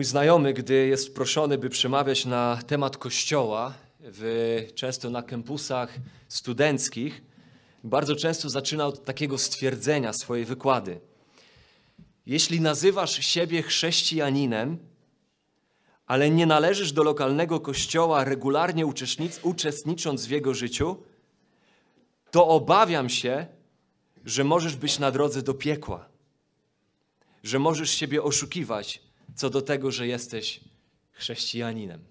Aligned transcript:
Mój 0.00 0.04
znajomy, 0.04 0.52
gdy 0.52 0.86
jest 0.86 1.14
proszony, 1.14 1.58
by 1.58 1.68
przemawiać 1.70 2.24
na 2.26 2.60
temat 2.66 2.96
kościoła, 2.96 3.74
w, 4.00 4.66
często 4.74 5.10
na 5.10 5.22
kampusach 5.22 5.94
studenckich, 6.28 7.22
bardzo 7.84 8.16
często 8.16 8.50
zaczyna 8.50 8.86
od 8.86 9.04
takiego 9.04 9.38
stwierdzenia 9.38 10.12
swojej 10.12 10.44
wykłady. 10.44 11.00
Jeśli 12.26 12.60
nazywasz 12.60 13.26
siebie 13.26 13.62
chrześcijaninem, 13.62 14.78
ale 16.06 16.30
nie 16.30 16.46
należysz 16.46 16.92
do 16.92 17.02
lokalnego 17.02 17.60
kościoła, 17.60 18.24
regularnie 18.24 18.84
uczestnicząc 19.42 20.26
w 20.26 20.30
jego 20.30 20.54
życiu, 20.54 20.96
to 22.30 22.48
obawiam 22.48 23.08
się, 23.08 23.46
że 24.24 24.44
możesz 24.44 24.76
być 24.76 24.98
na 24.98 25.10
drodze 25.10 25.42
do 25.42 25.54
piekła, 25.54 26.08
że 27.42 27.58
możesz 27.58 27.90
siebie 27.90 28.22
oszukiwać 28.22 29.09
co 29.40 29.50
do 29.50 29.62
tego, 29.62 29.90
że 29.90 30.06
jesteś 30.06 30.60
chrześcijaninem. 31.12 32.04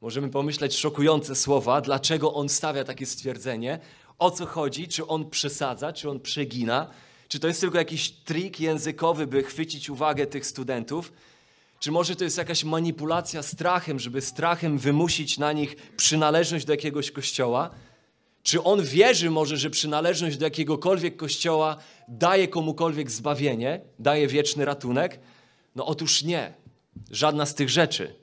Możemy 0.00 0.28
pomyśleć 0.28 0.76
szokujące 0.76 1.36
słowa, 1.36 1.80
dlaczego 1.80 2.34
on 2.34 2.48
stawia 2.48 2.84
takie 2.84 3.06
stwierdzenie, 3.06 3.78
o 4.18 4.30
co 4.30 4.46
chodzi, 4.46 4.88
czy 4.88 5.06
on 5.06 5.30
przesadza, 5.30 5.92
czy 5.92 6.10
on 6.10 6.20
przegina, 6.20 6.90
czy 7.28 7.38
to 7.38 7.48
jest 7.48 7.60
tylko 7.60 7.78
jakiś 7.78 8.10
trik 8.10 8.60
językowy, 8.60 9.26
by 9.26 9.42
chwycić 9.42 9.90
uwagę 9.90 10.26
tych 10.26 10.46
studentów, 10.46 11.12
czy 11.80 11.92
może 11.92 12.16
to 12.16 12.24
jest 12.24 12.38
jakaś 12.38 12.64
manipulacja 12.64 13.42
strachem, 13.42 13.98
żeby 13.98 14.20
strachem 14.20 14.78
wymusić 14.78 15.38
na 15.38 15.52
nich 15.52 15.76
przynależność 15.96 16.64
do 16.64 16.72
jakiegoś 16.72 17.10
kościoła? 17.10 17.70
Czy 18.42 18.62
on 18.62 18.82
wierzy 18.82 19.30
może, 19.30 19.56
że 19.56 19.70
przynależność 19.70 20.36
do 20.36 20.44
jakiegokolwiek 20.44 21.16
kościoła 21.16 21.76
daje 22.08 22.48
komukolwiek 22.48 23.10
zbawienie, 23.10 23.80
daje 23.98 24.26
wieczny 24.28 24.64
ratunek? 24.64 25.20
No 25.76 25.86
otóż 25.86 26.22
nie. 26.22 26.54
Żadna 27.10 27.46
z 27.46 27.54
tych 27.54 27.70
rzeczy. 27.70 28.14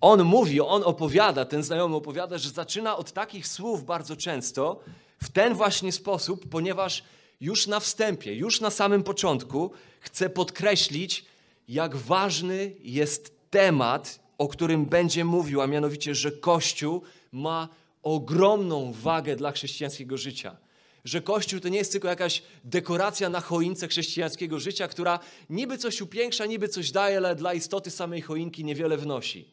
On 0.00 0.24
mówi, 0.24 0.60
on 0.60 0.82
opowiada, 0.84 1.44
ten 1.44 1.62
znajomy 1.62 1.96
opowiada, 1.96 2.38
że 2.38 2.50
zaczyna 2.50 2.96
od 2.96 3.12
takich 3.12 3.48
słów 3.48 3.84
bardzo 3.84 4.16
często 4.16 4.80
w 5.22 5.30
ten 5.30 5.54
właśnie 5.54 5.92
sposób, 5.92 6.48
ponieważ 6.48 7.04
już 7.40 7.66
na 7.66 7.80
wstępie, 7.80 8.34
już 8.34 8.60
na 8.60 8.70
samym 8.70 9.02
początku 9.02 9.70
chce 10.00 10.30
podkreślić, 10.30 11.24
jak 11.68 11.96
ważny 11.96 12.72
jest 12.82 13.50
temat, 13.50 14.20
o 14.38 14.48
którym 14.48 14.86
będzie 14.86 15.24
mówił, 15.24 15.60
a 15.60 15.66
mianowicie, 15.66 16.14
że 16.14 16.32
Kościół 16.32 17.02
ma 17.32 17.68
ogromną 18.02 18.92
wagę 18.92 19.36
dla 19.36 19.52
chrześcijańskiego 19.52 20.16
życia. 20.16 20.56
Że 21.04 21.20
Kościół 21.20 21.60
to 21.60 21.68
nie 21.68 21.78
jest 21.78 21.92
tylko 21.92 22.08
jakaś 22.08 22.42
dekoracja 22.64 23.28
na 23.28 23.40
choince 23.40 23.88
chrześcijańskiego 23.88 24.60
życia, 24.60 24.88
która 24.88 25.18
niby 25.50 25.78
coś 25.78 26.00
upiększa, 26.00 26.46
niby 26.46 26.68
coś 26.68 26.90
daje, 26.90 27.16
ale 27.16 27.36
dla 27.36 27.54
istoty 27.54 27.90
samej 27.90 28.22
choinki 28.22 28.64
niewiele 28.64 28.96
wnosi. 28.96 29.48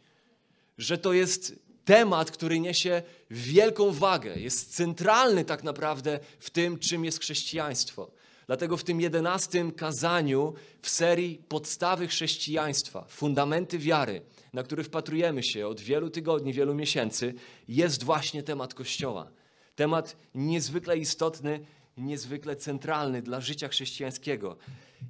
Że 0.77 0.97
to 0.97 1.13
jest 1.13 1.59
temat, 1.85 2.31
który 2.31 2.59
niesie 2.59 3.03
wielką 3.31 3.91
wagę, 3.91 4.35
jest 4.35 4.75
centralny 4.75 5.45
tak 5.45 5.63
naprawdę 5.63 6.19
w 6.39 6.49
tym, 6.49 6.79
czym 6.79 7.05
jest 7.05 7.19
chrześcijaństwo. 7.19 8.11
Dlatego 8.47 8.77
w 8.77 8.83
tym 8.83 9.01
jedenastym 9.01 9.71
kazaniu 9.71 10.53
w 10.81 10.89
serii 10.89 11.41
Podstawy 11.47 12.07
chrześcijaństwa, 12.07 13.05
fundamenty 13.09 13.79
wiary, 13.79 14.21
na 14.53 14.63
który 14.63 14.83
wpatrujemy 14.83 15.43
się 15.43 15.67
od 15.67 15.81
wielu 15.81 16.09
tygodni, 16.09 16.53
wielu 16.53 16.75
miesięcy, 16.75 17.33
jest 17.67 18.03
właśnie 18.03 18.43
temat 18.43 18.73
Kościoła. 18.73 19.31
Temat 19.75 20.17
niezwykle 20.35 20.97
istotny, 20.97 21.65
niezwykle 21.97 22.55
centralny 22.55 23.21
dla 23.21 23.41
życia 23.41 23.67
chrześcijańskiego. 23.67 24.57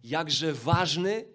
Jakże 0.03 0.53
ważny 0.53 1.25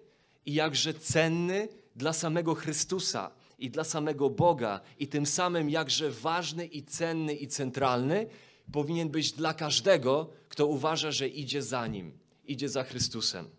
i 0.45 0.53
jakże 0.53 0.93
cenny 0.93 1.67
dla 1.95 2.13
samego 2.13 2.55
Chrystusa 2.55 3.31
i 3.59 3.69
dla 3.69 3.83
samego 3.83 4.29
Boga, 4.29 4.81
i 4.99 5.07
tym 5.07 5.25
samym 5.25 5.69
jakże 5.69 6.11
ważny 6.11 6.65
i 6.65 6.83
cenny 6.83 7.33
i 7.33 7.47
centralny 7.47 8.27
powinien 8.71 9.09
być 9.09 9.31
dla 9.31 9.53
każdego, 9.53 10.29
kto 10.49 10.67
uważa, 10.67 11.11
że 11.11 11.27
idzie 11.27 11.61
za 11.61 11.87
Nim, 11.87 12.11
idzie 12.45 12.69
za 12.69 12.83
Chrystusem. 12.83 13.49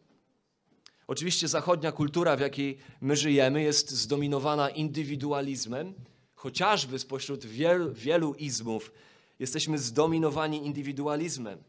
Oczywiście 1.07 1.49
zachodnia 1.49 1.93
kultura, 1.93 2.37
w 2.37 2.41
jakiej 2.41 2.79
my 3.01 3.17
żyjemy, 3.17 3.63
jest 3.63 3.91
zdominowana 3.91 4.71
indywidualizmem, 4.71 5.95
chociażby 6.35 6.99
spośród 6.99 7.47
wielu, 7.47 7.93
wielu 7.93 8.35
izmów 8.35 8.93
jesteśmy 9.39 9.79
zdominowani 9.79 10.67
indywidualizmem, 10.67 11.63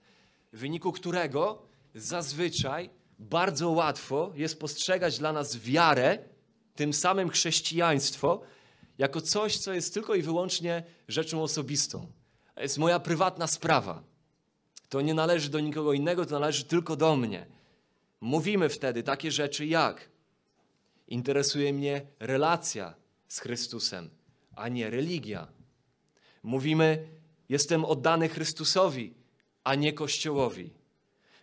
w 0.54 0.60
wyniku 0.60 0.92
którego 0.92 1.62
zazwyczaj 1.96 2.90
bardzo 3.20 3.70
łatwo 3.70 4.32
jest 4.36 4.60
postrzegać 4.60 5.20
dla 5.20 5.34
nas 5.34 5.58
wiarę, 5.58 6.18
tym 6.76 6.94
samym 6.94 7.30
chrześcijaństwo, 7.30 8.42
jako 8.98 9.22
coś, 9.22 9.58
co 9.58 9.74
jest 9.74 9.94
tylko 9.94 10.16
i 10.16 10.22
wyłącznie 10.22 10.84
rzeczą 11.08 11.44
osobistą. 11.44 12.08
To 12.56 12.62
jest 12.62 12.78
moja 12.78 13.00
prywatna 13.00 13.48
sprawa. 13.48 14.04
To 14.90 15.02
nie 15.02 15.14
należy 15.14 15.50
do 15.50 15.60
nikogo 15.60 15.94
innego, 15.94 16.26
to 16.26 16.40
należy 16.40 16.64
tylko 16.64 16.96
do 16.96 17.16
mnie. 17.16 17.46
Mówimy 18.22 18.70
wtedy 18.70 19.04
takie 19.04 19.32
rzeczy 19.32 19.66
jak 19.66 20.10
interesuje 21.08 21.74
mnie 21.74 22.02
relacja 22.20 22.94
z 23.28 23.40
Chrystusem, 23.40 24.10
a 24.56 24.70
nie 24.70 24.90
religia. 24.90 25.48
Mówimy 26.44 27.08
jestem 27.50 27.86
oddany 27.86 28.30
Chrystusowi, 28.30 29.14
a 29.64 29.76
nie 29.76 29.94
Kościołowi. 29.94 30.70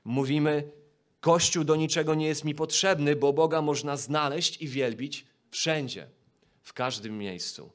Mówimy 0.05 0.73
Kościół 1.21 1.65
do 1.65 1.77
niczego 1.77 2.15
nie 2.15 2.27
jest 2.27 2.45
mi 2.45 2.55
potrzebny, 2.55 3.17
bo 3.17 3.33
Boga 3.33 3.63
można 3.63 3.97
znaleźć 3.97 4.63
i 4.63 4.69
wielbić 4.69 5.27
wszędzie, 5.51 6.09
w 6.63 6.73
każdym 6.73 7.19
miejscu. 7.19 7.71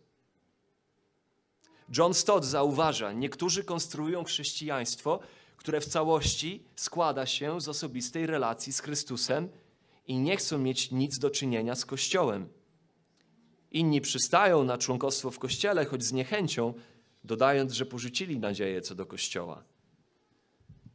John 1.97 2.13
Stott 2.13 2.45
zauważa, 2.45 3.11
niektórzy 3.11 3.63
konstruują 3.63 4.23
chrześcijaństwo, 4.23 5.19
które 5.57 5.81
w 5.81 5.85
całości 5.85 6.63
składa 6.75 7.25
się 7.25 7.61
z 7.61 7.67
osobistej 7.67 8.25
relacji 8.25 8.73
z 8.73 8.79
Chrystusem 8.79 9.49
i 10.07 10.17
nie 10.17 10.37
chcą 10.37 10.57
mieć 10.57 10.91
nic 10.91 11.19
do 11.19 11.29
czynienia 11.29 11.75
z 11.75 11.85
Kościołem. 11.85 12.49
Inni 13.71 14.01
przystają 14.01 14.63
na 14.63 14.77
członkostwo 14.77 15.31
w 15.31 15.39
Kościele, 15.39 15.85
choć 15.85 16.03
z 16.03 16.11
niechęcią, 16.13 16.73
dodając, 17.23 17.73
że 17.73 17.85
porzucili 17.85 18.39
nadzieję 18.39 18.81
co 18.81 18.95
do 18.95 19.05
Kościoła. 19.05 19.63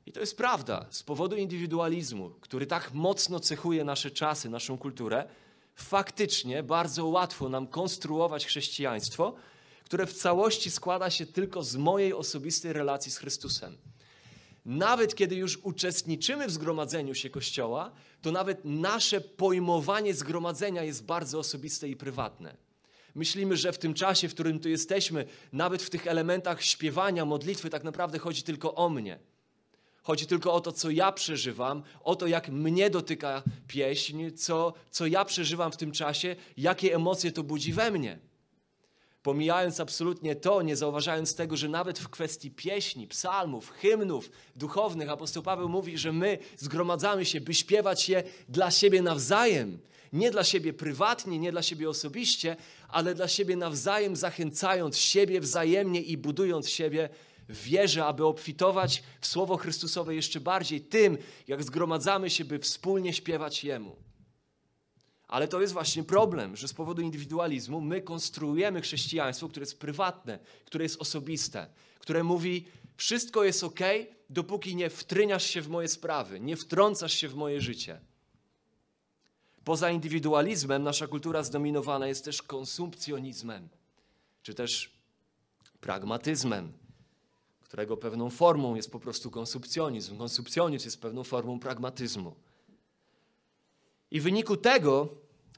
I 0.06 0.12
to 0.12 0.20
jest 0.20 0.36
prawda. 0.36 0.86
Z 0.90 1.02
powodu 1.02 1.36
indywidualizmu, 1.36 2.30
który 2.30 2.66
tak 2.66 2.94
mocno 2.94 3.40
cechuje 3.40 3.84
nasze 3.84 4.10
czasy, 4.10 4.48
naszą 4.48 4.78
kulturę, 4.78 5.28
faktycznie 5.74 6.62
bardzo 6.62 7.06
łatwo 7.06 7.48
nam 7.48 7.66
konstruować 7.66 8.46
chrześcijaństwo, 8.46 9.34
które 9.84 10.06
w 10.06 10.12
całości 10.12 10.70
składa 10.70 11.10
się 11.10 11.26
tylko 11.26 11.62
z 11.62 11.76
mojej 11.76 12.12
osobistej 12.12 12.72
relacji 12.72 13.12
z 13.12 13.18
Chrystusem. 13.18 13.76
Nawet 14.64 15.14
kiedy 15.14 15.36
już 15.36 15.58
uczestniczymy 15.62 16.46
w 16.46 16.50
zgromadzeniu 16.50 17.14
się 17.14 17.30
Kościoła, 17.30 17.92
to 18.22 18.32
nawet 18.32 18.64
nasze 18.64 19.20
pojmowanie 19.20 20.14
zgromadzenia 20.14 20.82
jest 20.82 21.04
bardzo 21.04 21.38
osobiste 21.38 21.88
i 21.88 21.96
prywatne. 21.96 22.56
Myślimy, 23.16 23.56
że 23.56 23.72
w 23.72 23.78
tym 23.78 23.94
czasie, 23.94 24.28
w 24.28 24.34
którym 24.34 24.60
tu 24.60 24.68
jesteśmy, 24.68 25.26
nawet 25.52 25.82
w 25.82 25.90
tych 25.90 26.06
elementach 26.06 26.62
śpiewania, 26.62 27.24
modlitwy, 27.24 27.70
tak 27.70 27.84
naprawdę 27.84 28.18
chodzi 28.18 28.42
tylko 28.42 28.74
o 28.74 28.88
mnie. 28.88 29.18
Chodzi 30.02 30.26
tylko 30.26 30.52
o 30.52 30.60
to, 30.60 30.72
co 30.72 30.90
ja 30.90 31.12
przeżywam, 31.12 31.82
o 32.04 32.16
to, 32.16 32.26
jak 32.26 32.48
mnie 32.48 32.90
dotyka 32.90 33.42
pieśń, 33.68 34.30
co, 34.30 34.72
co 34.90 35.06
ja 35.06 35.24
przeżywam 35.24 35.72
w 35.72 35.76
tym 35.76 35.92
czasie, 35.92 36.36
jakie 36.56 36.94
emocje 36.94 37.32
to 37.32 37.42
budzi 37.42 37.72
we 37.72 37.90
mnie. 37.90 38.18
Pomijając 39.22 39.80
absolutnie 39.80 40.36
to, 40.36 40.62
nie 40.62 40.76
zauważając 40.76 41.34
tego, 41.34 41.56
że 41.56 41.68
nawet 41.68 41.98
w 41.98 42.08
kwestii 42.08 42.50
pieśni, 42.50 43.06
psalmów, 43.06 43.70
hymnów 43.70 44.30
duchownych 44.56 45.10
apostoł 45.10 45.42
Paweł 45.42 45.68
mówi, 45.68 45.98
że 45.98 46.12
my 46.12 46.38
zgromadzamy 46.56 47.24
się, 47.24 47.40
by 47.40 47.54
śpiewać 47.54 48.08
je 48.08 48.22
dla 48.48 48.70
siebie 48.70 49.02
nawzajem. 49.02 49.78
Nie 50.16 50.30
dla 50.30 50.44
siebie 50.44 50.72
prywatnie, 50.72 51.38
nie 51.38 51.52
dla 51.52 51.62
siebie 51.62 51.88
osobiście, 51.88 52.56
ale 52.88 53.14
dla 53.14 53.28
siebie 53.28 53.56
nawzajem, 53.56 54.16
zachęcając 54.16 54.98
siebie 54.98 55.40
wzajemnie 55.40 56.02
i 56.02 56.16
budując 56.16 56.68
siebie 56.68 57.08
w 57.48 57.62
wierze, 57.62 58.04
aby 58.04 58.24
obfitować 58.24 59.02
w 59.20 59.26
Słowo 59.26 59.56
Chrystusowe 59.56 60.14
jeszcze 60.14 60.40
bardziej 60.40 60.80
tym, 60.80 61.18
jak 61.48 61.64
zgromadzamy 61.64 62.30
się, 62.30 62.44
by 62.44 62.58
wspólnie 62.58 63.12
śpiewać 63.12 63.64
Jemu. 63.64 63.96
Ale 65.28 65.48
to 65.48 65.60
jest 65.60 65.72
właśnie 65.72 66.04
problem, 66.04 66.56
że 66.56 66.68
z 66.68 66.74
powodu 66.74 67.02
indywidualizmu 67.02 67.80
my 67.80 68.02
konstruujemy 68.02 68.80
chrześcijaństwo, 68.80 69.48
które 69.48 69.62
jest 69.62 69.78
prywatne, 69.78 70.38
które 70.64 70.84
jest 70.84 71.00
osobiste, 71.00 71.66
które 71.98 72.22
mówi: 72.24 72.66
wszystko 72.96 73.44
jest 73.44 73.64
ok, 73.64 73.80
dopóki 74.30 74.76
nie 74.76 74.90
wtryniasz 74.90 75.46
się 75.46 75.62
w 75.62 75.68
moje 75.68 75.88
sprawy, 75.88 76.40
nie 76.40 76.56
wtrącasz 76.56 77.12
się 77.12 77.28
w 77.28 77.34
moje 77.34 77.60
życie. 77.60 78.00
Poza 79.66 79.90
indywidualizmem 79.90 80.82
nasza 80.82 81.06
kultura 81.06 81.42
zdominowana 81.42 82.06
jest 82.06 82.24
też 82.24 82.42
konsumpcjonizmem, 82.42 83.68
czy 84.42 84.54
też 84.54 84.92
pragmatyzmem, 85.80 86.72
którego 87.60 87.96
pewną 87.96 88.30
formą 88.30 88.74
jest 88.74 88.90
po 88.90 89.00
prostu 89.00 89.30
konsumpcjonizm. 89.30 90.18
Konsumpcjonizm 90.18 90.86
jest 90.86 91.00
pewną 91.00 91.24
formą 91.24 91.58
pragmatyzmu. 91.58 92.34
I 94.10 94.20
w 94.20 94.22
wyniku 94.22 94.56
tego 94.56 95.08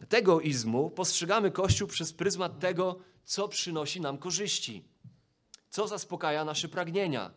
tego 0.09 0.41
izmu 0.41 0.91
postrzegamy 0.91 1.51
Kościół 1.51 1.89
przez 1.89 2.13
pryzmat 2.13 2.59
tego, 2.59 2.99
co 3.25 3.49
przynosi 3.49 4.01
nam 4.01 4.19
korzyści, 4.19 4.85
co 5.71 5.89
zaspokaja 5.89 6.45
nasze 6.45 6.69
pragnienia. 6.69 7.31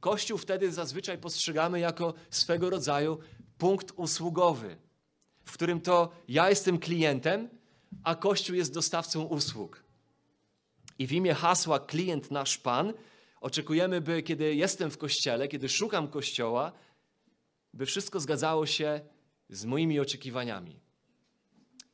Kościół 0.00 0.38
wtedy 0.38 0.72
zazwyczaj 0.72 1.18
postrzegamy 1.18 1.80
jako 1.80 2.14
swego 2.30 2.70
rodzaju 2.70 3.18
punkt 3.58 3.92
usługowy, 3.96 4.87
w 5.48 5.52
którym 5.52 5.80
to 5.80 6.12
ja 6.28 6.50
jestem 6.50 6.78
klientem, 6.78 7.48
a 8.04 8.14
Kościół 8.14 8.56
jest 8.56 8.74
dostawcą 8.74 9.22
usług. 9.24 9.84
I 10.98 11.06
w 11.06 11.12
imię 11.12 11.34
hasła 11.34 11.80
klient 11.80 12.30
nasz 12.30 12.58
Pan 12.58 12.92
oczekujemy, 13.40 14.00
by 14.00 14.22
kiedy 14.22 14.54
jestem 14.54 14.90
w 14.90 14.98
kościele, 14.98 15.48
kiedy 15.48 15.68
szukam 15.68 16.08
kościoła, 16.08 16.72
by 17.74 17.86
wszystko 17.86 18.20
zgadzało 18.20 18.66
się 18.66 19.00
z 19.48 19.64
moimi 19.64 20.00
oczekiwaniami, 20.00 20.80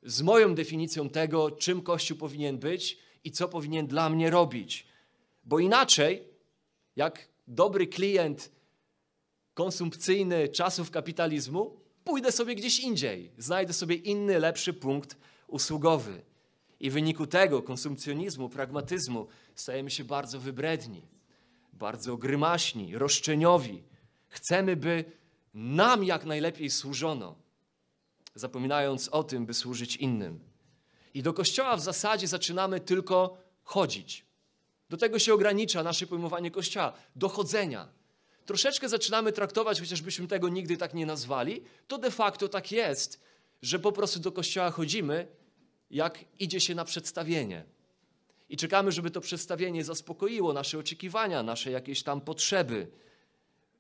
z 0.03 0.23
moją 0.23 0.55
definicją 0.55 1.09
tego, 1.09 1.51
czym 1.51 1.83
Kościół 1.83 2.19
powinien 2.19 2.59
być 2.59 2.99
i 3.25 3.31
co 3.31 3.49
powinien 3.49 3.87
dla 3.87 4.11
mnie 4.11 4.31
robić. 4.31 4.87
Bo 5.45 5.59
inaczej, 5.59 6.29
jak 6.97 7.29
dobry 7.47 7.87
klient 7.87 8.53
konsumpcyjny 9.55 10.49
czasów 10.49 10.91
kapitalizmu, 10.91 11.84
pójdę 12.05 12.33
sobie 12.33 12.55
gdzieś 12.55 12.81
indziej, 12.81 13.33
znajdę 13.39 13.73
sobie 13.73 13.95
inny, 13.95 14.39
lepszy 14.39 14.73
punkt 14.73 15.17
usługowy. 15.47 16.23
I 16.81 16.91
w 16.91 16.93
wyniku 16.93 17.27
tego 17.27 17.63
konsumpcjonizmu, 17.63 18.49
pragmatyzmu 18.49 19.27
stajemy 19.55 19.91
się 19.91 20.05
bardzo 20.05 20.41
wybredni, 20.41 21.03
bardzo 21.73 22.17
grymaśni, 22.17 22.99
roszczeniowi. 22.99 23.83
Chcemy, 24.29 24.77
by 24.77 25.05
nam 25.55 26.05
jak 26.05 26.25
najlepiej 26.25 26.71
służono, 26.71 27.37
zapominając 28.35 29.09
o 29.09 29.25
tym, 29.25 29.47
by 29.47 29.55
służyć 29.55 29.97
innym. 29.97 30.41
I 31.15 31.23
do 31.23 31.33
kościoła 31.33 31.77
w 31.77 31.81
zasadzie 31.81 32.29
zaczynamy 32.29 32.81
tylko 32.81 33.37
chodzić. 33.63 34.27
Do 34.91 34.97
tego 34.97 35.19
się 35.19 35.35
ogranicza 35.35 35.83
nasze 35.83 36.07
pojmowanie 36.07 36.51
kościoła, 36.51 36.93
do 37.17 37.29
chodzenia. 37.29 37.89
Troszeczkę 38.47 38.89
zaczynamy 38.89 39.33
traktować, 39.33 39.81
chociażbyśmy 39.81 40.27
tego 40.27 40.49
nigdy 40.49 40.77
tak 40.77 40.95
nie 40.95 41.07
nazwali, 41.07 41.63
to 41.89 41.99
de 41.99 42.11
facto 42.11 42.49
tak 42.49 42.73
jest, 42.73 43.21
że 43.63 43.79
po 43.79 43.93
prostu 43.93 44.21
do 44.21 44.33
kościoła 44.33 44.71
chodzimy, 44.71 45.27
jak 45.91 46.25
idzie 46.39 46.61
się 46.61 46.75
na 46.75 46.85
przedstawienie. 46.85 47.65
I 48.49 48.57
czekamy, 48.57 48.93
żeby 48.93 49.11
to 49.11 49.21
przedstawienie 49.21 49.85
zaspokoiło 49.85 50.53
nasze 50.53 50.79
oczekiwania, 50.79 51.43
nasze 51.43 51.71
jakieś 51.71 52.03
tam 52.03 52.21
potrzeby, 52.21 52.91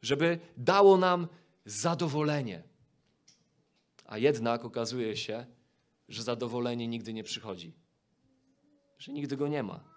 żeby 0.02 0.38
dało 0.56 0.96
nam 0.96 1.28
zadowolenie. 1.64 2.62
A 4.06 4.18
jednak 4.18 4.64
okazuje 4.64 5.16
się, 5.16 5.46
że 6.08 6.22
zadowolenie 6.22 6.88
nigdy 6.88 7.12
nie 7.12 7.24
przychodzi, 7.24 7.72
że 8.98 9.12
nigdy 9.12 9.36
go 9.36 9.48
nie 9.48 9.62
ma. 9.62 9.93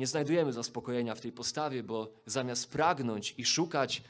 Nie 0.00 0.06
znajdujemy 0.06 0.52
zaspokojenia 0.52 1.14
w 1.14 1.20
tej 1.20 1.32
postawie, 1.32 1.82
bo 1.82 2.12
zamiast 2.26 2.70
pragnąć 2.70 3.34
i 3.38 3.44
szukać 3.44 4.02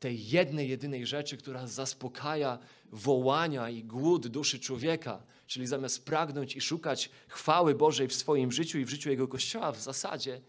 tej 0.00 0.28
jednej, 0.28 0.68
jedynej 0.68 1.06
rzeczy, 1.06 1.36
która 1.36 1.66
zaspokaja 1.66 2.58
wołania 2.92 3.70
i 3.70 3.84
głód 3.84 4.26
duszy 4.26 4.60
człowieka, 4.60 5.22
czyli 5.46 5.66
zamiast 5.66 6.04
pragnąć 6.04 6.56
i 6.56 6.60
szukać 6.60 7.10
chwały 7.28 7.74
Bożej 7.74 8.08
w 8.08 8.14
swoim 8.14 8.52
życiu 8.52 8.78
i 8.78 8.84
w 8.84 8.88
życiu 8.88 9.10
Jego 9.10 9.28
Kościoła, 9.28 9.72
w 9.72 9.80
zasadzie 9.80 10.40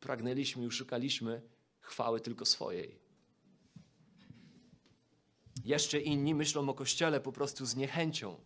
pragnęliśmy 0.00 0.66
i 0.66 0.70
szukaliśmy 0.70 1.42
chwały 1.80 2.20
tylko 2.20 2.44
swojej. 2.44 2.98
Jeszcze 5.64 6.00
inni 6.00 6.34
myślą 6.34 6.68
o 6.68 6.74
Kościele 6.74 7.20
po 7.20 7.32
prostu 7.32 7.66
z 7.66 7.76
niechęcią. 7.76 8.40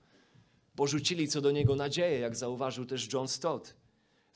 Porzucili 0.77 1.29
co 1.29 1.41
do 1.41 1.51
niego 1.51 1.77
nadzieję, 1.77 2.19
jak 2.19 2.37
zauważył 2.37 2.87
też 2.87 3.13
John 3.13 3.29
Stott. 3.29 3.86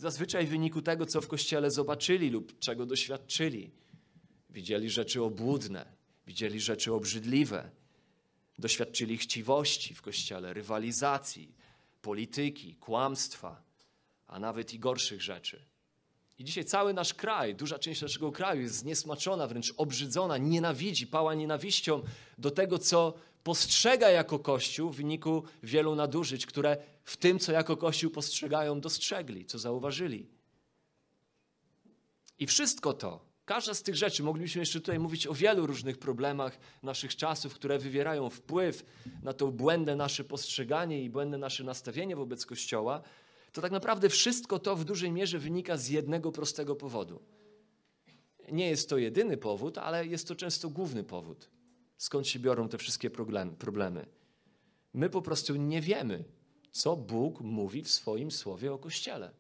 Zazwyczaj 0.01 0.47
w 0.47 0.51
wyniku 0.51 0.83
tego, 0.83 1.07
co 1.07 1.21
w 1.21 1.29
Kościele 1.29 1.71
zobaczyli 1.71 2.31
lub 2.31 2.59
czego 2.59 2.87
doświadczyli. 2.87 3.71
Widzieli 4.51 4.91
rzeczy 4.91 5.23
obłudne, 5.23 5.93
widzieli 6.27 6.61
rzeczy 6.61 6.93
obrzydliwe, 6.93 7.71
doświadczyli 8.59 9.19
chciwości 9.19 9.95
w 9.95 10.03
Kościele, 10.03 10.53
rywalizacji, 10.53 11.55
polityki, 12.03 12.75
kłamstwa, 12.75 13.63
a 14.27 14.39
nawet 14.39 14.75
i 14.75 14.79
gorszych 14.79 15.23
rzeczy. 15.23 15.65
I 16.39 16.45
dzisiaj 16.45 16.65
cały 16.65 16.95
nasz 16.95 17.15
kraj, 17.15 17.55
duża 17.55 17.79
część 17.79 18.03
naszego 18.03 18.33
kraju 18.33 18.63
jest 18.63 18.75
zniesmaczona, 18.75 19.47
wręcz 19.47 19.75
obrzydzona, 19.77 20.39
nienawidzi, 20.39 21.07
pała 21.07 21.35
nienawiścią 21.35 22.03
do 22.39 22.51
tego, 22.51 22.79
co 22.79 23.15
postrzega 23.43 24.11
jako 24.11 24.39
Kościół 24.39 24.91
w 24.91 24.97
wyniku 24.97 25.45
wielu 25.63 25.95
nadużyć, 25.95 26.47
które 26.47 26.77
w 27.11 27.17
tym, 27.17 27.39
co 27.39 27.53
jako 27.53 27.77
Kościół 27.77 28.11
postrzegają, 28.11 28.81
dostrzegli, 28.81 29.47
co 29.47 29.59
zauważyli. 29.59 30.27
I 32.39 32.47
wszystko 32.47 32.93
to, 32.93 33.25
każda 33.45 33.75
z 33.75 33.83
tych 33.83 33.97
rzeczy, 33.97 34.23
moglibyśmy 34.23 34.63
jeszcze 34.63 34.81
tutaj 34.81 34.99
mówić 34.99 35.27
o 35.27 35.35
wielu 35.35 35.67
różnych 35.67 35.99
problemach 35.99 36.59
naszych 36.83 37.17
czasów, 37.17 37.55
które 37.55 37.79
wywierają 37.79 38.31
wpływ 38.31 38.85
na 39.23 39.33
to 39.33 39.47
błędne 39.47 39.97
nasze 39.97 40.25
postrzeganie 40.25 41.05
i 41.05 41.11
błędne 41.11 41.39
nasze 41.39 41.65
nastawienie 41.65 42.17
wobec 42.17 42.47
Kościoła, 42.47 43.03
to 43.53 43.61
tak 43.61 43.73
naprawdę 43.73 44.09
wszystko 44.09 44.59
to 44.59 44.77
w 44.77 44.85
dużej 44.85 45.13
mierze 45.13 45.39
wynika 45.39 45.77
z 45.77 45.89
jednego 45.89 46.33
prostego 46.33 46.77
powodu. 46.77 47.23
Nie 48.53 48.69
jest 48.69 48.89
to 48.89 48.99
jedyny 48.99 49.37
powód, 49.37 49.79
ale 49.79 50.07
jest 50.07 50.29
to 50.29 50.35
często 50.35 50.69
główny 50.69 51.05
powód. 51.05 51.51
Skąd 51.97 52.29
się 52.29 52.39
biorą 52.39 52.69
te 52.69 52.79
wszystkie 52.79 53.11
problemy? 53.59 54.07
My 54.95 55.11
po 55.11 55.23
prostu 55.23 55.57
nie 55.57 55.81
wiemy, 55.81 56.25
co 56.73 56.97
Bóg 56.97 57.41
mówi 57.41 57.83
w 57.83 57.91
swoim 57.91 58.31
słowie 58.31 58.73
o 58.73 58.79
Kościele. 58.79 59.31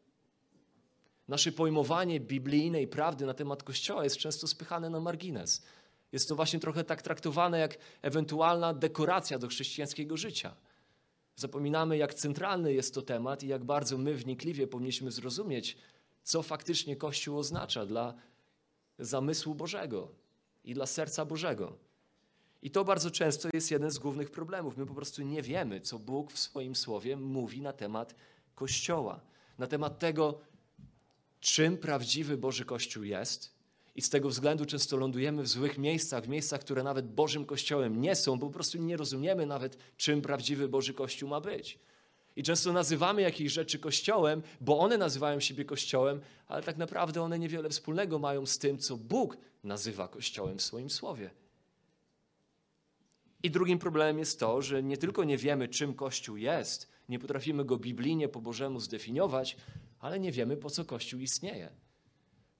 Nasze 1.28 1.52
pojmowanie 1.52 2.20
biblijnej 2.20 2.88
prawdy 2.88 3.26
na 3.26 3.34
temat 3.34 3.62
Kościoła 3.62 4.04
jest 4.04 4.16
często 4.16 4.46
spychane 4.46 4.90
na 4.90 5.00
margines. 5.00 5.62
Jest 6.12 6.28
to 6.28 6.36
właśnie 6.36 6.60
trochę 6.60 6.84
tak 6.84 7.02
traktowane 7.02 7.58
jak 7.58 7.78
ewentualna 8.02 8.74
dekoracja 8.74 9.38
do 9.38 9.48
chrześcijańskiego 9.48 10.16
życia. 10.16 10.56
Zapominamy, 11.36 11.96
jak 11.96 12.14
centralny 12.14 12.72
jest 12.72 12.94
to 12.94 13.02
temat 13.02 13.42
i 13.42 13.48
jak 13.48 13.64
bardzo 13.64 13.98
my 13.98 14.14
wnikliwie 14.14 14.66
powinniśmy 14.66 15.10
zrozumieć, 15.10 15.76
co 16.22 16.42
faktycznie 16.42 16.96
Kościół 16.96 17.38
oznacza 17.38 17.86
dla 17.86 18.14
zamysłu 18.98 19.54
Bożego 19.54 20.08
i 20.64 20.74
dla 20.74 20.86
serca 20.86 21.24
Bożego. 21.24 21.89
I 22.62 22.70
to 22.70 22.84
bardzo 22.84 23.10
często 23.10 23.48
jest 23.52 23.70
jeden 23.70 23.90
z 23.90 23.98
głównych 23.98 24.30
problemów. 24.30 24.76
My 24.76 24.86
po 24.86 24.94
prostu 24.94 25.22
nie 25.22 25.42
wiemy, 25.42 25.80
co 25.80 25.98
Bóg 25.98 26.32
w 26.32 26.38
swoim 26.38 26.76
słowie 26.76 27.16
mówi 27.16 27.60
na 27.60 27.72
temat 27.72 28.14
Kościoła, 28.54 29.20
na 29.58 29.66
temat 29.66 29.98
tego, 29.98 30.40
czym 31.40 31.76
prawdziwy 31.78 32.36
Boży 32.36 32.64
Kościół 32.64 33.04
jest. 33.04 33.60
I 33.94 34.02
z 34.02 34.10
tego 34.10 34.28
względu 34.28 34.66
często 34.66 34.96
lądujemy 34.96 35.42
w 35.42 35.48
złych 35.48 35.78
miejscach, 35.78 36.24
w 36.24 36.28
miejscach, 36.28 36.60
które 36.60 36.82
nawet 36.82 37.14
Bożym 37.14 37.44
Kościołem 37.44 38.00
nie 38.00 38.14
są, 38.14 38.38
bo 38.38 38.46
po 38.46 38.52
prostu 38.52 38.78
nie 38.78 38.96
rozumiemy 38.96 39.46
nawet, 39.46 39.76
czym 39.96 40.22
prawdziwy 40.22 40.68
Boży 40.68 40.94
Kościół 40.94 41.28
ma 41.28 41.40
być. 41.40 41.78
I 42.36 42.42
często 42.42 42.72
nazywamy 42.72 43.22
jakieś 43.22 43.52
rzeczy 43.52 43.78
Kościołem, 43.78 44.42
bo 44.60 44.78
one 44.78 44.98
nazywają 44.98 45.40
siebie 45.40 45.64
Kościołem, 45.64 46.20
ale 46.48 46.62
tak 46.62 46.76
naprawdę 46.76 47.22
one 47.22 47.38
niewiele 47.38 47.68
wspólnego 47.68 48.18
mają 48.18 48.46
z 48.46 48.58
tym, 48.58 48.78
co 48.78 48.96
Bóg 48.96 49.36
nazywa 49.64 50.08
Kościołem 50.08 50.58
w 50.58 50.62
swoim 50.62 50.90
słowie. 50.90 51.30
I 53.42 53.50
drugim 53.50 53.78
problemem 53.78 54.18
jest 54.18 54.40
to, 54.40 54.62
że 54.62 54.82
nie 54.82 54.96
tylko 54.96 55.24
nie 55.24 55.38
wiemy, 55.38 55.68
czym 55.68 55.94
Kościół 55.94 56.36
jest, 56.36 56.88
nie 57.08 57.18
potrafimy 57.18 57.64
go 57.64 57.76
biblijnie 57.76 58.28
po 58.28 58.40
Bożemu 58.40 58.80
zdefiniować, 58.80 59.56
ale 59.98 60.20
nie 60.20 60.32
wiemy, 60.32 60.56
po 60.56 60.70
co 60.70 60.84
Kościół 60.84 61.20
istnieje. 61.20 61.70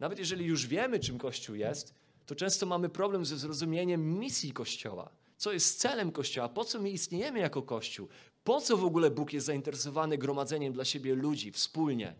Nawet 0.01 0.19
jeżeli 0.19 0.45
już 0.45 0.67
wiemy, 0.67 0.99
czym 0.99 1.19
Kościół 1.19 1.57
jest, 1.57 1.95
to 2.27 2.35
często 2.35 2.67
mamy 2.67 2.89
problem 2.89 3.25
ze 3.25 3.37
zrozumieniem 3.37 4.19
misji 4.19 4.53
Kościoła. 4.53 5.11
Co 5.37 5.53
jest 5.53 5.81
celem 5.81 6.13
Kościoła? 6.13 6.49
Po 6.49 6.65
co 6.65 6.81
my 6.81 6.91
istniejemy 6.91 7.39
jako 7.39 7.63
Kościół? 7.63 8.09
Po 8.45 8.61
co 8.61 8.77
w 8.77 8.85
ogóle 8.85 9.11
Bóg 9.11 9.33
jest 9.33 9.47
zainteresowany 9.47 10.19
gromadzeniem 10.19 10.73
dla 10.73 10.85
siebie 10.85 11.15
ludzi 11.15 11.53
wspólnie? 11.53 12.15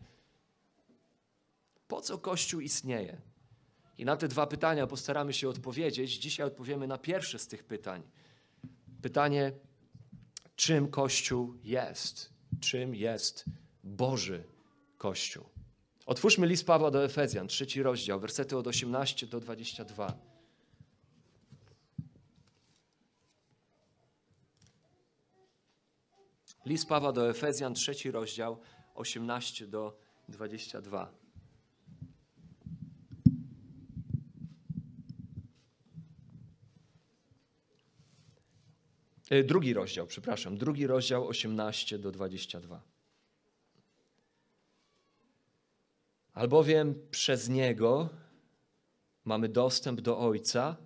Po 1.89 2.01
co 2.01 2.19
Kościół 2.19 2.61
istnieje? 2.61 3.21
I 3.99 4.05
na 4.05 4.17
te 4.17 4.29
dwa 4.29 4.47
pytania 4.47 4.87
postaramy 4.87 5.33
się 5.33 5.49
odpowiedzieć. 5.49 6.19
Dzisiaj 6.19 6.47
odpowiemy 6.47 6.87
na 6.87 6.99
pierwsze 6.99 7.39
z 7.39 7.47
tych 7.47 7.65
pytań. 7.65 8.03
Pytanie, 9.03 9.53
czym 10.57 10.89
Kościół 10.89 11.55
jest? 11.63 12.33
Czym 12.61 12.95
jest 12.95 13.45
Boży 13.85 14.45
Kościół? 14.99 15.45
Otwórzmy 16.07 16.47
list 16.47 16.67
Pawła 16.67 16.91
do 16.91 17.05
Efezjan, 17.05 17.49
trzeci 17.49 17.83
rozdział, 17.83 18.21
wersety 18.21 18.57
od 18.57 18.67
18 18.67 19.27
do 19.27 19.41
22. 19.41 20.19
List 26.67 26.89
Pawła 26.89 27.13
do 27.13 27.31
Efezjan, 27.31 27.75
trzeci 27.75 28.11
rozdział, 28.11 28.61
18 28.95 29.67
do 29.67 29.99
22. 30.29 31.20
drugi 39.45 39.75
rozdział, 39.75 40.07
przepraszam, 40.07 40.57
drugi 40.57 40.87
rozdział 40.87 41.29
18 41.29 41.99
do 41.99 42.13
22. 42.13 42.83
Albowiem 46.33 46.95
przez 47.11 47.49
Niego 47.49 48.09
mamy 49.25 49.49
dostęp 49.49 50.01
do 50.01 50.19
Ojca, 50.19 50.77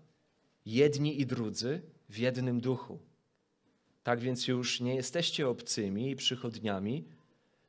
jedni 0.67 1.21
i 1.21 1.27
drudzy, 1.27 1.83
w 2.09 2.19
jednym 2.19 2.61
duchu. 2.61 2.99
Tak 4.03 4.21
więc 4.21 4.49
już 4.49 4.81
nie 4.81 4.95
jesteście 4.95 5.49
obcymi 5.49 6.11
i 6.11 6.17
przychodniami, 6.17 7.05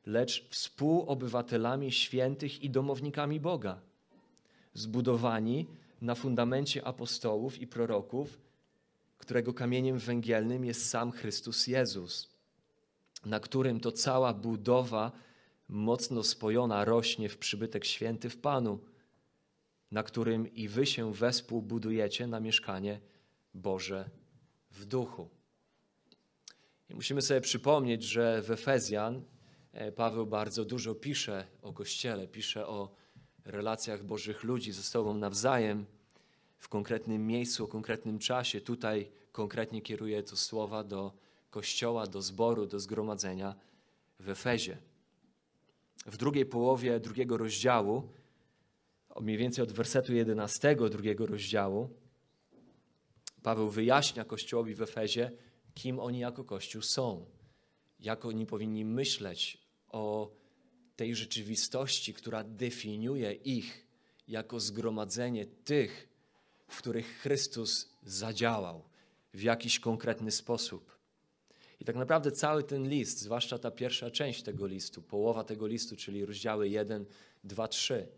lecz 0.06 0.48
współobywatelami 0.48 1.92
świętych 1.92 2.62
i 2.62 2.70
domownikami 2.70 3.40
Boga, 3.40 3.80
zbudowani 4.74 5.66
na 6.02 6.14
fundamencie 6.14 6.86
apostołów 6.86 7.60
i 7.60 7.66
proroków, 7.66 8.38
którego 9.18 9.54
kamieniem 9.54 9.98
węgielnym 9.98 10.64
jest 10.64 10.90
sam 10.90 11.12
Chrystus 11.12 11.66
Jezus, 11.66 12.36
na 13.24 13.40
którym 13.40 13.80
to 13.80 13.92
cała 13.92 14.34
budowa 14.34 15.12
mocno 15.68 16.22
spojona 16.22 16.84
rośnie 16.84 17.28
w 17.28 17.38
przybytek 17.38 17.84
święty 17.84 18.30
w 18.30 18.36
Panu, 18.36 18.78
na 19.90 20.02
którym 20.02 20.54
i 20.54 20.68
wy 20.68 20.86
się 20.86 21.14
wespół 21.14 21.62
budujecie 21.62 22.26
na 22.26 22.40
mieszkanie 22.40 23.00
Boże 23.54 24.10
w 24.70 24.84
duchu. 24.84 25.28
I 26.88 26.94
musimy 26.94 27.22
sobie 27.22 27.40
przypomnieć, 27.40 28.02
że 28.02 28.42
w 28.42 28.50
Efezjan 28.50 29.22
e, 29.72 29.92
Paweł 29.92 30.26
bardzo 30.26 30.64
dużo 30.64 30.94
pisze 30.94 31.46
o 31.62 31.72
Kościele, 31.72 32.28
pisze 32.28 32.66
o 32.66 32.94
relacjach 33.44 34.04
Bożych 34.04 34.44
ludzi 34.44 34.72
ze 34.72 34.82
sobą 34.82 35.14
nawzajem, 35.14 35.86
w 36.58 36.68
konkretnym 36.68 37.26
miejscu, 37.26 37.64
o 37.64 37.68
konkretnym 37.68 38.18
czasie. 38.18 38.60
Tutaj 38.60 39.10
konkretnie 39.32 39.82
kieruje 39.82 40.22
to 40.22 40.36
słowa 40.36 40.84
do 40.84 41.12
Kościoła, 41.50 42.06
do 42.06 42.22
zboru, 42.22 42.66
do 42.66 42.80
zgromadzenia 42.80 43.54
w 44.20 44.28
Efezie. 44.28 44.78
W 46.06 46.16
drugiej 46.16 46.46
połowie 46.46 47.00
drugiego 47.00 47.36
rozdziału, 47.36 48.08
mniej 49.20 49.36
więcej 49.36 49.62
od 49.64 49.72
wersetu 49.72 50.14
11 50.14 50.76
drugiego 50.90 51.26
rozdziału, 51.26 51.90
Paweł 53.42 53.70
wyjaśnia 53.70 54.24
Kościołowi 54.24 54.74
w 54.74 54.82
Efezie, 54.82 55.32
kim 55.74 56.00
oni 56.00 56.18
jako 56.18 56.44
Kościół 56.44 56.82
są, 56.82 57.26
jak 58.00 58.24
oni 58.24 58.46
powinni 58.46 58.84
myśleć 58.84 59.58
o 59.88 60.30
tej 60.96 61.14
rzeczywistości, 61.14 62.14
która 62.14 62.44
definiuje 62.44 63.32
ich 63.32 63.86
jako 64.28 64.60
zgromadzenie 64.60 65.46
tych, 65.46 66.08
w 66.68 66.78
których 66.78 67.18
Chrystus 67.18 67.88
zadziałał 68.02 68.84
w 69.34 69.42
jakiś 69.42 69.80
konkretny 69.80 70.30
sposób. 70.30 70.96
I 71.80 71.84
tak 71.84 71.96
naprawdę 71.96 72.32
cały 72.32 72.62
ten 72.62 72.88
list, 72.88 73.20
zwłaszcza 73.20 73.58
ta 73.58 73.70
pierwsza 73.70 74.10
część 74.10 74.42
tego 74.42 74.66
listu, 74.66 75.02
połowa 75.02 75.44
tego 75.44 75.66
listu, 75.66 75.96
czyli 75.96 76.24
rozdziały 76.24 76.68
1, 76.68 77.06
2, 77.44 77.68
3, 77.68 78.08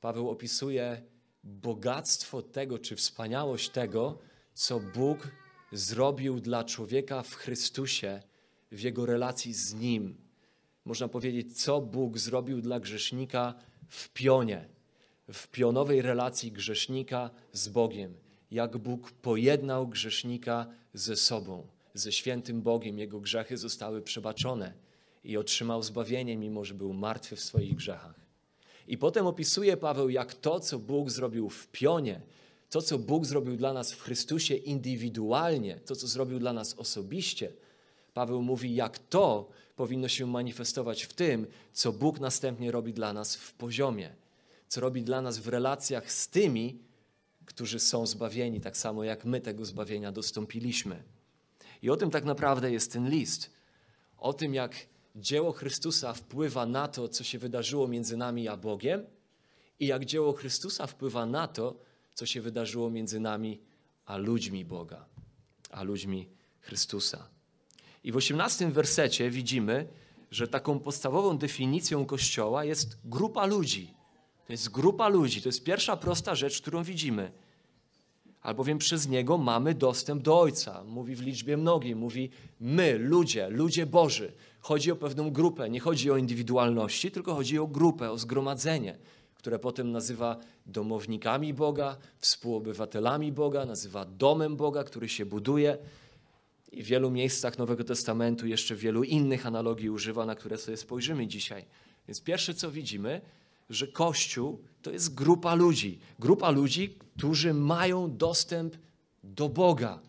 Paweł 0.00 0.30
opisuje 0.30 1.02
bogactwo 1.44 2.42
tego, 2.42 2.78
czy 2.78 2.96
wspaniałość 2.96 3.70
tego, 3.70 4.18
co 4.54 4.80
Bóg 4.80 5.28
zrobił 5.72 6.40
dla 6.40 6.64
człowieka 6.64 7.22
w 7.22 7.34
Chrystusie, 7.34 8.22
w 8.72 8.80
jego 8.80 9.06
relacji 9.06 9.54
z 9.54 9.74
Nim. 9.74 10.16
Można 10.84 11.08
powiedzieć, 11.08 11.62
co 11.62 11.80
Bóg 11.80 12.18
zrobił 12.18 12.60
dla 12.60 12.80
grzesznika 12.80 13.54
w 13.88 14.08
pionie, 14.08 14.68
w 15.32 15.48
pionowej 15.48 16.02
relacji 16.02 16.52
grzesznika 16.52 17.30
z 17.52 17.68
Bogiem. 17.68 18.14
Jak 18.50 18.76
Bóg 18.76 19.12
pojednał 19.12 19.88
grzesznika 19.88 20.66
ze 20.94 21.16
sobą, 21.16 21.66
ze 21.94 22.12
świętym 22.12 22.62
Bogiem. 22.62 22.98
Jego 22.98 23.20
grzechy 23.20 23.56
zostały 23.56 24.02
przebaczone 24.02 24.72
i 25.24 25.36
otrzymał 25.36 25.82
zbawienie, 25.82 26.36
mimo 26.36 26.64
że 26.64 26.74
był 26.74 26.92
martwy 26.92 27.36
w 27.36 27.40
swoich 27.40 27.74
grzechach. 27.74 28.20
I 28.88 28.98
potem 28.98 29.26
opisuje 29.26 29.76
Paweł, 29.76 30.08
jak 30.08 30.34
to, 30.34 30.60
co 30.60 30.78
Bóg 30.78 31.10
zrobił 31.10 31.50
w 31.50 31.68
pionie, 31.68 32.20
to, 32.70 32.82
co 32.82 32.98
Bóg 32.98 33.24
zrobił 33.26 33.56
dla 33.56 33.72
nas 33.72 33.92
w 33.92 34.02
Chrystusie 34.02 34.54
indywidualnie, 34.54 35.76
to, 35.76 35.96
co 35.96 36.06
zrobił 36.06 36.38
dla 36.38 36.52
nas 36.52 36.74
osobiście, 36.74 37.52
Paweł 38.14 38.42
mówi, 38.42 38.74
jak 38.74 38.98
to 38.98 39.50
powinno 39.76 40.08
się 40.08 40.26
manifestować 40.26 41.02
w 41.02 41.12
tym, 41.12 41.46
co 41.72 41.92
Bóg 41.92 42.20
następnie 42.20 42.70
robi 42.70 42.92
dla 42.92 43.12
nas 43.12 43.36
w 43.36 43.54
poziomie, 43.54 44.10
co 44.70 44.80
robi 44.80 45.02
dla 45.02 45.22
nas 45.22 45.38
w 45.38 45.48
relacjach 45.48 46.12
z 46.12 46.28
tymi, 46.28 46.78
którzy 47.46 47.80
są 47.80 48.06
zbawieni, 48.06 48.60
tak 48.60 48.76
samo 48.76 49.04
jak 49.04 49.24
my 49.24 49.40
tego 49.40 49.64
zbawienia 49.64 50.12
dostąpiliśmy. 50.12 51.02
I 51.82 51.90
o 51.90 51.96
tym 51.96 52.10
tak 52.10 52.24
naprawdę 52.24 52.72
jest 52.72 52.92
ten 52.92 53.10
list. 53.10 53.50
O 54.18 54.32
tym, 54.32 54.54
jak 54.54 54.86
dzieło 55.16 55.52
Chrystusa 55.52 56.14
wpływa 56.14 56.66
na 56.66 56.88
to, 56.88 57.08
co 57.08 57.24
się 57.24 57.38
wydarzyło 57.38 57.88
między 57.88 58.16
nami 58.16 58.48
a 58.48 58.56
Bogiem, 58.56 59.06
i 59.80 59.86
jak 59.86 60.04
dzieło 60.04 60.32
Chrystusa 60.32 60.86
wpływa 60.86 61.26
na 61.26 61.48
to, 61.48 61.74
co 62.14 62.26
się 62.26 62.40
wydarzyło 62.40 62.90
między 62.90 63.20
nami 63.20 63.60
a 64.06 64.16
ludźmi 64.16 64.64
Boga, 64.64 65.06
a 65.70 65.82
ludźmi 65.82 66.28
Chrystusa. 66.60 67.28
I 68.04 68.12
w 68.12 68.16
osiemnastym 68.16 68.72
wersecie 68.72 69.30
widzimy, 69.30 69.86
że 70.30 70.48
taką 70.48 70.78
podstawową 70.80 71.38
definicją 71.38 72.06
Kościoła 72.06 72.64
jest 72.64 72.98
grupa 73.04 73.46
ludzi. 73.46 73.99
To 74.50 74.54
jest 74.54 74.68
grupa 74.68 75.08
ludzi. 75.08 75.42
To 75.42 75.48
jest 75.48 75.64
pierwsza 75.64 75.96
prosta 75.96 76.34
rzecz, 76.34 76.60
którą 76.60 76.82
widzimy. 76.82 77.32
Albowiem 78.42 78.78
przez 78.78 79.08
Niego 79.08 79.38
mamy 79.38 79.74
dostęp 79.74 80.22
do 80.22 80.40
Ojca. 80.40 80.84
Mówi 80.84 81.16
w 81.16 81.20
liczbie 81.20 81.56
mnogiej. 81.56 81.96
Mówi 81.96 82.30
my, 82.60 82.98
ludzie, 82.98 83.48
ludzie 83.48 83.86
Boży. 83.86 84.32
Chodzi 84.60 84.92
o 84.92 84.96
pewną 84.96 85.30
grupę. 85.30 85.70
Nie 85.70 85.80
chodzi 85.80 86.10
o 86.10 86.16
indywidualności, 86.16 87.10
tylko 87.10 87.34
chodzi 87.34 87.58
o 87.58 87.66
grupę, 87.66 88.10
o 88.10 88.18
zgromadzenie 88.18 88.98
które 89.34 89.58
potem 89.58 89.92
nazywa 89.92 90.36
domownikami 90.66 91.54
Boga, 91.54 91.96
współobywatelami 92.18 93.32
Boga, 93.32 93.66
nazywa 93.66 94.04
domem 94.04 94.56
Boga, 94.56 94.84
który 94.84 95.08
się 95.08 95.26
buduje. 95.26 95.78
I 96.72 96.82
w 96.82 96.86
wielu 96.86 97.10
miejscach 97.10 97.58
Nowego 97.58 97.84
Testamentu 97.84 98.46
jeszcze 98.46 98.76
wielu 98.76 99.04
innych 99.04 99.46
analogii 99.46 99.90
używa, 99.90 100.26
na 100.26 100.34
które 100.34 100.58
sobie 100.58 100.76
spojrzymy 100.76 101.26
dzisiaj. 101.26 101.64
Więc 102.08 102.20
pierwsze, 102.20 102.54
co 102.54 102.70
widzimy, 102.70 103.20
że 103.70 103.86
Kościół 103.86 104.64
to 104.82 104.90
jest 104.90 105.14
grupa 105.14 105.54
ludzi. 105.54 105.98
Grupa 106.18 106.50
ludzi, 106.50 106.98
którzy 107.16 107.54
mają 107.54 108.16
dostęp 108.16 108.76
do 109.24 109.48
Boga. 109.48 110.00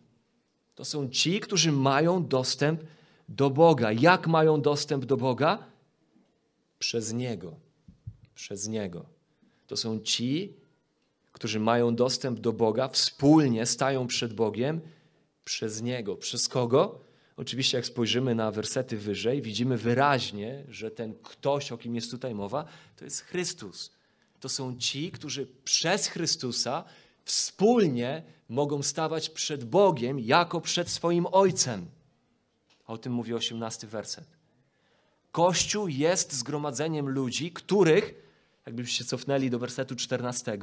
To 0.75 0.85
są 0.85 1.09
ci, 1.09 1.39
którzy 1.39 1.71
mają 1.71 2.27
dostęp 2.27 2.83
do 3.29 3.49
Boga. 3.49 3.91
Jak 3.91 4.27
mają 4.27 4.61
dostęp 4.61 5.05
do 5.05 5.17
Boga? 5.17 5.63
Przez 6.79 7.13
Niego. 7.13 7.55
Przez 8.35 8.67
Niego 8.67 9.05
to 9.71 9.77
są 9.77 9.99
ci, 9.99 10.53
którzy 11.31 11.59
mają 11.59 11.95
dostęp 11.95 12.39
do 12.39 12.53
Boga, 12.53 12.87
wspólnie 12.87 13.65
stają 13.65 14.07
przed 14.07 14.33
Bogiem 14.33 14.81
przez 15.43 15.81
Niego. 15.81 16.15
Przez 16.15 16.47
kogo? 16.47 16.99
Oczywiście, 17.41 17.77
jak 17.77 17.85
spojrzymy 17.85 18.35
na 18.35 18.51
wersety 18.51 18.97
wyżej, 18.97 19.41
widzimy 19.41 19.77
wyraźnie, 19.77 20.63
że 20.69 20.91
ten 20.91 21.13
ktoś, 21.23 21.71
o 21.71 21.77
kim 21.77 21.95
jest 21.95 22.11
tutaj 22.11 22.35
mowa, 22.35 22.65
to 22.95 23.05
jest 23.05 23.21
Chrystus. 23.21 23.91
To 24.39 24.49
są 24.49 24.77
ci, 24.77 25.11
którzy 25.11 25.47
przez 25.63 26.07
Chrystusa 26.07 26.83
wspólnie 27.25 28.23
mogą 28.49 28.83
stawać 28.83 29.29
przed 29.29 29.63
Bogiem 29.63 30.19
jako 30.19 30.61
przed 30.61 30.89
swoim 30.89 31.25
Ojcem. 31.31 31.85
O 32.87 32.97
tym 32.97 33.13
mówi 33.13 33.33
18 33.33 33.87
werset. 33.87 34.27
Kościół 35.31 35.87
jest 35.87 36.33
zgromadzeniem 36.33 37.09
ludzi, 37.09 37.51
których 37.51 38.13
jakbyśmy 38.65 38.91
się 38.91 39.05
cofnęli 39.05 39.49
do 39.49 39.59
wersetu 39.59 39.95
14, 39.95 40.57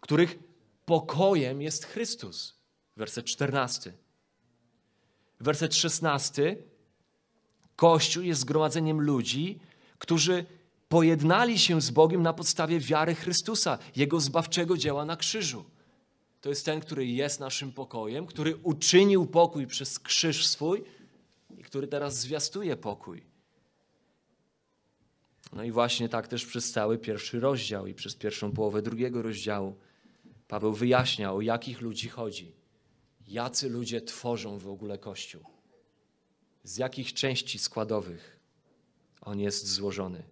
których 0.00 0.38
pokojem 0.86 1.62
jest 1.62 1.84
Chrystus. 1.86 2.54
Werset 2.96 3.24
14. 3.26 3.92
Werset 5.40 5.74
16. 5.74 6.56
Kościół 7.76 8.22
jest 8.22 8.40
zgromadzeniem 8.40 9.00
ludzi, 9.00 9.58
którzy 9.98 10.44
pojednali 10.88 11.58
się 11.58 11.80
z 11.80 11.90
Bogiem 11.90 12.22
na 12.22 12.32
podstawie 12.32 12.80
wiary 12.80 13.14
Chrystusa, 13.14 13.78
Jego 13.96 14.20
zbawczego 14.20 14.76
dzieła 14.76 15.04
na 15.04 15.16
krzyżu. 15.16 15.64
To 16.40 16.48
jest 16.48 16.64
ten, 16.64 16.80
który 16.80 17.06
jest 17.06 17.40
naszym 17.40 17.72
pokojem, 17.72 18.26
który 18.26 18.56
uczynił 18.56 19.26
pokój 19.26 19.66
przez 19.66 19.98
krzyż 19.98 20.46
swój 20.46 20.84
i 21.58 21.62
który 21.62 21.88
teraz 21.88 22.18
zwiastuje 22.18 22.76
pokój. 22.76 23.22
No 25.52 25.64
i 25.64 25.70
właśnie 25.70 26.08
tak 26.08 26.28
też 26.28 26.46
przez 26.46 26.72
cały 26.72 26.98
pierwszy 26.98 27.40
rozdział 27.40 27.86
i 27.86 27.94
przez 27.94 28.14
pierwszą 28.14 28.52
połowę 28.52 28.82
drugiego 28.82 29.22
rozdziału 29.22 29.76
Paweł 30.48 30.72
wyjaśnia, 30.72 31.32
o 31.32 31.40
jakich 31.40 31.80
ludzi 31.80 32.08
chodzi. 32.08 32.57
Jacy 33.28 33.68
ludzie 33.68 34.00
tworzą 34.00 34.58
w 34.58 34.68
ogóle 34.68 34.98
Kościół. 34.98 35.42
Z 36.64 36.76
jakich 36.76 37.14
części 37.14 37.58
składowych 37.58 38.40
on 39.20 39.40
jest 39.40 39.68
złożony. 39.68 40.22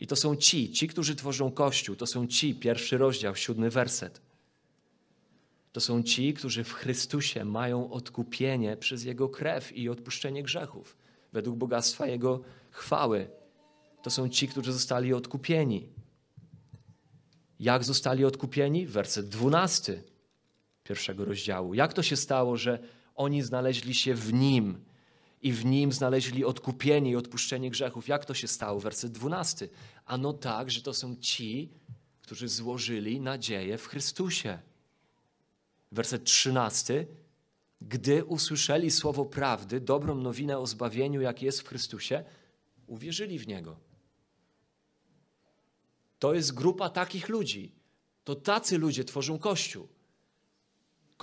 I 0.00 0.06
to 0.06 0.16
są 0.16 0.36
ci, 0.36 0.72
ci, 0.72 0.88
którzy 0.88 1.16
tworzą 1.16 1.52
Kościół, 1.52 1.96
to 1.96 2.06
są 2.06 2.26
ci, 2.26 2.54
pierwszy 2.54 2.98
rozdział, 2.98 3.36
siódmy 3.36 3.70
werset. 3.70 4.20
To 5.72 5.80
są 5.80 6.02
ci, 6.02 6.34
którzy 6.34 6.64
w 6.64 6.72
Chrystusie 6.72 7.44
mają 7.44 7.90
odkupienie 7.90 8.76
przez 8.76 9.04
Jego 9.04 9.28
krew 9.28 9.76
i 9.76 9.88
odpuszczenie 9.88 10.42
grzechów, 10.42 10.96
według 11.32 11.56
bogactwa 11.56 12.06
Jego 12.06 12.40
chwały. 12.70 13.30
To 14.02 14.10
są 14.10 14.28
ci, 14.28 14.48
którzy 14.48 14.72
zostali 14.72 15.14
odkupieni. 15.14 15.88
Jak 17.60 17.84
zostali 17.84 18.24
odkupieni? 18.24 18.86
Werset 18.86 19.28
12 19.28 20.02
pierwszego 20.84 21.24
rozdziału. 21.24 21.74
Jak 21.74 21.92
to 21.92 22.02
się 22.02 22.16
stało, 22.16 22.56
że 22.56 22.78
oni 23.14 23.42
znaleźli 23.42 23.94
się 23.94 24.14
w 24.14 24.32
Nim 24.32 24.84
i 25.42 25.52
w 25.52 25.64
Nim 25.64 25.92
znaleźli 25.92 26.44
odkupienie 26.44 27.10
i 27.10 27.16
odpuszczenie 27.16 27.70
grzechów? 27.70 28.08
Jak 28.08 28.24
to 28.24 28.34
się 28.34 28.48
stało? 28.48 28.80
Werset 28.80 29.12
12. 29.12 29.68
Ano 30.06 30.32
tak, 30.32 30.70
że 30.70 30.82
to 30.82 30.94
są 30.94 31.16
ci, 31.16 31.70
którzy 32.22 32.48
złożyli 32.48 33.20
nadzieję 33.20 33.78
w 33.78 33.86
Chrystusie. 33.86 34.58
Werset 35.92 36.24
13. 36.24 37.06
Gdy 37.80 38.24
usłyszeli 38.24 38.90
słowo 38.90 39.24
prawdy, 39.24 39.80
dobrą 39.80 40.14
nowinę 40.14 40.58
o 40.58 40.66
zbawieniu, 40.66 41.20
jak 41.20 41.42
jest 41.42 41.60
w 41.60 41.68
Chrystusie, 41.68 42.24
uwierzyli 42.86 43.38
w 43.38 43.48
Niego. 43.48 43.76
To 46.18 46.34
jest 46.34 46.54
grupa 46.54 46.90
takich 46.90 47.28
ludzi. 47.28 47.72
To 48.24 48.34
tacy 48.34 48.78
ludzie 48.78 49.04
tworzą 49.04 49.38
Kościół. 49.38 49.93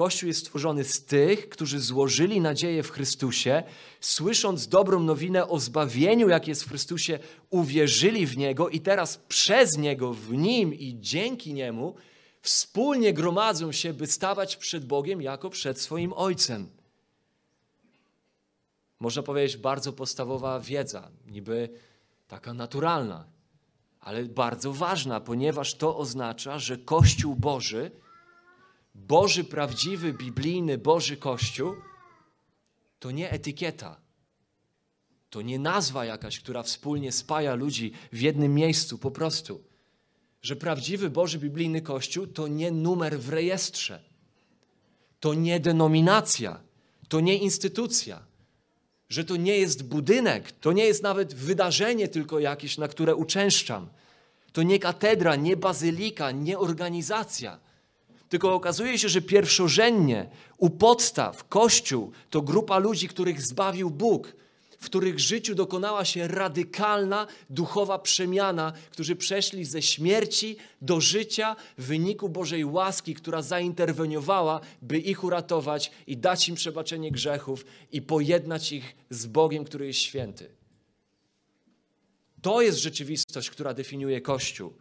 Kościół 0.02 0.28
jest 0.28 0.40
stworzony 0.40 0.84
z 0.84 1.06
tych, 1.06 1.50
którzy 1.50 1.80
złożyli 1.80 2.42
nadzieję 2.42 2.84
w 2.84 2.92
Chrystusie, 2.92 3.64
słysząc 4.00 4.68
dobrą 4.68 5.00
nowinę 5.00 5.48
o 5.48 5.60
zbawieniu, 5.60 6.30
jak 6.30 6.48
jest 6.48 6.64
w 6.64 6.70
Chrystusie, 6.70 7.20
uwierzyli 7.50 8.28
w 8.28 8.38
Niego 8.38 8.70
i 8.70 8.80
teraz 8.80 9.18
przez 9.18 9.78
Niego, 9.78 10.14
w 10.14 10.34
Nim 10.34 10.74
i 10.74 10.98
dzięki 11.00 11.54
Niemu 11.54 11.96
wspólnie 12.42 13.14
gromadzą 13.14 13.72
się, 13.72 13.94
by 13.94 14.08
stawać 14.08 14.56
przed 14.56 14.86
Bogiem 14.86 15.22
jako 15.22 15.50
przed 15.50 15.82
swoim 15.82 16.14
Ojcem. 16.14 16.70
Można 19.00 19.24
powiedzieć, 19.24 19.58
bardzo 19.58 19.94
podstawowa 19.94 20.60
wiedza, 20.60 21.12
niby 21.28 21.70
taka 22.28 22.54
naturalna, 22.54 23.26
ale 24.00 24.24
bardzo 24.24 24.74
ważna, 24.74 25.20
ponieważ 25.20 25.74
to 25.74 25.98
oznacza, 25.98 26.60
że 26.60 26.78
Kościół 26.78 27.36
Boży, 27.36 27.92
Boży 28.96 29.44
prawdziwy, 29.44 30.14
biblijny 30.14 30.78
Boży 30.78 31.18
Kościół, 31.18 31.76
to 33.00 33.12
nie 33.12 33.32
etykieta. 33.32 34.02
To 35.30 35.42
nie 35.42 35.60
nazwa 35.60 36.06
jakaś, 36.06 36.40
która 36.40 36.64
wspólnie 36.64 37.12
spaja 37.12 37.56
ludzi 37.56 37.94
w 38.12 38.22
jednym 38.22 38.54
miejscu, 38.54 38.98
po 38.98 39.12
prostu. 39.12 39.64
Że 40.42 40.56
prawdziwy 40.56 41.10
Boży 41.10 41.40
biblijny 41.40 41.82
Kościół 41.82 42.28
to 42.28 42.48
nie 42.48 42.72
numer 42.72 43.20
w 43.20 43.30
rejestrze. 43.30 44.04
To 45.20 45.34
nie 45.34 45.60
denominacja. 45.60 46.60
To 47.08 47.20
nie 47.20 47.38
instytucja. 47.38 48.26
Że 49.10 49.26
to 49.26 49.36
nie 49.36 49.58
jest 49.58 49.84
budynek. 49.84 50.52
To 50.52 50.72
nie 50.72 50.86
jest 50.86 51.04
nawet 51.04 51.34
wydarzenie 51.34 52.08
tylko 52.08 52.40
jakieś, 52.40 52.78
na 52.78 52.88
które 52.88 53.16
uczęszczam. 53.16 53.90
To 54.54 54.64
nie 54.64 54.80
katedra, 54.80 55.36
nie 55.36 55.58
bazylika, 55.58 56.32
nie 56.32 56.60
organizacja 56.60 57.60
tylko 58.32 58.54
okazuje 58.54 58.98
się, 58.98 59.10
że 59.10 59.22
pierwszorzędnie 59.22 60.30
u 60.58 60.70
podstaw 60.70 61.48
Kościół 61.48 62.12
to 62.30 62.42
grupa 62.42 62.78
ludzi, 62.78 63.08
których 63.08 63.42
zbawił 63.42 63.90
Bóg, 63.90 64.34
w 64.80 64.86
których 64.86 65.20
życiu 65.20 65.56
dokonała 65.56 66.06
się 66.06 66.28
radykalna 66.28 67.28
duchowa 67.50 68.00
przemiana, 68.00 68.74
którzy 68.92 69.16
przeszli 69.16 69.66
ze 69.66 69.82
śmierci 69.82 70.58
do 70.82 71.02
życia 71.02 71.56
w 71.78 71.86
wyniku 71.86 72.30
Bożej 72.30 72.66
łaski, 72.66 73.16
która 73.16 73.42
zainterweniowała, 73.42 74.62
by 74.82 75.00
ich 75.00 75.24
uratować 75.24 75.92
i 76.08 76.18
dać 76.18 76.50
im 76.50 76.56
przebaczenie 76.56 77.12
grzechów 77.12 77.66
i 77.92 78.02
pojednać 78.02 78.72
ich 78.72 78.96
z 79.10 79.26
Bogiem, 79.26 79.64
który 79.64 79.88
jest 79.88 80.00
święty. 80.00 80.50
To 82.42 82.62
jest 82.62 82.78
rzeczywistość, 82.78 83.50
która 83.50 83.74
definiuje 83.74 84.22
Kościół 84.22 84.74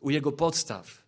u 0.00 0.10
jego 0.10 0.32
podstaw. 0.32 1.01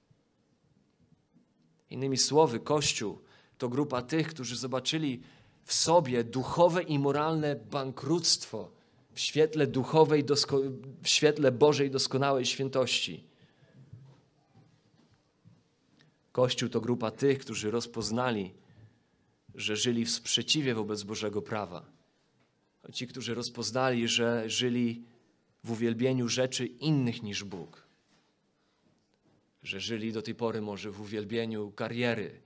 Innymi 1.95 2.17
słowy, 2.17 2.61
Kościół 2.61 3.19
to 3.59 3.69
grupa 3.69 4.03
tych, 4.03 4.29
którzy 4.29 4.57
zobaczyli 4.57 5.21
w 5.65 5.75
sobie 5.75 6.25
duchowe 6.25 6.83
i 6.83 6.99
moralne 6.99 7.57
bankructwo 7.57 8.71
w 9.13 9.21
świetle 9.21 9.67
duchowej, 9.67 10.25
w 11.03 11.09
świetle 11.09 11.53
Bożej 11.53 11.91
doskonałej 11.91 12.47
świętości. 12.47 13.25
Kościół 16.33 16.69
to 16.69 16.81
grupa 16.81 17.11
tych, 17.11 17.39
którzy 17.39 17.71
rozpoznali, 17.71 18.55
że 19.55 19.77
żyli 19.77 20.05
w 20.05 20.11
sprzeciwie 20.11 20.75
wobec 20.75 21.03
Bożego 21.03 21.43
prawa. 21.43 21.87
Ci, 22.93 23.07
którzy 23.07 23.35
rozpoznali, 23.35 24.09
że 24.09 24.51
żyli 24.51 25.03
w 25.65 25.71
uwielbieniu 25.71 26.29
rzeczy 26.29 26.67
innych 26.67 27.23
niż 27.23 27.45
Bóg 27.45 27.84
że 29.65 29.81
żyli 29.81 30.13
do 30.13 30.23
tej 30.23 30.35
pory 30.35 30.61
może 30.61 30.91
w 30.91 31.01
uwielbieniu 31.01 31.71
kariery, 31.71 32.43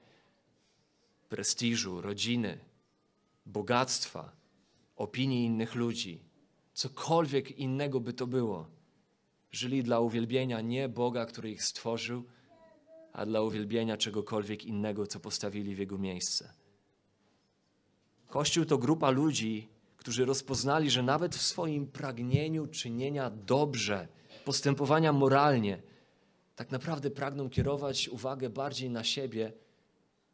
prestiżu, 1.28 2.00
rodziny, 2.00 2.59
bogactwa, 3.46 4.33
opinii 4.96 5.44
innych 5.44 5.74
ludzi, 5.74 6.22
cokolwiek 6.74 7.59
innego 7.59 8.00
by 8.00 8.12
to 8.12 8.26
było. 8.26 8.68
Żyli 9.50 9.83
dla 9.83 10.00
uwielbienia 10.00 10.61
nie 10.61 10.88
Boga, 10.88 11.26
który 11.26 11.50
ich 11.50 11.64
stworzył, 11.64 12.24
a 13.12 13.26
dla 13.26 13.42
uwielbienia 13.42 13.96
czegokolwiek 13.96 14.64
innego, 14.64 15.07
co 15.07 15.20
postawili 15.20 15.74
w 15.74 15.78
jego 15.78 15.98
miejsce. 15.98 16.52
Kościół 18.28 18.64
to 18.64 18.78
grupa 18.78 19.11
ludzi, 19.11 19.68
którzy 19.96 20.24
rozpoznali, 20.24 20.90
że 20.90 21.02
nawet 21.02 21.37
w 21.37 21.42
swoim 21.42 21.87
pragnieniu 21.87 22.66
czynienia 22.66 23.31
dobrze, 23.31 24.09
postępowania 24.44 25.12
moralnie, 25.12 25.83
tak 26.59 26.71
naprawdę 26.71 27.11
pragną 27.11 27.51
kierować 27.51 28.09
uwagę 28.09 28.51
bardziej 28.51 28.90
na 28.90 29.05
siebie 29.05 29.53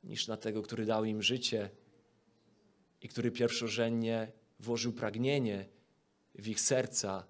niż 0.04 0.28
na 0.28 0.36
tego, 0.36 0.62
który 0.62 0.86
dał 0.86 1.04
im 1.04 1.22
życie 1.22 1.70
i 3.02 3.08
który 3.08 3.30
pierwszorzędnie 3.30 4.32
włożył 4.60 4.92
pragnienie 4.92 5.68
w 6.34 6.48
ich 6.48 6.60
serca, 6.60 7.24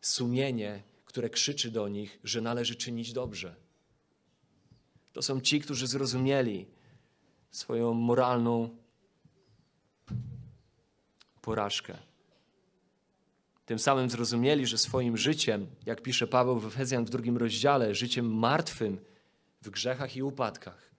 sumienie, 0.00 0.82
które 1.04 1.30
krzyczy 1.30 1.70
do 1.70 1.88
nich, 1.88 2.18
że 2.24 2.40
należy 2.40 2.76
czynić 2.76 3.12
dobrze. 3.12 3.56
To 5.12 5.22
są 5.22 5.40
ci, 5.40 5.60
którzy 5.60 5.86
zrozumieli 5.86 6.66
swoją 7.50 7.94
moralną 7.94 8.76
porażkę. 11.42 11.98
Tym 13.66 13.78
samym 13.78 14.10
zrozumieli, 14.10 14.66
że 14.66 14.78
swoim 14.78 15.16
życiem, 15.16 15.66
jak 15.86 16.02
pisze 16.02 16.26
Paweł 16.26 16.58
w 16.60 16.66
Efezjan 16.66 17.04
w 17.04 17.10
drugim 17.10 17.36
rozdziale, 17.36 17.94
życiem 17.94 18.34
martwym 18.34 18.98
w 19.62 19.70
grzechach 19.70 20.16
i 20.16 20.22
upadkach, 20.22 20.90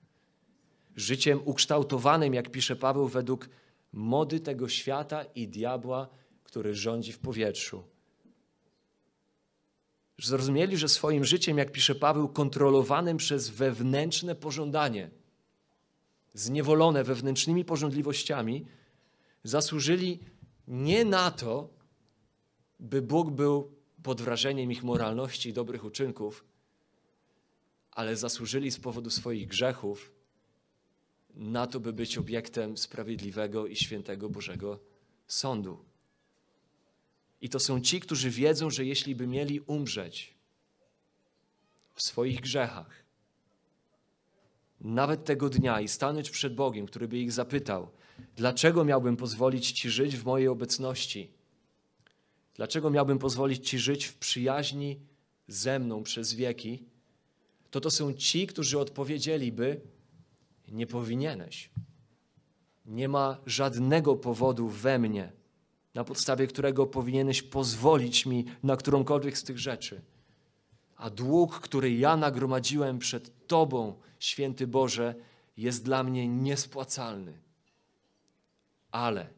życiem 0.96 1.40
ukształtowanym, 1.46 2.34
jak 2.34 2.52
pisze 2.52 2.76
Paweł, 2.76 3.08
według 3.08 3.50
mody 3.94 4.40
tego 4.40 4.70
świata 4.70 5.24
i 5.24 5.48
diabła, 5.48 6.08
który 6.44 6.74
rządzi 6.74 7.14
w 7.14 7.20
powietrzu. 7.20 7.84
Zrozumieli, 10.20 10.78
że 10.78 10.90
swoim 10.90 11.26
życiem, 11.26 11.58
jak 11.58 11.72
pisze 11.72 11.96
Paweł, 11.96 12.30
kontrolowanym 12.30 13.18
przez 13.18 13.50
wewnętrzne 13.50 14.36
pożądanie, 14.36 15.10
zniewolone 16.34 17.04
wewnętrznymi 17.04 17.66
pożądliwościami, 17.66 18.66
zasłużyli 19.44 20.20
nie 20.68 21.06
na 21.06 21.32
to, 21.32 21.77
by 22.80 23.02
Bóg 23.02 23.32
był 23.32 23.72
pod 24.04 24.22
wrażeniem 24.22 24.72
ich 24.72 24.84
moralności 24.84 25.50
i 25.50 25.54
dobrych 25.54 25.84
uczynków, 25.84 26.46
ale 27.92 28.16
zasłużyli 28.16 28.72
z 28.72 28.80
powodu 28.80 29.10
swoich 29.10 29.48
grzechów 29.48 30.12
na 31.36 31.68
to, 31.68 31.80
by 31.80 31.94
być 31.94 32.18
obiektem 32.18 32.78
sprawiedliwego 32.78 33.68
i 33.68 33.76
świętego 33.76 34.30
Bożego 34.30 34.80
sądu. 35.28 35.86
I 37.42 37.50
to 37.50 37.60
są 37.60 37.82
ci, 37.82 38.00
którzy 38.00 38.30
wiedzą, 38.30 38.70
że 38.70 38.86
jeśli 38.86 39.16
by 39.16 39.28
mieli 39.28 39.60
umrzeć 39.60 40.34
w 41.94 42.02
swoich 42.02 42.42
grzechach, 42.42 43.04
nawet 44.82 45.26
tego 45.26 45.50
dnia 45.50 45.82
i 45.82 45.88
stanąć 45.88 46.30
przed 46.30 46.56
Bogiem, 46.56 46.86
który 46.86 47.08
by 47.08 47.18
ich 47.18 47.32
zapytał, 47.32 47.90
dlaczego 48.36 48.86
miałbym 48.86 49.18
pozwolić 49.18 49.72
Ci 49.72 49.90
żyć 49.90 50.18
w 50.18 50.26
mojej 50.26 50.48
obecności, 50.48 51.32
Dlaczego 52.58 52.90
miałbym 52.90 53.20
pozwolić 53.20 53.70
Ci 53.70 53.80
żyć 53.80 54.06
w 54.06 54.18
przyjaźni 54.18 55.00
ze 55.48 55.80
mną 55.80 56.04
przez 56.04 56.34
wieki? 56.34 56.84
To 57.72 57.82
to 57.82 57.92
są 57.92 58.14
ci, 58.14 58.48
którzy 58.48 58.80
odpowiedzieliby: 58.80 59.82
Nie 60.68 60.88
powinieneś. 60.88 61.70
Nie 62.86 63.10
ma 63.10 63.38
żadnego 63.46 64.16
powodu 64.16 64.68
we 64.68 65.00
mnie, 65.00 65.32
na 65.94 66.04
podstawie 66.04 66.48
którego 66.48 66.88
powinieneś 66.88 67.42
pozwolić 67.42 68.26
mi 68.26 68.46
na 68.64 68.78
którąkolwiek 68.78 69.38
z 69.38 69.44
tych 69.44 69.60
rzeczy. 69.60 70.02
A 70.96 71.10
dług, 71.10 71.60
który 71.60 71.94
ja 71.94 72.18
nagromadziłem 72.18 73.00
przed 73.00 73.48
Tobą, 73.48 73.96
święty 74.20 74.68
Boże, 74.68 75.16
jest 75.58 75.86
dla 75.86 76.04
mnie 76.04 76.28
niespłacalny. 76.28 77.40
Ale, 78.92 79.30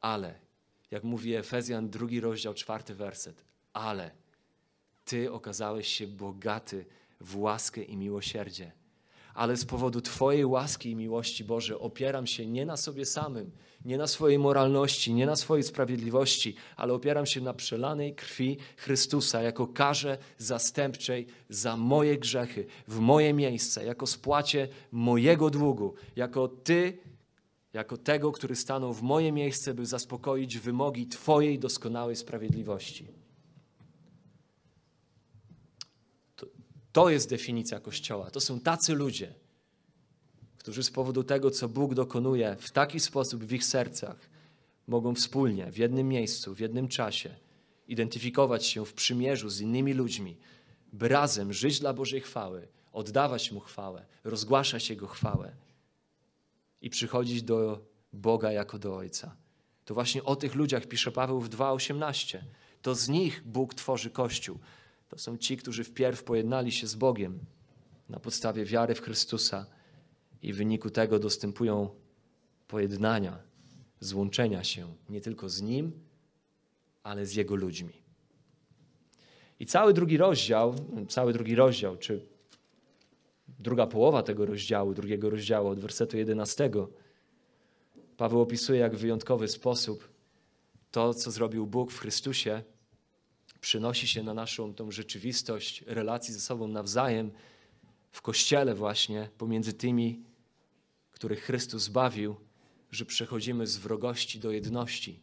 ale, 0.00 0.34
jak 0.92 1.04
mówi 1.04 1.34
Efezjan, 1.34 1.90
drugi 1.90 2.20
rozdział, 2.20 2.54
czwarty 2.54 2.94
werset, 2.94 3.44
ale 3.72 4.10
Ty 5.04 5.32
okazałeś 5.32 5.88
się 5.88 6.06
bogaty 6.06 6.84
w 7.20 7.38
łaskę 7.38 7.82
i 7.82 7.96
miłosierdzie. 7.96 8.72
Ale 9.34 9.56
z 9.56 9.64
powodu 9.64 10.00
Twojej 10.00 10.44
łaski 10.44 10.90
i 10.90 10.96
miłości 10.96 11.44
Boże 11.44 11.78
opieram 11.78 12.26
się 12.26 12.46
nie 12.46 12.66
na 12.66 12.76
sobie 12.76 13.06
samym, 13.06 13.50
nie 13.84 13.98
na 13.98 14.06
swojej 14.06 14.38
moralności, 14.38 15.14
nie 15.14 15.26
na 15.26 15.36
swojej 15.36 15.62
sprawiedliwości, 15.62 16.54
ale 16.76 16.92
opieram 16.92 17.26
się 17.26 17.40
na 17.40 17.54
przelanej 17.54 18.14
krwi 18.14 18.56
Chrystusa 18.76 19.42
jako 19.42 19.66
karze 19.66 20.18
zastępczej 20.38 21.26
za 21.48 21.76
moje 21.76 22.18
grzechy, 22.18 22.66
w 22.88 22.98
moje 22.98 23.32
miejsce, 23.32 23.84
jako 23.84 24.06
spłacie 24.06 24.68
mojego 24.92 25.50
długu, 25.50 25.94
jako 26.16 26.48
Ty, 26.48 26.98
jako 27.72 27.96
tego, 27.96 28.32
który 28.32 28.56
stanął 28.56 28.94
w 28.94 29.02
moje 29.02 29.32
miejsce, 29.32 29.74
by 29.74 29.86
zaspokoić 29.86 30.58
wymogi 30.58 31.06
Twojej 31.06 31.58
doskonałej 31.58 32.16
sprawiedliwości. 32.16 33.08
To, 36.36 36.46
to 36.92 37.10
jest 37.10 37.30
definicja 37.30 37.80
Kościoła. 37.80 38.30
To 38.30 38.40
są 38.40 38.60
tacy 38.60 38.94
ludzie, 38.94 39.34
którzy 40.58 40.82
z 40.82 40.90
powodu 40.90 41.24
tego, 41.24 41.50
co 41.50 41.68
Bóg 41.68 41.94
dokonuje 41.94 42.56
w 42.60 42.70
taki 42.70 43.00
sposób 43.00 43.44
w 43.44 43.52
ich 43.52 43.64
sercach, 43.64 44.30
mogą 44.86 45.14
wspólnie, 45.14 45.72
w 45.72 45.76
jednym 45.76 46.08
miejscu, 46.08 46.54
w 46.54 46.60
jednym 46.60 46.88
czasie 46.88 47.36
identyfikować 47.88 48.66
się 48.66 48.84
w 48.84 48.92
przymierzu 48.92 49.48
z 49.48 49.60
innymi 49.60 49.92
ludźmi, 49.92 50.36
by 50.92 51.08
razem 51.08 51.52
żyć 51.52 51.80
dla 51.80 51.92
Bożej 51.92 52.20
chwały, 52.20 52.68
oddawać 52.92 53.52
Mu 53.52 53.60
chwałę, 53.60 54.06
rozgłaszać 54.24 54.90
Jego 54.90 55.06
chwałę 55.06 55.52
i 56.82 56.90
przychodzić 56.90 57.42
do 57.42 57.86
Boga 58.12 58.52
jako 58.52 58.78
do 58.78 58.96
Ojca. 58.96 59.36
To 59.84 59.94
właśnie 59.94 60.24
o 60.24 60.36
tych 60.36 60.54
ludziach 60.54 60.86
pisze 60.86 61.12
Paweł 61.12 61.40
w 61.40 61.48
2:18. 61.48 62.38
To 62.82 62.94
z 62.94 63.08
nich 63.08 63.42
Bóg 63.44 63.74
tworzy 63.74 64.10
Kościół. 64.10 64.58
To 65.08 65.18
są 65.18 65.36
ci, 65.36 65.56
którzy 65.56 65.84
wpierw 65.84 66.24
pojednali 66.24 66.72
się 66.72 66.86
z 66.86 66.94
Bogiem 66.94 67.38
na 68.08 68.20
podstawie 68.20 68.64
wiary 68.64 68.94
w 68.94 69.00
Chrystusa 69.00 69.66
i 70.42 70.52
w 70.52 70.56
wyniku 70.56 70.90
tego 70.90 71.18
dostępują 71.18 71.90
pojednania, 72.68 73.38
złączenia 74.00 74.64
się 74.64 74.94
nie 75.08 75.20
tylko 75.20 75.48
z 75.48 75.62
Nim, 75.62 75.92
ale 77.02 77.26
z 77.26 77.34
Jego 77.34 77.54
ludźmi. 77.54 77.92
I 79.60 79.66
cały 79.66 79.94
drugi 79.94 80.16
rozdział, 80.16 80.74
cały 81.08 81.32
drugi 81.32 81.54
rozdział, 81.54 81.96
czy 81.96 82.26
druga 83.62 83.86
połowa 83.86 84.22
tego 84.22 84.46
rozdziału, 84.46 84.94
drugiego 84.94 85.30
rozdziału 85.30 85.68
od 85.68 85.80
wersetu 85.80 86.16
11, 86.16 86.70
Paweł 88.16 88.40
opisuje 88.40 88.80
jak 88.80 88.96
w 88.96 88.98
wyjątkowy 88.98 89.48
sposób 89.48 90.08
to, 90.90 91.14
co 91.14 91.30
zrobił 91.30 91.66
Bóg 91.66 91.92
w 91.92 91.98
Chrystusie, 91.98 92.62
przynosi 93.60 94.08
się 94.08 94.22
na 94.22 94.34
naszą 94.34 94.74
tą 94.74 94.90
rzeczywistość 94.90 95.84
relacji 95.86 96.34
ze 96.34 96.40
sobą 96.40 96.68
nawzajem 96.68 97.30
w 98.12 98.22
Kościele 98.22 98.74
właśnie, 98.74 99.28
pomiędzy 99.38 99.72
tymi, 99.72 100.22
których 101.10 101.40
Chrystus 101.42 101.82
zbawił, 101.82 102.36
że 102.90 103.04
przechodzimy 103.04 103.66
z 103.66 103.76
wrogości 103.76 104.40
do 104.40 104.50
jedności. 104.50 105.20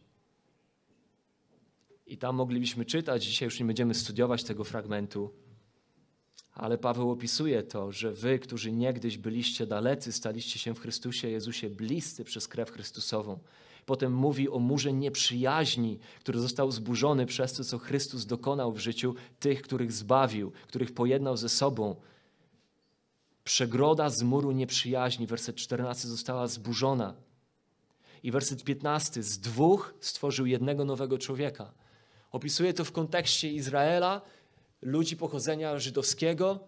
I 2.06 2.18
tam 2.18 2.36
moglibyśmy 2.36 2.84
czytać, 2.84 3.24
dzisiaj 3.24 3.46
już 3.46 3.60
nie 3.60 3.66
będziemy 3.66 3.94
studiować 3.94 4.44
tego 4.44 4.64
fragmentu, 4.64 5.34
ale 6.60 6.78
Paweł 6.78 7.10
opisuje 7.10 7.62
to, 7.62 7.92
że 7.92 8.12
wy, 8.12 8.38
którzy 8.38 8.72
niegdyś 8.72 9.18
byliście 9.18 9.66
dalecy, 9.66 10.12
staliście 10.12 10.58
się 10.58 10.74
w 10.74 10.80
Chrystusie 10.80 11.28
Jezusie 11.28 11.70
bliscy 11.70 12.24
przez 12.24 12.48
krew 12.48 12.70
Chrystusową. 12.70 13.38
Potem 13.86 14.12
mówi 14.12 14.48
o 14.48 14.58
murze 14.58 14.92
nieprzyjaźni, 14.92 15.98
który 16.20 16.40
został 16.40 16.70
zburzony 16.70 17.26
przez 17.26 17.52
to, 17.52 17.64
co 17.64 17.78
Chrystus 17.78 18.26
dokonał 18.26 18.72
w 18.72 18.78
życiu 18.78 19.14
tych, 19.38 19.62
których 19.62 19.92
zbawił, 19.92 20.52
których 20.68 20.94
pojednał 20.94 21.36
ze 21.36 21.48
sobą. 21.48 21.96
Przegroda 23.44 24.10
z 24.10 24.22
muru 24.22 24.52
nieprzyjaźni, 24.52 25.26
werset 25.26 25.56
14, 25.56 26.08
została 26.08 26.46
zburzona. 26.46 27.14
I 28.22 28.30
werset 28.30 28.64
15, 28.64 29.22
z 29.22 29.38
dwóch 29.38 29.94
stworzył 30.00 30.46
jednego 30.46 30.84
nowego 30.84 31.18
człowieka. 31.18 31.72
Opisuje 32.32 32.74
to 32.74 32.84
w 32.84 32.92
kontekście 32.92 33.52
Izraela, 33.52 34.22
ludzi 34.82 35.16
pochodzenia 35.16 35.78
żydowskiego 35.78 36.60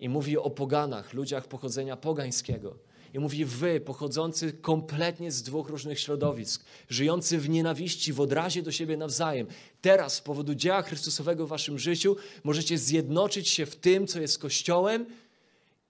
i 0.00 0.08
mówi 0.08 0.38
o 0.38 0.50
poganach, 0.50 1.14
ludziach 1.14 1.48
pochodzenia 1.48 1.96
pogańskiego. 1.96 2.76
I 3.14 3.18
mówi 3.18 3.44
wy, 3.44 3.80
pochodzący 3.80 4.52
kompletnie 4.52 5.32
z 5.32 5.42
dwóch 5.42 5.68
różnych 5.68 6.00
środowisk, 6.00 6.64
żyjący 6.88 7.38
w 7.38 7.48
nienawiści, 7.48 8.12
w 8.12 8.20
odrazie 8.20 8.62
do 8.62 8.72
siebie 8.72 8.96
nawzajem. 8.96 9.46
Teraz 9.80 10.14
z 10.14 10.20
powodu 10.20 10.54
dzieła 10.54 10.82
Chrystusowego 10.82 11.46
w 11.46 11.48
waszym 11.48 11.78
życiu 11.78 12.16
możecie 12.44 12.78
zjednoczyć 12.78 13.48
się 13.48 13.66
w 13.66 13.76
tym, 13.76 14.06
co 14.06 14.20
jest 14.20 14.38
Kościołem 14.38 15.06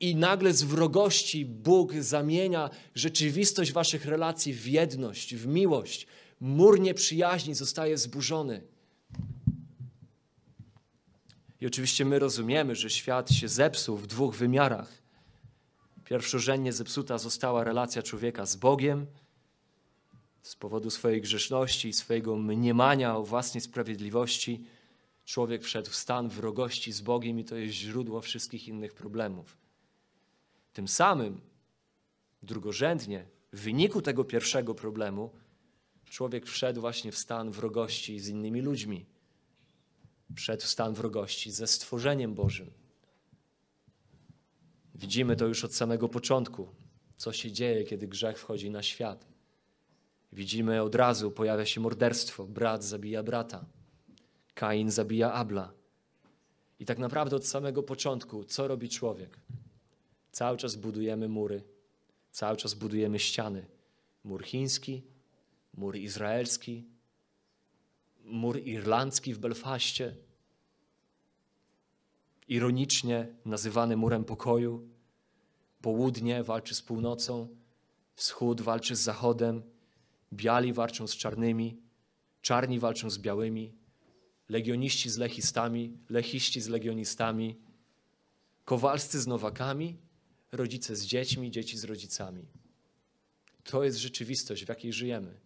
i 0.01 0.17
nagle 0.17 0.53
z 0.53 0.63
wrogości 0.63 1.45
Bóg 1.45 1.93
zamienia 1.95 2.71
rzeczywistość 2.95 3.73
waszych 3.73 4.05
relacji 4.05 4.55
w 4.55 4.67
jedność, 4.67 5.35
w 5.35 5.47
miłość. 5.47 6.07
Mur 6.41 6.81
nieprzyjaźni 6.81 7.55
zostaje 7.55 7.99
zburzony. 7.99 8.63
I 11.61 11.67
oczywiście 11.67 12.05
my 12.05 12.19
rozumiemy, 12.19 12.75
że 12.77 12.91
świat 12.91 13.33
się 13.33 13.49
zepsuł 13.49 13.97
w 13.97 14.07
dwóch 14.07 14.37
wymiarach. 14.37 15.03
Pierwszorzędnie 16.05 16.73
zepsuta 16.73 17.19
została 17.19 17.65
relacja 17.65 18.03
człowieka 18.03 18.47
z 18.47 18.57
Bogiem 18.57 19.07
z 20.47 20.57
powodu 20.57 20.91
swojej 20.91 21.21
grzeszności 21.21 21.89
i 21.89 21.93
swojego 21.93 22.37
mniemania 22.37 23.17
o 23.17 23.23
własnej 23.23 23.61
sprawiedliwości. 23.61 24.65
Człowiek 25.25 25.63
wszedł 25.63 25.91
w 25.91 25.97
stan 25.97 26.29
wrogości 26.29 26.93
z 26.93 27.01
Bogiem 27.01 27.39
i 27.39 27.45
to 27.45 27.57
jest 27.57 27.75
źródło 27.75 28.21
wszystkich 28.21 28.69
innych 28.69 28.95
problemów. 28.95 29.57
Tym 30.73 30.89
samym, 30.89 31.41
drugorzędnie, 32.43 33.27
w 33.53 33.61
wyniku 33.61 34.03
tego 34.03 34.25
pierwszego 34.25 34.75
problemu, 34.75 35.31
człowiek 36.11 36.47
wszedł 36.47 36.81
właśnie 36.81 37.13
w 37.13 37.19
stan 37.19 37.51
wrogości 37.51 38.21
z 38.21 38.29
innymi 38.29 38.61
ludźmi. 38.61 39.07
W 40.31 40.63
stan 40.63 40.95
wrogości 40.95 41.51
ze 41.51 41.67
stworzeniem 41.67 42.35
Bożym. 42.35 42.71
Widzimy 44.95 45.37
to 45.37 45.47
już 45.47 45.65
od 45.65 45.75
samego 45.75 46.09
początku, 46.09 46.69
co 47.17 47.33
się 47.33 47.53
dzieje, 47.53 47.85
kiedy 47.85 48.09
grzech 48.09 48.39
wchodzi 48.39 48.71
na 48.71 48.83
świat. 48.83 49.27
Widzimy 50.33 50.83
od 50.83 50.95
razu, 50.95 51.31
pojawia 51.31 51.67
się 51.67 51.81
morderstwo, 51.81 52.45
brat 52.45 52.85
zabija 52.85 53.23
brata, 53.23 53.67
Kain 54.55 54.91
zabija 54.91 55.33
Abla. 55.33 55.73
I 56.79 56.85
tak 56.85 56.99
naprawdę 56.99 57.37
od 57.37 57.47
samego 57.47 57.83
początku, 57.83 58.45
co 58.45 58.69
robi 58.69 58.89
człowiek? 58.89 59.41
Cały 60.33 60.59
czas 60.59 60.77
budujemy 60.77 61.29
mury, 61.29 61.63
cały 62.31 62.57
czas 62.57 62.75
budujemy 62.75 63.19
ściany. 63.19 63.67
Mur 64.25 64.45
chiński, 64.45 65.03
mur 65.75 65.97
izraelski, 65.97 66.85
mur 68.27 68.59
irlandzki 68.59 69.35
w 69.35 69.39
Belfaście, 69.39 70.17
ironicznie 72.49 73.35
nazywany 73.45 73.97
murem 73.97 74.25
pokoju. 74.25 74.89
Południe 75.81 76.43
walczy 76.43 76.75
z 76.75 76.83
północą, 76.83 77.57
wschód 78.15 78.61
walczy 78.61 78.97
z 78.97 79.01
zachodem, 79.01 79.63
biali 80.33 80.73
walczą 80.73 81.07
z 81.07 81.17
czarnymi, 81.17 81.81
czarni 82.41 82.79
walczą 82.79 83.11
z 83.11 83.19
białymi, 83.19 83.73
legioniści 84.49 85.11
z 85.11 85.19
lechistami, 85.19 85.99
lechiści 86.09 86.61
z 86.61 86.69
legionistami, 86.69 87.57
kowalscy 88.65 89.21
z 89.21 89.27
nowakami, 89.27 89.97
rodzice 90.53 90.97
z 90.97 91.07
dziećmi, 91.07 91.51
dzieci 91.51 91.79
z 91.79 91.85
rodzicami. 91.85 92.47
To 93.65 93.85
jest 93.85 93.99
rzeczywistość, 93.99 94.65
w 94.65 94.69
jakiej 94.69 94.93
żyjemy. 94.93 95.41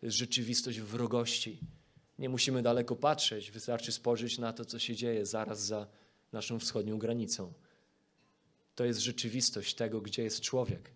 To 0.00 0.06
jest 0.06 0.16
rzeczywistość 0.16 0.80
wrogości. 0.80 1.60
Nie 2.18 2.28
musimy 2.28 2.62
daleko 2.62 2.96
patrzeć, 2.96 3.50
wystarczy 3.50 3.92
spojrzeć 3.92 4.38
na 4.38 4.52
to, 4.52 4.64
co 4.64 4.78
się 4.78 4.96
dzieje 4.96 5.26
zaraz 5.26 5.66
za 5.66 5.86
naszą 6.32 6.58
wschodnią 6.58 6.98
granicą. 6.98 7.52
To 8.74 8.84
jest 8.84 9.00
rzeczywistość 9.00 9.74
tego, 9.74 10.00
gdzie 10.00 10.22
jest 10.22 10.40
człowiek. 10.40 10.90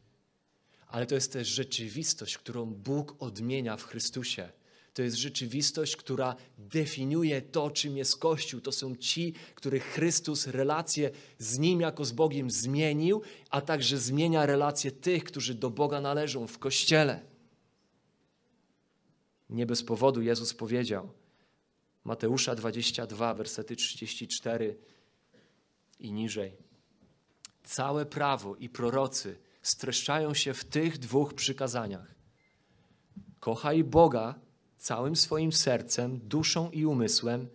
Ale 0.89 1.07
to 1.07 1.15
jest 1.15 1.33
też 1.33 1.49
rzeczywistość, 1.49 2.39
którą 2.39 2.67
Bóg 2.67 3.17
odmienia 3.19 3.77
w 3.77 3.85
Chrystusie. 3.85 4.49
To 4.95 5.03
jest 5.03 5.17
rzeczywistość, 5.17 5.97
która 5.97 6.37
definiuje 6.59 7.43
to, 7.43 7.71
czym 7.71 7.97
jest 7.97 8.17
Kościół. 8.17 8.61
To 8.61 8.73
są 8.73 8.97
ci, 8.97 9.35
których 9.55 9.85
Chrystus 9.85 10.47
relacje 10.47 11.11
z 11.39 11.59
Nim 11.59 11.81
jako 11.81 12.05
z 12.05 12.13
Bogiem 12.13 12.51
zmienił, 12.51 13.23
a 13.51 13.61
także 13.61 13.99
zmienia 13.99 14.47
relacje 14.47 14.91
tych, 14.91 15.25
którzy 15.25 15.55
do 15.55 15.71
Boga 15.71 16.01
należą 16.01 16.47
w 16.47 16.59
Kościele. 16.59 17.32
Nie 19.51 19.67
bez 19.67 19.83
powodu 19.83 20.23
Jezus 20.23 20.55
powiedział, 20.55 21.13
Mateusza 22.05 22.55
22, 22.55 23.35
wersety 23.35 23.77
34 23.77 24.79
i 25.99 26.13
niżej. 26.13 26.57
Całe 27.65 28.07
prawo 28.07 28.57
i 28.57 28.69
prorocy 28.69 29.39
streszczają 29.63 30.35
się 30.35 30.55
w 30.55 30.65
tych 30.65 30.99
dwóch 30.99 31.35
przykazaniach. 31.35 32.15
Kochaj 33.41 33.85
Boga 33.85 34.35
całym 34.77 35.17
swoim 35.17 35.53
sercem, 35.53 36.21
duszą 36.29 36.71
i 36.71 36.87
umysłem, 36.87 37.49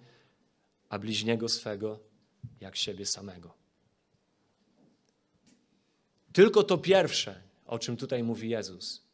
a 0.89 0.99
bliźniego 0.99 1.49
swego 1.49 1.99
jak 2.59 2.75
siebie 2.75 3.05
samego. 3.05 3.53
Tylko 6.33 6.63
to 6.63 6.77
pierwsze, 6.77 7.41
o 7.65 7.79
czym 7.79 7.97
tutaj 7.97 8.23
mówi 8.23 8.49
Jezus. 8.49 9.06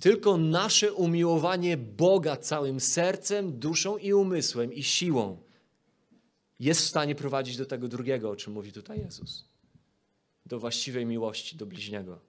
Tylko 0.00 0.36
nasze 0.36 0.92
umiłowanie 0.92 1.76
Boga 1.76 2.36
całym 2.36 2.80
sercem, 2.80 3.58
duszą 3.58 3.98
i 3.98 4.12
umysłem 4.12 4.72
i 4.72 4.82
siłą 4.82 5.42
jest 6.60 6.80
w 6.80 6.84
stanie 6.84 7.14
prowadzić 7.14 7.56
do 7.56 7.66
tego 7.66 7.88
drugiego, 7.88 8.30
o 8.30 8.36
czym 8.36 8.52
mówi 8.52 8.72
tutaj 8.72 8.98
Jezus. 8.98 9.48
Do 10.46 10.58
właściwej 10.58 11.06
miłości 11.06 11.56
do 11.56 11.66
bliźniego. 11.66 12.20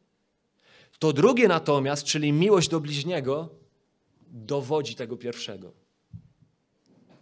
To 0.99 1.13
drugie 1.13 1.47
natomiast, 1.47 2.03
czyli 2.03 2.32
miłość 2.32 2.69
do 2.69 2.79
bliźniego, 2.79 3.49
dowodzi 4.27 4.95
tego 4.95 5.17
pierwszego. 5.17 5.73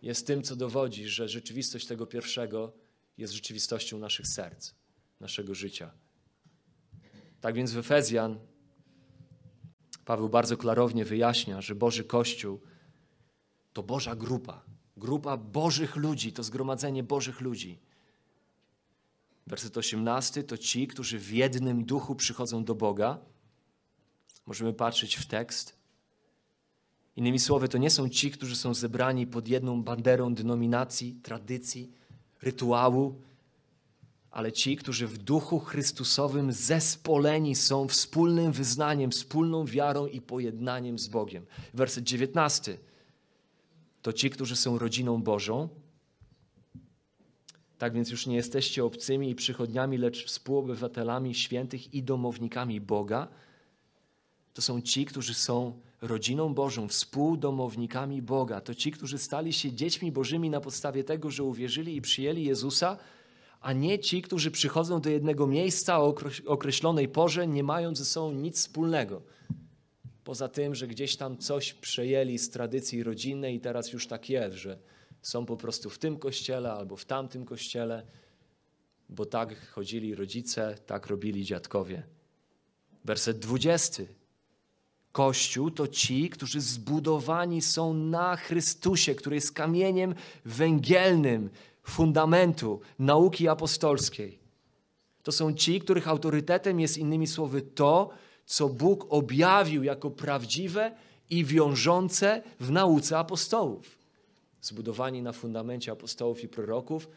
Jest 0.01 0.27
tym, 0.27 0.43
co 0.43 0.55
dowodzi, 0.55 1.07
że 1.07 1.29
rzeczywistość 1.29 1.86
tego 1.88 2.05
pierwszego 2.05 2.73
jest 3.17 3.33
rzeczywistością 3.33 3.99
naszych 3.99 4.27
serc, 4.27 4.73
naszego 5.19 5.55
życia. 5.55 5.91
Tak 7.41 7.55
więc 7.55 7.71
w 7.71 7.77
Efezjan 7.77 8.39
Paweł 10.08 10.30
bardzo 10.30 10.58
klarownie 10.58 11.06
wyjaśnia, 11.06 11.62
że 11.62 11.76
Boży 11.76 12.04
Kościół 12.04 12.60
to 13.74 13.84
Boża 13.84 14.15
grupa, 14.15 14.63
grupa 14.98 15.38
Bożych 15.38 15.96
ludzi, 15.96 16.34
to 16.34 16.43
zgromadzenie 16.43 17.04
Bożych 17.04 17.41
ludzi. 17.41 17.80
Werset 19.48 19.78
18 19.78 20.43
to 20.43 20.58
ci, 20.58 20.88
którzy 20.88 21.20
w 21.20 21.32
jednym 21.32 21.86
duchu 21.86 22.15
przychodzą 22.15 22.63
do 22.63 22.76
Boga. 22.76 23.17
Możemy 24.46 24.74
patrzeć 24.74 25.15
w 25.15 25.26
tekst. 25.26 25.76
Innymi 27.15 27.39
słowy, 27.39 27.67
to 27.67 27.78
nie 27.78 27.89
są 27.89 28.10
ci, 28.10 28.32
którzy 28.32 28.56
są 28.56 28.74
zebrani 28.74 29.28
pod 29.28 29.48
jedną 29.48 29.84
banderą 29.84 30.34
denominacji, 30.34 31.20
tradycji, 31.24 31.91
rytuału, 32.41 33.22
ale 34.38 34.52
ci, 34.52 34.76
którzy 34.76 35.08
w 35.08 35.17
duchu 35.17 35.60
Chrystusowym 35.60 36.52
zespoleni 36.52 37.56
są 37.56 37.88
wspólnym 37.88 38.52
wyznaniem, 38.52 39.12
wspólną 39.12 39.65
wiarą 39.65 40.08
i 40.08 40.21
pojednaniem 40.21 41.00
z 41.00 41.08
Bogiem. 41.08 41.45
Werset 41.73 42.04
19. 42.04 42.78
To 44.02 44.13
ci, 44.13 44.30
którzy 44.30 44.56
są 44.56 44.78
rodziną 44.78 45.23
Bożą. 45.23 45.69
Tak 47.78 47.93
więc 47.93 48.10
już 48.10 48.28
nie 48.28 48.36
jesteście 48.36 48.86
obcymi 48.86 49.30
i 49.30 49.36
przychodniami, 49.36 49.97
lecz 49.97 50.26
współobywatelami 50.26 51.36
świętych 51.36 51.93
i 51.93 52.04
domownikami 52.04 52.82
Boga. 52.82 53.28
To 54.54 54.62
są 54.62 54.82
ci, 54.82 55.06
którzy 55.06 55.34
są 55.34 55.80
rodziną 56.02 56.54
Bożą, 56.54 56.88
współdomownikami 56.88 58.21
Boga. 58.21 58.62
To 58.62 58.76
ci, 58.76 58.91
którzy 58.91 59.17
stali 59.17 59.54
się 59.54 59.71
dziećmi 59.71 60.12
Bożymi 60.12 60.50
na 60.50 60.62
podstawie 60.62 61.04
tego, 61.04 61.32
że 61.32 61.43
uwierzyli 61.43 61.95
i 61.95 62.02
przyjęli 62.02 62.43
Jezusa, 62.43 62.97
a 63.67 63.73
nie 63.73 63.99
ci, 63.99 64.21
którzy 64.21 64.51
przychodzą 64.51 65.01
do 65.01 65.10
jednego 65.10 65.47
miejsca 65.47 65.99
o 65.99 66.15
określonej 66.45 67.08
porze, 67.08 67.47
nie 67.47 67.63
mając 67.63 67.97
ze 67.97 68.06
sobą 68.06 68.32
nic 68.32 68.58
wspólnego. 68.58 69.21
Poza 70.23 70.47
tym, 70.47 70.75
że 70.75 70.88
gdzieś 70.88 71.15
tam 71.15 71.38
coś 71.38 71.73
przejęli 71.73 72.38
z 72.38 72.49
tradycji 72.49 73.03
rodzinnej 73.03 73.56
i 73.56 73.60
teraz 73.60 73.93
już 73.93 74.08
tak 74.08 74.30
jest, 74.30 74.58
że 74.58 74.77
są 75.21 75.45
po 75.45 75.58
prostu 75.58 75.89
w 75.89 75.97
tym 75.97 76.19
kościele 76.19 76.71
albo 76.71 76.95
w 76.95 77.06
tamtym 77.06 77.45
kościele, 77.45 78.06
bo 79.10 79.25
tak 79.25 79.69
chodzili 79.69 80.15
rodzice, 80.15 80.77
tak 80.86 81.08
robili 81.08 81.45
dziadkowie. 81.45 82.03
Werset 83.06 83.39
20. 83.39 84.03
Kościół 85.12 85.71
to 85.71 85.88
ci, 85.88 86.30
którzy 86.30 86.62
zbudowani 86.62 87.62
są 87.62 87.93
na 87.93 88.36
Chrystusie, 88.36 89.15
który 89.15 89.36
jest 89.36 89.51
kamieniem 89.51 90.15
węgielnym 90.45 91.49
fundamentu 91.89 92.82
nauki 93.00 93.47
apostolskiej. 93.47 94.39
To 95.23 95.32
są 95.32 95.54
ci, 95.54 95.80
których 95.80 96.08
autorytetem 96.08 96.80
jest 96.80 96.97
innymi 96.97 97.28
słowy 97.28 97.62
to, 97.62 98.10
co 98.45 98.69
Bóg 98.69 99.06
objawił 99.10 99.84
jako 99.84 100.12
prawdziwe 100.12 100.91
i 101.30 101.45
wiążące 101.45 102.43
w 102.60 102.71
nauce 102.71 103.17
apostołów. 103.17 103.97
Zbudowani 104.62 105.21
na 105.21 105.34
fundamencie 105.34 105.91
apostołów 105.91 106.43
i 106.43 106.47
proroków, 106.47 107.10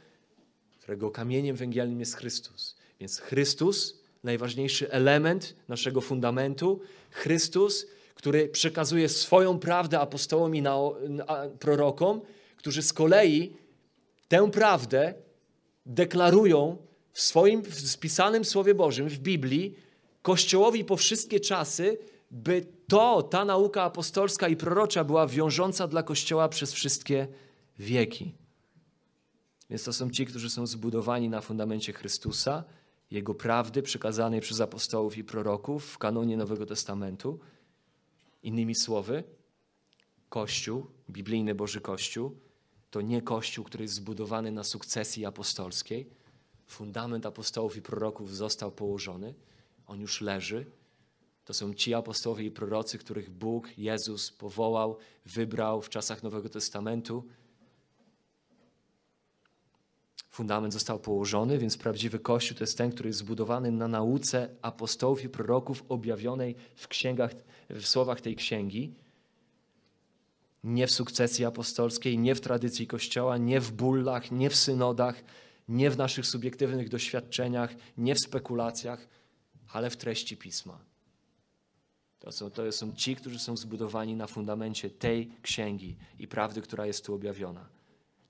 którego 0.79 1.11
kamieniem 1.11 1.57
węgielnym 1.57 2.01
jest 2.01 2.15
Chrystus. 2.15 2.77
Więc 3.01 3.19
Chrystus, 3.19 4.01
najważniejszy 4.25 4.91
element 4.91 5.57
naszego 5.69 6.01
fundamentu, 6.01 6.81
Chrystus, 7.11 7.87
który 8.15 8.49
przekazuje 8.49 9.09
swoją 9.09 9.59
prawdę 9.59 10.01
apostołom 10.01 10.57
i 10.57 10.63
prorokom, 11.59 12.21
którzy 12.57 12.83
z 12.83 12.93
kolei 12.93 13.53
tę 14.31 14.51
prawdę 14.51 15.15
deklarują 15.87 16.77
w 17.13 17.21
swoim 17.21 17.73
spisanym 17.73 18.45
Słowie 18.45 18.75
Bożym, 18.75 19.09
w 19.09 19.19
Biblii, 19.19 19.77
Kościołowi 20.23 20.85
po 20.85 20.97
wszystkie 20.97 21.41
czasy, 21.41 21.99
by 22.31 22.67
to, 22.89 23.23
ta 23.23 23.45
nauka 23.45 23.83
apostolska 23.83 24.49
i 24.49 24.57
prorocza 24.57 25.05
była 25.05 25.27
wiążąca 25.27 25.87
dla 25.89 26.03
Kościoła 26.03 26.49
przez 26.49 26.73
wszystkie 26.73 27.29
wieki. 27.79 28.35
Więc 29.71 29.85
to 29.85 29.93
są 29.93 30.11
ci, 30.11 30.27
którzy 30.27 30.51
są 30.51 30.67
zbudowani 30.67 31.29
na 31.29 31.41
fundamencie 31.41 31.93
Chrystusa, 31.93 32.65
Jego 33.11 33.35
prawdy 33.35 33.83
przekazanej 33.83 34.41
przez 34.41 34.61
apostołów 34.61 35.19
i 35.19 35.25
proroków 35.25 35.85
w 35.87 35.99
kanonie 35.99 36.37
Nowego 36.37 36.67
Testamentu. 36.67 37.41
Innymi 38.43 38.75
słowy, 38.75 39.25
Kościół, 40.29 40.87
biblijny 41.11 41.55
Boży 41.55 41.81
Kościół, 41.81 42.37
to 42.91 43.01
nie 43.01 43.23
Kościół, 43.23 43.65
który 43.65 43.85
jest 43.85 43.95
zbudowany 43.95 44.53
na 44.53 44.65
sukcesji 44.65 45.25
apostolskiej. 45.25 46.11
Fundament 46.67 47.27
apostołów 47.27 47.77
i 47.77 47.83
proroków 47.83 48.37
został 48.37 48.73
położony, 48.73 49.35
on 49.87 50.01
już 50.01 50.21
leży. 50.21 50.67
To 51.45 51.55
są 51.55 51.75
ci 51.75 51.95
apostołowie 51.95 52.45
i 52.45 52.51
prorocy, 52.51 52.99
których 52.99 53.31
Bóg, 53.31 53.79
Jezus 53.79 54.31
powołał, 54.31 54.99
wybrał 55.27 55.83
w 55.83 55.89
czasach 55.89 56.23
Nowego 56.23 56.49
Testamentu. 56.49 57.25
Fundament 60.31 60.73
został 60.73 60.99
położony, 60.99 61.59
więc 61.59 61.77
prawdziwy 61.77 62.19
Kościół 62.19 62.59
to 62.59 62.65
jest 62.65 62.79
ten, 62.79 62.93
który 62.93 63.09
jest 63.09 63.19
zbudowany 63.19 63.71
na 63.71 63.89
nauce 63.89 64.49
apostołów 64.63 65.25
i 65.25 65.29
proroków 65.29 65.85
objawionej 65.89 66.57
w 66.75 66.89
księgach, 66.89 67.35
w 67.71 67.87
słowach 67.87 68.21
tej 68.21 68.37
księgi 68.37 68.95
nie 70.65 70.87
w 70.87 70.91
sukcesji 70.91 71.45
apostolskiej, 71.45 72.19
nie 72.19 72.35
w 72.35 72.41
tradycji 72.41 72.87
Kościoła, 72.87 73.39
nie 73.39 73.61
w 73.61 73.73
bullach, 73.73 74.31
nie 74.31 74.51
w 74.51 74.57
synodach, 74.57 75.23
nie 75.69 75.91
w 75.91 75.99
naszych 75.99 76.27
subiektywnych 76.27 76.89
doświadczeniach, 76.89 77.75
nie 77.99 78.15
w 78.15 78.21
spekulacjach, 78.21 79.09
ale 79.69 79.91
w 79.91 79.97
treści 79.97 80.37
pisma. 80.37 80.79
To 82.19 82.33
są, 82.33 82.51
to 82.51 82.73
są 82.73 82.93
ci, 82.93 83.17
którzy 83.17 83.39
są 83.39 83.57
zbudowani 83.57 84.17
na 84.17 84.27
fundamencie 84.27 84.91
tej 84.91 85.31
księgi 85.43 85.97
i 86.19 86.29
prawdy, 86.29 86.63
która 86.63 86.87
jest 86.87 87.05
tu 87.05 87.15
objawiona. 87.15 87.69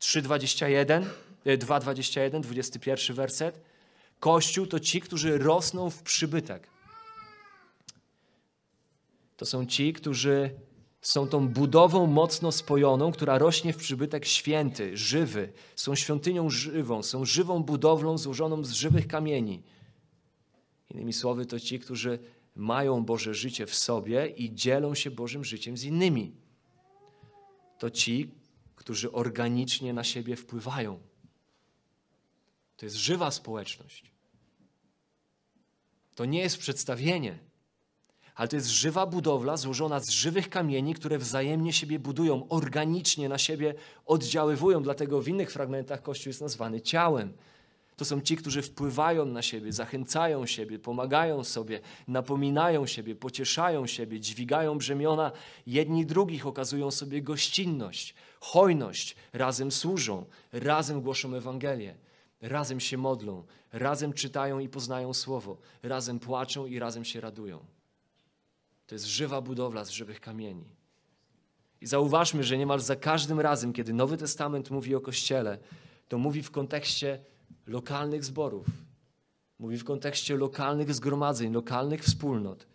3:21, 0.00 1.04
2:21, 1.44 2.40
21 2.40 3.16
werset. 3.16 3.60
Kościół 4.20 4.66
to 4.66 4.80
ci, 4.80 5.00
którzy 5.00 5.38
rosną 5.38 5.90
w 5.90 6.02
przybytek. 6.02 6.68
To 9.36 9.46
są 9.46 9.66
ci, 9.66 9.92
którzy 9.92 10.50
są 11.00 11.28
tą 11.28 11.48
budową 11.48 12.06
mocno 12.06 12.52
spojoną, 12.52 13.12
która 13.12 13.38
rośnie 13.38 13.72
w 13.72 13.76
przybytek 13.76 14.24
święty, 14.26 14.96
żywy. 14.96 15.52
Są 15.76 15.94
świątynią 15.94 16.50
żywą, 16.50 17.02
są 17.02 17.24
żywą 17.24 17.62
budowlą 17.62 18.18
złożoną 18.18 18.64
z 18.64 18.70
żywych 18.70 19.06
kamieni. 19.06 19.62
Innymi 20.90 21.12
słowy, 21.12 21.46
to 21.46 21.60
ci, 21.60 21.78
którzy 21.78 22.18
mają 22.56 23.04
Boże 23.04 23.34
życie 23.34 23.66
w 23.66 23.74
sobie 23.74 24.26
i 24.26 24.54
dzielą 24.54 24.94
się 24.94 25.10
Bożym 25.10 25.44
życiem 25.44 25.76
z 25.76 25.84
innymi. 25.84 26.34
To 27.78 27.90
ci, 27.90 28.30
którzy 28.76 29.12
organicznie 29.12 29.92
na 29.92 30.04
siebie 30.04 30.36
wpływają. 30.36 31.00
To 32.76 32.86
jest 32.86 32.96
żywa 32.96 33.30
społeczność. 33.30 34.12
To 36.14 36.24
nie 36.24 36.40
jest 36.40 36.58
przedstawienie 36.58 37.49
ale 38.40 38.48
to 38.48 38.56
jest 38.56 38.68
żywa 38.68 39.06
budowla 39.06 39.56
złożona 39.56 40.00
z 40.00 40.10
żywych 40.10 40.50
kamieni, 40.50 40.94
które 40.94 41.18
wzajemnie 41.18 41.72
siebie 41.72 41.98
budują, 41.98 42.48
organicznie 42.48 43.28
na 43.28 43.38
siebie 43.38 43.74
oddziaływują. 44.06 44.82
Dlatego 44.82 45.22
w 45.22 45.28
innych 45.28 45.52
fragmentach 45.52 46.02
Kościół 46.02 46.30
jest 46.30 46.40
nazwany 46.40 46.80
ciałem. 46.80 47.32
To 47.96 48.04
są 48.04 48.20
ci, 48.20 48.36
którzy 48.36 48.62
wpływają 48.62 49.24
na 49.24 49.42
siebie, 49.42 49.72
zachęcają 49.72 50.46
siebie, 50.46 50.78
pomagają 50.78 51.44
sobie, 51.44 51.80
napominają 52.08 52.86
siebie, 52.86 53.14
pocieszają 53.14 53.86
siebie, 53.86 54.20
dźwigają 54.20 54.78
brzemiona 54.78 55.32
jedni 55.66 56.06
drugich, 56.06 56.46
okazują 56.46 56.90
sobie 56.90 57.22
gościnność, 57.22 58.14
hojność, 58.40 59.16
razem 59.32 59.72
służą, 59.72 60.24
razem 60.52 61.00
głoszą 61.00 61.34
Ewangelię. 61.34 61.94
razem 62.40 62.80
się 62.80 62.96
modlą, 62.96 63.44
razem 63.72 64.12
czytają 64.12 64.58
i 64.58 64.68
poznają 64.68 65.14
Słowo, 65.14 65.56
razem 65.82 66.18
płaczą 66.18 66.66
i 66.66 66.78
razem 66.78 67.04
się 67.04 67.20
radują. 67.20 67.79
To 68.90 68.94
jest 68.94 69.06
żywa 69.06 69.40
budowla 69.40 69.84
z 69.84 69.90
żywych 69.90 70.20
kamieni. 70.20 70.64
I 71.80 71.86
zauważmy, 71.86 72.44
że 72.44 72.58
niemal 72.58 72.80
za 72.80 72.96
każdym 72.96 73.40
razem, 73.40 73.72
kiedy 73.72 73.92
Nowy 73.92 74.16
Testament 74.16 74.70
mówi 74.70 74.94
o 74.94 75.00
Kościele, 75.00 75.58
to 76.08 76.18
mówi 76.18 76.42
w 76.42 76.50
kontekście 76.50 77.24
lokalnych 77.66 78.24
zborów, 78.24 78.66
mówi 79.58 79.78
w 79.78 79.84
kontekście 79.84 80.36
lokalnych 80.36 80.94
zgromadzeń, 80.94 81.52
lokalnych 81.52 82.04
wspólnot. 82.04 82.66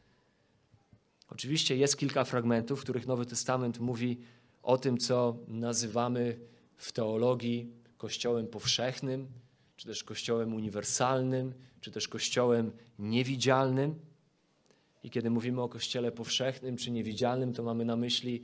Oczywiście 1.27 1.77
jest 1.77 1.97
kilka 1.97 2.23
fragmentów, 2.23 2.79
w 2.79 2.83
których 2.83 3.07
Nowy 3.07 3.25
Testament 3.25 3.79
mówi 3.79 4.19
o 4.63 4.77
tym, 4.77 4.97
co 4.97 5.37
nazywamy 5.47 6.39
w 6.75 6.91
teologii 6.91 7.71
Kościołem 7.97 8.47
powszechnym, 8.47 9.27
czy 9.75 9.87
też 9.87 10.03
Kościołem 10.03 10.53
uniwersalnym, 10.53 11.53
czy 11.81 11.91
też 11.91 12.07
Kościołem 12.07 12.71
niewidzialnym. 12.99 14.14
I 15.05 15.09
kiedy 15.09 15.29
mówimy 15.29 15.61
o 15.61 15.69
Kościele 15.69 16.11
powszechnym 16.11 16.77
czy 16.77 16.91
niewidzialnym, 16.91 17.53
to 17.53 17.63
mamy 17.63 17.85
na 17.85 17.95
myśli 17.95 18.43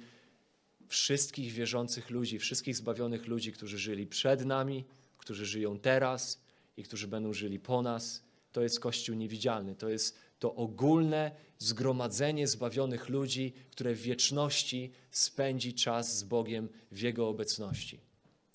wszystkich 0.88 1.54
wierzących 1.54 2.10
ludzi, 2.10 2.40
wszystkich 2.40 2.76
zbawionych 2.76 3.28
ludzi, 3.28 3.52
którzy 3.52 3.78
żyli 3.78 4.08
przed 4.08 4.46
nami, 4.46 4.86
którzy 5.18 5.46
żyją 5.46 5.80
teraz 5.80 6.42
i 6.78 6.84
którzy 6.84 7.08
będą 7.08 7.34
żyli 7.34 7.60
po 7.60 7.82
nas. 7.82 8.24
To 8.52 8.62
jest 8.62 8.80
Kościół 8.80 9.16
niewidzialny. 9.16 9.76
To 9.76 9.90
jest 9.90 10.18
to 10.40 10.56
ogólne 10.56 11.32
zgromadzenie 11.58 12.48
zbawionych 12.48 13.10
ludzi, 13.10 13.54
które 13.72 13.94
w 13.94 14.02
wieczności 14.02 14.92
spędzi 15.12 15.74
czas 15.74 16.18
z 16.18 16.24
Bogiem 16.24 16.70
w 16.92 17.00
Jego 17.00 17.30
obecności. 17.30 18.00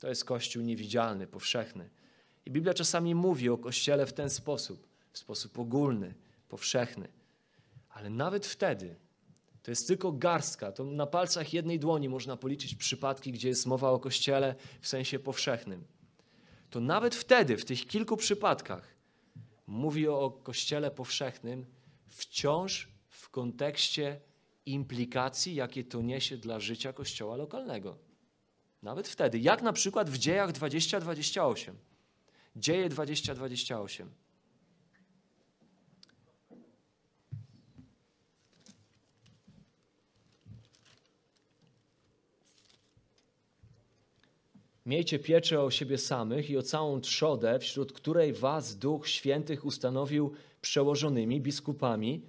To 0.01 0.09
jest 0.09 0.25
Kościół 0.25 0.63
niewidzialny, 0.63 1.27
powszechny. 1.27 1.91
I 2.47 2.51
Biblia 2.51 2.75
czasami 2.75 3.15
mówi 3.15 3.49
o 3.49 3.59
Kościele 3.59 4.07
w 4.07 4.13
ten 4.13 4.31
sposób, 4.31 4.89
w 5.13 5.19
sposób 5.19 5.59
ogólny, 5.59 6.15
powszechny. 6.49 7.16
Ale 7.97 8.11
nawet 8.11 8.47
wtedy 8.47 8.97
to 9.63 9.71
jest 9.71 9.87
tylko 9.89 10.13
garstka. 10.13 10.73
To 10.73 10.85
na 10.85 11.07
palcach 11.07 11.53
jednej 11.53 11.79
dłoni 11.79 12.09
można 12.09 12.37
policzyć 12.37 12.75
przypadki, 12.75 13.33
gdzie 13.33 13.49
jest 13.49 13.67
mowa 13.67 13.91
o 13.91 13.99
Kościele 13.99 14.55
w 14.81 14.89
sensie 14.89 15.19
powszechnym. 15.19 15.85
To 16.71 16.81
nawet 16.81 17.15
wtedy, 17.15 17.57
w 17.57 17.65
tych 17.65 17.87
kilku 17.87 18.17
przypadkach, 18.17 18.95
mówi 19.67 20.09
o 20.09 20.31
Kościele 20.31 20.91
powszechnym 20.91 21.67
wciąż 22.07 22.89
w 23.09 23.31
kontekście 23.31 24.21
implikacji, 24.67 25.55
jakie 25.55 25.85
to 25.85 26.03
niesie 26.03 26.37
dla 26.37 26.61
życia 26.61 26.93
Kościoła 26.93 27.37
lokalnego. 27.37 27.99
Nawet 28.83 29.09
wtedy, 29.09 29.39
jak 29.39 29.63
na 29.63 29.73
przykład 29.73 30.11
w 30.11 30.19
dziejach 30.19 30.53
20-28. 30.53 31.73
Dzieje 32.57 32.91
20-28. 32.91 34.07
Miejcie 44.87 45.19
pieczę 45.19 45.61
o 45.61 45.71
siebie 45.71 45.99
samych 45.99 46.51
i 46.51 46.57
o 46.57 46.63
całą 46.63 47.01
trzodę, 47.01 47.59
wśród 47.59 47.93
której 47.93 48.33
was 48.33 48.79
Duch 48.79 49.09
Świętych 49.09 49.65
ustanowił 49.65 50.33
przełożonymi 50.61 51.41
biskupami, 51.41 52.23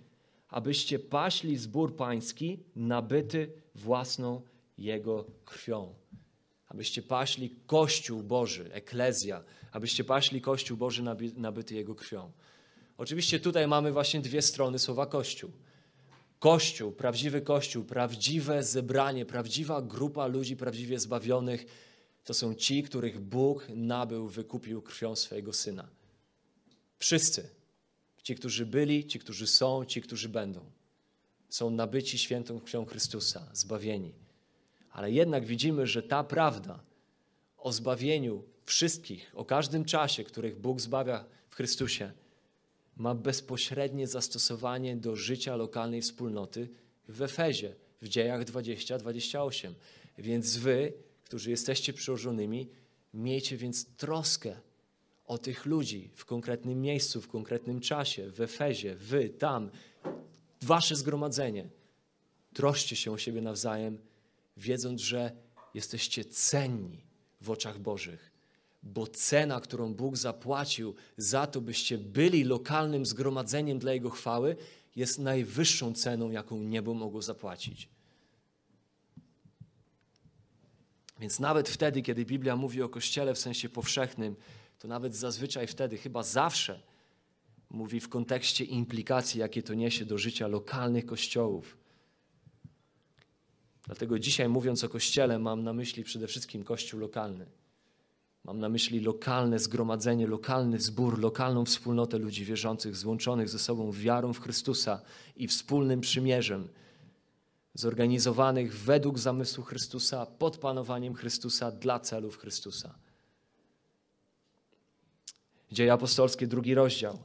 abyście 0.49 0.99
paśli 0.99 1.57
zbór 1.57 1.95
pański 1.95 2.59
nabyty 2.75 3.51
własną 3.75 4.41
Jego 4.77 5.25
krwią. 5.45 5.93
Abyście 6.67 7.01
paśli 7.01 7.55
Kościół 7.67 8.23
Boży, 8.23 8.73
Eklezja, 8.73 9.43
abyście 9.71 10.03
paśli 10.03 10.41
Kościół 10.41 10.77
Boży 10.77 11.03
nabyty 11.35 11.75
Jego 11.75 11.95
krwią. 11.95 12.31
Oczywiście 12.97 13.39
tutaj 13.39 13.67
mamy 13.67 13.91
właśnie 13.91 14.21
dwie 14.21 14.41
strony 14.41 14.79
słowa 14.79 15.05
Kościół. 15.05 15.51
Kościół, 16.39 16.91
prawdziwy 16.91 17.41
Kościół, 17.41 17.83
prawdziwe 17.83 18.63
zebranie, 18.63 19.25
prawdziwa 19.25 19.81
grupa 19.81 20.27
ludzi 20.27 20.55
prawdziwie 20.55 20.99
zbawionych, 20.99 21.65
to 22.27 22.33
są 22.33 22.55
ci, 22.55 22.83
których 22.83 23.19
Bóg 23.19 23.67
nabył, 23.69 24.27
wykupił 24.27 24.81
krwią 24.81 25.15
swojego 25.15 25.53
Syna. 25.53 25.87
Wszyscy. 26.99 27.49
Ci, 28.23 28.35
którzy 28.35 28.65
byli, 28.65 29.05
ci, 29.05 29.19
którzy 29.19 29.47
są, 29.47 29.85
ci, 29.85 30.01
którzy 30.01 30.29
będą. 30.29 30.65
Są 31.49 31.69
nabyci 31.69 32.17
świętą 32.17 32.59
krwią 32.59 32.85
Chrystusa, 32.85 33.49
zbawieni. 33.53 34.13
Ale 34.91 35.11
jednak 35.11 35.45
widzimy, 35.45 35.87
że 35.87 36.03
ta 36.03 36.23
prawda 36.23 36.83
o 37.57 37.71
zbawieniu 37.71 38.43
wszystkich, 38.65 39.31
o 39.33 39.45
każdym 39.45 39.85
czasie, 39.85 40.23
których 40.23 40.59
Bóg 40.59 40.81
zbawia 40.81 41.25
w 41.49 41.55
Chrystusie, 41.55 42.11
ma 42.97 43.15
bezpośrednie 43.15 44.07
zastosowanie 44.07 44.97
do 44.97 45.15
życia 45.15 45.55
lokalnej 45.55 46.01
wspólnoty 46.01 46.69
w 47.07 47.21
Efezie, 47.21 47.75
w 48.01 48.07
dziejach 48.07 48.43
20-28. 48.43 49.73
Więc 50.17 50.57
wy, 50.57 50.93
którzy 51.27 51.49
jesteście 51.49 51.93
przełożonymi, 51.93 52.69
miejcie 53.13 53.57
więc 53.57 53.85
troskę 53.85 54.55
o 55.25 55.37
tych 55.37 55.65
ludzi 55.65 56.09
w 56.15 56.25
konkretnym 56.25 56.81
miejscu, 56.81 57.21
w 57.21 57.27
konkretnym 57.27 57.79
czasie, 57.79 58.31
w 58.31 58.41
Efezie, 58.41 58.95
wy, 58.95 59.29
tam, 59.29 59.69
wasze 60.61 60.95
zgromadzenie. 60.95 61.69
Troszcie 62.53 62.95
się 62.95 63.11
o 63.11 63.17
siebie 63.17 63.41
nawzajem, 63.41 63.97
wiedząc, 64.57 65.01
że 65.01 65.31
jesteście 65.73 66.25
cenni 66.25 67.03
w 67.41 67.49
oczach 67.49 67.79
Bożych, 67.79 68.31
bo 68.83 69.07
cena, 69.07 69.61
którą 69.61 69.93
Bóg 69.93 70.17
zapłacił 70.17 70.95
za 71.17 71.47
to, 71.47 71.61
byście 71.61 71.97
byli 71.97 72.43
lokalnym 72.43 73.05
zgromadzeniem 73.05 73.79
dla 73.79 73.93
Jego 73.93 74.09
chwały, 74.09 74.55
jest 74.95 75.19
najwyższą 75.19 75.93
ceną, 75.93 76.31
jaką 76.31 76.63
niebo 76.63 76.93
mogło 76.93 77.21
zapłacić. 77.21 77.89
Więc 81.19 81.39
nawet 81.39 81.69
wtedy, 81.69 82.01
kiedy 82.01 82.25
Biblia 82.25 82.55
mówi 82.55 82.81
o 82.81 82.89
Kościele 82.89 83.33
w 83.33 83.39
sensie 83.39 83.69
powszechnym, 83.69 84.35
to 84.79 84.87
nawet 84.87 85.15
zazwyczaj 85.15 85.67
wtedy, 85.67 85.97
chyba 85.97 86.23
zawsze, 86.23 86.79
mówi 87.69 87.99
w 87.99 88.09
kontekście 88.09 88.63
implikacji, 88.63 89.39
jakie 89.39 89.63
to 89.63 89.73
niesie 89.73 90.05
do 90.05 90.17
życia 90.17 90.47
lokalnych 90.47 91.05
kościołów. 91.05 91.77
Dlatego 93.85 94.19
dzisiaj, 94.19 94.49
mówiąc 94.49 94.83
o 94.83 94.89
Kościele, 94.89 95.39
mam 95.39 95.63
na 95.63 95.73
myśli 95.73 96.03
przede 96.03 96.27
wszystkim 96.27 96.63
Kościół 96.63 96.99
lokalny. 96.99 97.45
Mam 98.43 98.59
na 98.59 98.69
myśli 98.69 98.99
lokalne 98.99 99.59
zgromadzenie, 99.59 100.27
lokalny 100.27 100.79
zbór, 100.79 101.19
lokalną 101.19 101.65
wspólnotę 101.65 102.17
ludzi 102.17 102.45
wierzących, 102.45 102.95
złączonych 102.95 103.49
ze 103.49 103.59
sobą 103.59 103.91
wiarą 103.91 104.33
w 104.33 104.39
Chrystusa 104.39 105.01
i 105.35 105.47
wspólnym 105.47 106.01
przymierzem, 106.01 106.67
zorganizowanych 107.77 108.77
według 108.79 109.19
zamysłu 109.19 109.63
Chrystusa, 109.63 110.25
pod 110.25 110.57
panowaniem 110.57 111.13
Chrystusa, 111.13 111.71
dla 111.71 111.99
celów 111.99 112.37
Chrystusa. 112.37 112.95
Dzieje 115.71 115.93
apostolskie, 115.93 116.47
drugi 116.47 116.75
rozdział, 116.75 117.19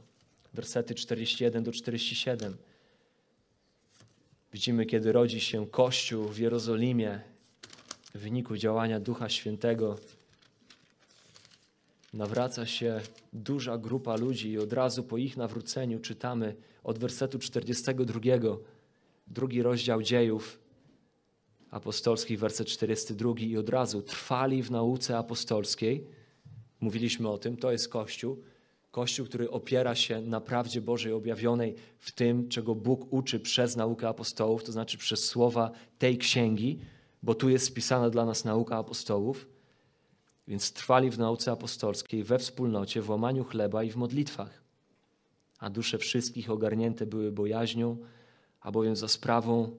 wersety 0.53 0.95
41 0.95 1.63
do 1.63 1.71
47. 1.71 2.57
Widzimy, 4.53 4.85
kiedy 4.85 5.11
rodzi 5.11 5.41
się 5.41 5.67
Kościół 5.67 6.27
w 6.27 6.37
Jerozolimie 6.37 7.21
w 8.15 8.19
wyniku 8.19 8.57
działania 8.57 8.99
Ducha 8.99 9.29
Świętego. 9.29 9.97
Nawraca 12.13 12.65
się 12.65 13.01
duża 13.33 13.77
grupa 13.77 14.15
ludzi 14.15 14.49
i 14.51 14.59
od 14.59 14.73
razu 14.73 15.03
po 15.03 15.17
ich 15.17 15.37
nawróceniu 15.37 15.99
czytamy 15.99 16.55
od 16.83 16.97
wersetu 16.99 17.39
42, 17.39 18.19
drugi 19.27 19.61
rozdział 19.61 20.01
dziejów 20.01 20.59
apostolskich, 21.71 22.39
werset 22.39 22.67
42 22.67 23.33
i 23.39 23.57
od 23.57 23.69
razu 23.69 24.01
trwali 24.01 24.63
w 24.63 24.71
nauce 24.71 25.17
apostolskiej. 25.17 26.07
Mówiliśmy 26.79 27.29
o 27.29 27.37
tym, 27.37 27.57
to 27.57 27.71
jest 27.71 27.89
Kościół. 27.89 28.43
Kościół, 28.91 29.25
który 29.25 29.51
opiera 29.51 29.95
się 29.95 30.21
na 30.21 30.41
prawdzie 30.41 30.81
Bożej 30.81 31.13
objawionej 31.13 31.75
w 31.99 32.11
tym, 32.11 32.49
czego 32.49 32.75
Bóg 32.75 33.13
uczy 33.13 33.39
przez 33.39 33.75
naukę 33.75 34.07
apostołów, 34.07 34.63
to 34.63 34.71
znaczy 34.71 34.97
przez 34.97 35.25
słowa 35.25 35.71
tej 35.99 36.17
księgi, 36.17 36.79
bo 37.23 37.35
tu 37.35 37.49
jest 37.49 37.65
spisana 37.65 38.09
dla 38.09 38.25
nas 38.25 38.45
nauka 38.45 38.77
apostołów. 38.77 39.47
Więc 40.47 40.73
trwali 40.73 41.09
w 41.09 41.19
nauce 41.19 41.51
apostolskiej, 41.51 42.23
we 42.23 42.39
wspólnocie, 42.39 43.01
w 43.01 43.09
łamaniu 43.09 43.43
chleba 43.43 43.83
i 43.83 43.91
w 43.91 43.95
modlitwach. 43.95 44.63
A 45.59 45.69
dusze 45.69 45.97
wszystkich 45.97 46.49
ogarnięte 46.49 47.05
były 47.05 47.31
bojaźnią, 47.31 47.97
albowiem 48.63 48.95
za 48.95 49.07
sprawą 49.07 49.75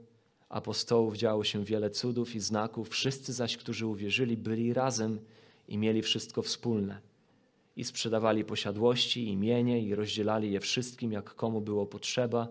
apostołów 0.49 1.17
działo 1.17 1.45
się 1.45 1.65
wiele 1.65 1.91
cudów 1.91 2.35
i 2.35 2.41
znaków, 2.41 2.89
wszyscy 2.89 3.33
zaś, 3.33 3.57
którzy 3.57 3.87
uwierzyli, 3.87 4.37
byli 4.37 4.73
razem 4.73 5.21
i 5.69 5.79
mieli 5.79 6.03
wszystko 6.03 6.43
wspólne. 6.43 7.01
I 7.77 7.85
sprzedawali 7.85 8.45
posiadłości, 8.45 9.29
imienie 9.29 9.83
i 9.83 9.95
rozdzielali 9.95 10.53
je 10.53 10.61
wszystkim, 10.61 11.13
jak 11.13 11.35
komu 11.35 11.61
było 11.61 11.87
potrzeba. 11.87 12.49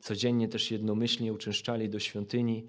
Codziennie 0.00 0.48
też 0.48 0.70
jednomyślnie 0.70 1.32
uczęszczali 1.32 1.88
do 1.88 1.98
świątyni, 1.98 2.66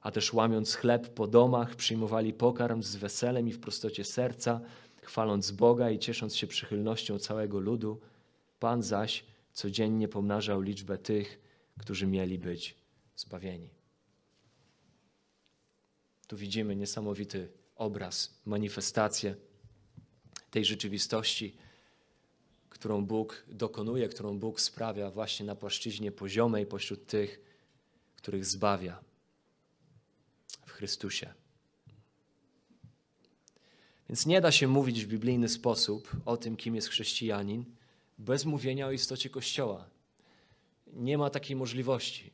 a 0.00 0.10
też 0.10 0.32
łamiąc 0.32 0.74
chleb 0.74 1.08
po 1.08 1.26
domach, 1.26 1.76
przyjmowali 1.76 2.32
pokarm 2.32 2.82
z 2.82 2.96
weselem 2.96 3.48
i 3.48 3.52
w 3.52 3.60
prostocie 3.60 4.04
serca, 4.04 4.60
chwaląc 5.02 5.50
Boga 5.50 5.90
i 5.90 5.98
ciesząc 5.98 6.36
się 6.36 6.46
przychylnością 6.46 7.18
całego 7.18 7.60
ludu. 7.60 8.00
Pan 8.60 8.82
zaś 8.82 9.24
codziennie 9.52 10.08
pomnażał 10.08 10.60
liczbę 10.60 10.98
tych, 10.98 11.45
którzy 11.78 12.06
mieli 12.06 12.38
być 12.38 12.76
zbawieni. 13.16 13.70
Tu 16.26 16.36
widzimy 16.36 16.76
niesamowity 16.76 17.48
obraz, 17.76 18.40
manifestację 18.44 19.36
tej 20.50 20.64
rzeczywistości, 20.64 21.56
którą 22.70 23.06
Bóg 23.06 23.44
dokonuje, 23.48 24.08
którą 24.08 24.38
Bóg 24.38 24.60
sprawia 24.60 25.10
właśnie 25.10 25.46
na 25.46 25.54
płaszczyźnie 25.54 26.12
poziomej 26.12 26.66
pośród 26.66 27.06
tych, 27.06 27.40
których 28.16 28.44
zbawia 28.44 29.04
w 30.66 30.70
Chrystusie. 30.70 31.34
Więc 34.08 34.26
nie 34.26 34.40
da 34.40 34.52
się 34.52 34.68
mówić 34.68 35.04
w 35.04 35.08
biblijny 35.08 35.48
sposób 35.48 36.16
o 36.24 36.36
tym, 36.36 36.56
kim 36.56 36.74
jest 36.74 36.88
chrześcijanin, 36.88 37.64
bez 38.18 38.44
mówienia 38.44 38.86
o 38.86 38.92
istocie 38.92 39.30
Kościoła. 39.30 39.95
Nie 40.96 41.18
ma 41.18 41.30
takiej 41.30 41.56
możliwości. 41.56 42.30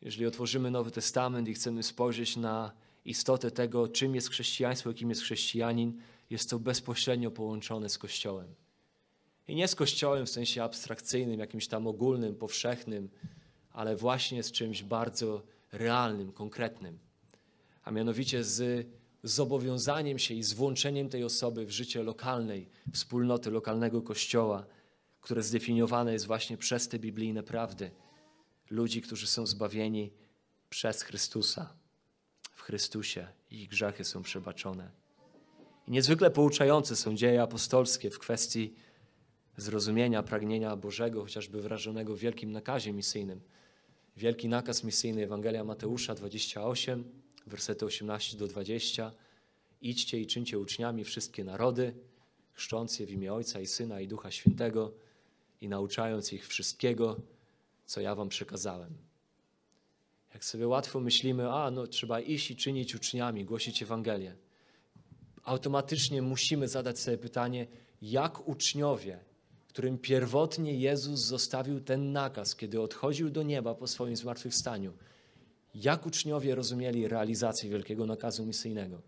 Jeżeli 0.00 0.26
otworzymy 0.26 0.70
Nowy 0.70 0.90
Testament 0.90 1.48
i 1.48 1.54
chcemy 1.54 1.82
spojrzeć 1.82 2.36
na 2.36 2.72
istotę 3.04 3.50
tego, 3.50 3.88
czym 3.88 4.14
jest 4.14 4.30
chrześcijaństwo 4.30 4.92
kim 4.92 5.08
jest 5.08 5.22
chrześcijanin, 5.22 6.00
jest 6.30 6.50
to 6.50 6.58
bezpośrednio 6.58 7.30
połączone 7.30 7.88
z 7.88 7.98
Kościołem. 7.98 8.54
I 9.48 9.54
nie 9.54 9.68
z 9.68 9.74
Kościołem 9.74 10.26
w 10.26 10.30
sensie 10.30 10.62
abstrakcyjnym, 10.62 11.40
jakimś 11.40 11.68
tam 11.68 11.86
ogólnym, 11.86 12.34
powszechnym, 12.34 13.08
ale 13.72 13.96
właśnie 13.96 14.42
z 14.42 14.52
czymś 14.52 14.82
bardzo 14.82 15.42
realnym, 15.72 16.32
konkretnym. 16.32 16.98
A 17.84 17.90
mianowicie 17.90 18.44
z 18.44 18.86
zobowiązaniem 19.22 20.18
się 20.18 20.34
i 20.34 20.42
z 20.42 20.52
włączeniem 20.52 21.08
tej 21.08 21.24
osoby 21.24 21.66
w 21.66 21.70
życie 21.70 22.02
lokalnej 22.02 22.68
wspólnoty, 22.92 23.50
lokalnego 23.50 24.02
kościoła, 24.02 24.66
które 25.26 25.42
zdefiniowane 25.42 26.12
jest 26.12 26.26
właśnie 26.26 26.56
przez 26.56 26.88
te 26.88 26.98
biblijne 26.98 27.42
prawdy. 27.42 27.90
Ludzi, 28.70 29.02
którzy 29.02 29.26
są 29.26 29.46
zbawieni 29.46 30.12
przez 30.70 31.02
Chrystusa. 31.02 31.72
W 32.54 32.62
Chrystusie 32.62 33.28
ich 33.50 33.68
grzechy 33.68 34.04
są 34.04 34.22
przebaczone. 34.22 34.90
I 35.88 35.90
niezwykle 35.90 36.30
pouczające 36.30 36.96
są 36.96 37.16
dzieje 37.16 37.42
apostolskie 37.42 38.10
w 38.10 38.18
kwestii 38.18 38.74
zrozumienia 39.56 40.22
pragnienia 40.22 40.76
Bożego, 40.76 41.22
chociażby 41.22 41.62
wyrażonego 41.62 42.16
w 42.16 42.18
wielkim 42.18 42.52
nakazie 42.52 42.92
misyjnym. 42.92 43.40
Wielki 44.16 44.48
nakaz 44.48 44.84
misyjny 44.84 45.22
Ewangelia 45.22 45.64
Mateusza 45.64 46.14
28, 46.14 47.04
wersety 47.46 47.86
18 47.86 48.38
do 48.38 48.46
20. 48.46 49.12
Idźcie 49.82 50.20
i 50.20 50.26
czyńcie 50.26 50.58
uczniami 50.58 51.04
wszystkie 51.04 51.44
narody, 51.44 51.94
chrzcząc 52.52 52.98
je 52.98 53.06
w 53.06 53.10
imię 53.10 53.32
Ojca 53.32 53.60
i 53.60 53.66
Syna 53.66 54.00
i 54.00 54.08
Ducha 54.08 54.30
Świętego 54.30 55.05
i 55.60 55.68
nauczając 55.68 56.32
ich 56.32 56.48
wszystkiego, 56.48 57.16
co 57.86 58.00
ja 58.00 58.14
wam 58.14 58.28
przekazałem. 58.28 58.94
Jak 60.34 60.44
sobie 60.44 60.68
łatwo 60.68 61.00
myślimy, 61.00 61.52
a 61.52 61.70
no 61.70 61.86
trzeba 61.86 62.20
iść 62.20 62.50
i 62.50 62.56
czynić 62.56 62.94
uczniami, 62.94 63.44
głosić 63.44 63.82
Ewangelię. 63.82 64.36
Automatycznie 65.42 66.22
musimy 66.22 66.68
zadać 66.68 66.98
sobie 66.98 67.18
pytanie, 67.18 67.66
jak 68.02 68.48
uczniowie, 68.48 69.18
którym 69.68 69.98
pierwotnie 69.98 70.74
Jezus 70.74 71.20
zostawił 71.20 71.80
ten 71.80 72.12
nakaz, 72.12 72.56
kiedy 72.56 72.80
odchodził 72.80 73.30
do 73.30 73.42
nieba 73.42 73.74
po 73.74 73.86
swoim 73.86 74.16
zmartwychwstaniu, 74.16 74.92
jak 75.74 76.06
uczniowie 76.06 76.54
rozumieli 76.54 77.08
realizację 77.08 77.70
wielkiego 77.70 78.06
nakazu 78.06 78.46
misyjnego? 78.46 79.02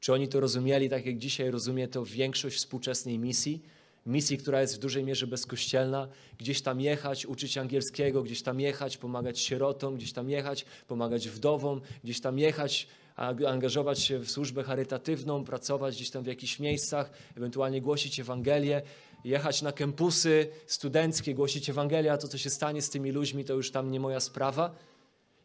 Czy 0.00 0.12
oni 0.12 0.28
to 0.28 0.40
rozumieli 0.40 0.90
tak, 0.90 1.06
jak 1.06 1.18
dzisiaj 1.18 1.50
rozumie 1.50 1.88
to 1.88 2.04
większość 2.04 2.56
współczesnej 2.56 3.18
misji? 3.18 3.62
Misji, 4.06 4.38
która 4.38 4.60
jest 4.60 4.76
w 4.76 4.78
dużej 4.78 5.04
mierze 5.04 5.26
bezkościelna, 5.26 6.08
gdzieś 6.38 6.62
tam 6.62 6.80
jechać, 6.80 7.26
uczyć 7.26 7.58
angielskiego, 7.58 8.22
gdzieś 8.22 8.42
tam 8.42 8.60
jechać, 8.60 8.96
pomagać 8.96 9.40
sierotom, 9.40 9.96
gdzieś 9.96 10.12
tam 10.12 10.30
jechać, 10.30 10.64
pomagać 10.86 11.28
wdowom, 11.28 11.80
gdzieś 12.04 12.20
tam 12.20 12.38
jechać, 12.38 12.88
angażować 13.46 14.00
się 14.00 14.18
w 14.18 14.30
służbę 14.30 14.62
charytatywną, 14.62 15.44
pracować 15.44 15.96
gdzieś 15.96 16.10
tam 16.10 16.22
w 16.22 16.26
jakichś 16.26 16.58
miejscach, 16.58 17.10
ewentualnie 17.36 17.80
głosić 17.80 18.20
Ewangelię, 18.20 18.82
jechać 19.24 19.62
na 19.62 19.72
kempusy 19.72 20.48
studenckie, 20.66 21.34
głosić 21.34 21.70
Ewangelię, 21.70 22.12
a 22.12 22.18
to 22.18 22.28
co 22.28 22.38
się 22.38 22.50
stanie 22.50 22.82
z 22.82 22.90
tymi 22.90 23.10
ludźmi, 23.10 23.44
to 23.44 23.54
już 23.54 23.70
tam 23.70 23.90
nie 23.90 24.00
moja 24.00 24.20
sprawa 24.20 24.74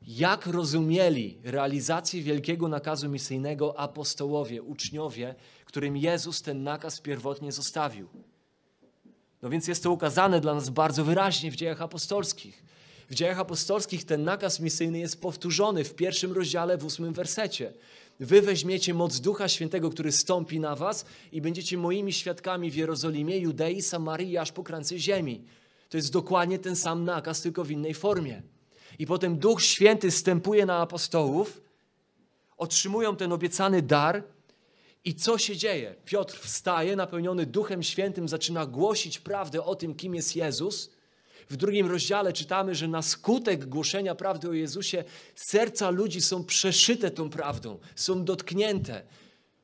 jak 0.08 0.46
rozumieli 0.46 1.38
realizację 1.44 2.22
wielkiego 2.22 2.68
nakazu 2.68 3.10
misyjnego 3.10 3.80
apostołowie, 3.80 4.62
uczniowie, 4.64 5.36
którym 5.66 5.98
Jezus 5.98 6.42
ten 6.42 6.64
nakaz 6.64 7.02
pierwotnie 7.02 7.52
zostawił. 7.52 8.08
No 9.42 9.50
więc 9.50 9.68
jest 9.68 9.84
to 9.84 9.92
ukazane 9.92 10.42
dla 10.42 10.54
nas 10.54 10.70
bardzo 10.70 11.04
wyraźnie 11.04 11.52
w 11.52 11.56
dziejach 11.56 11.82
apostolskich. 11.82 12.64
W 13.10 13.16
dziejach 13.16 13.40
apostolskich 13.40 14.06
ten 14.06 14.24
nakaz 14.24 14.60
misyjny 14.60 15.00
jest 15.00 15.22
powtórzony 15.22 15.84
w 15.84 15.96
pierwszym 15.96 16.32
rozdziale, 16.32 16.78
w 16.78 16.86
ósmym 16.86 17.14
wersecie. 17.14 17.74
Wy 18.20 18.42
weźmiecie 18.42 18.94
moc 18.94 19.20
Ducha 19.20 19.48
Świętego, 19.48 19.90
który 19.90 20.12
stąpi 20.12 20.60
na 20.60 20.76
was 20.76 21.06
i 21.32 21.42
będziecie 21.42 21.78
moimi 21.78 22.14
świadkami 22.14 22.72
w 22.72 22.76
Jerozolimie, 22.76 23.38
Judei, 23.38 23.82
Samarii, 23.82 24.38
aż 24.38 24.52
po 24.52 24.64
krańce 24.64 25.00
ziemi. 25.00 25.44
To 25.90 25.98
jest 25.98 26.14
dokładnie 26.14 26.60
ten 26.60 26.76
sam 26.76 27.04
nakaz, 27.04 27.42
tylko 27.42 27.64
w 27.64 27.72
innej 27.72 27.94
formie. 27.94 28.42
I 29.00 29.06
potem 29.06 29.38
Duch 29.38 29.64
Święty 29.64 30.12
stępuje 30.12 30.66
na 30.66 30.78
apostołów, 30.78 31.62
otrzymują 32.58 33.16
ten 33.16 33.34
obiecany 33.34 33.82
dar. 33.82 34.24
I 35.06 35.16
co 35.16 35.38
się 35.38 35.58
dzieje? 35.58 35.96
Piotr 36.06 36.40
wstaje, 36.40 36.96
napełniony 36.96 37.46
Duchem 37.46 37.84
Świętym, 37.84 38.28
zaczyna 38.28 38.66
głosić 38.66 39.20
prawdę 39.20 39.64
o 39.64 39.76
tym, 39.76 39.96
kim 39.96 40.16
jest 40.16 40.36
Jezus. 40.36 40.90
W 41.50 41.58
drugim 41.58 41.88
rozdziale 41.88 42.34
czytamy, 42.34 42.76
że 42.76 42.88
na 42.88 43.02
skutek 43.02 43.66
głoszenia 43.66 44.16
prawdy 44.16 44.50
o 44.50 44.54
Jezusie 44.54 45.04
serca 45.36 45.90
ludzi 45.90 46.22
są 46.22 46.44
przeszyte 46.44 47.12
tą 47.12 47.30
prawdą, 47.30 47.80
są 47.96 48.26
dotknięte. 48.26 49.04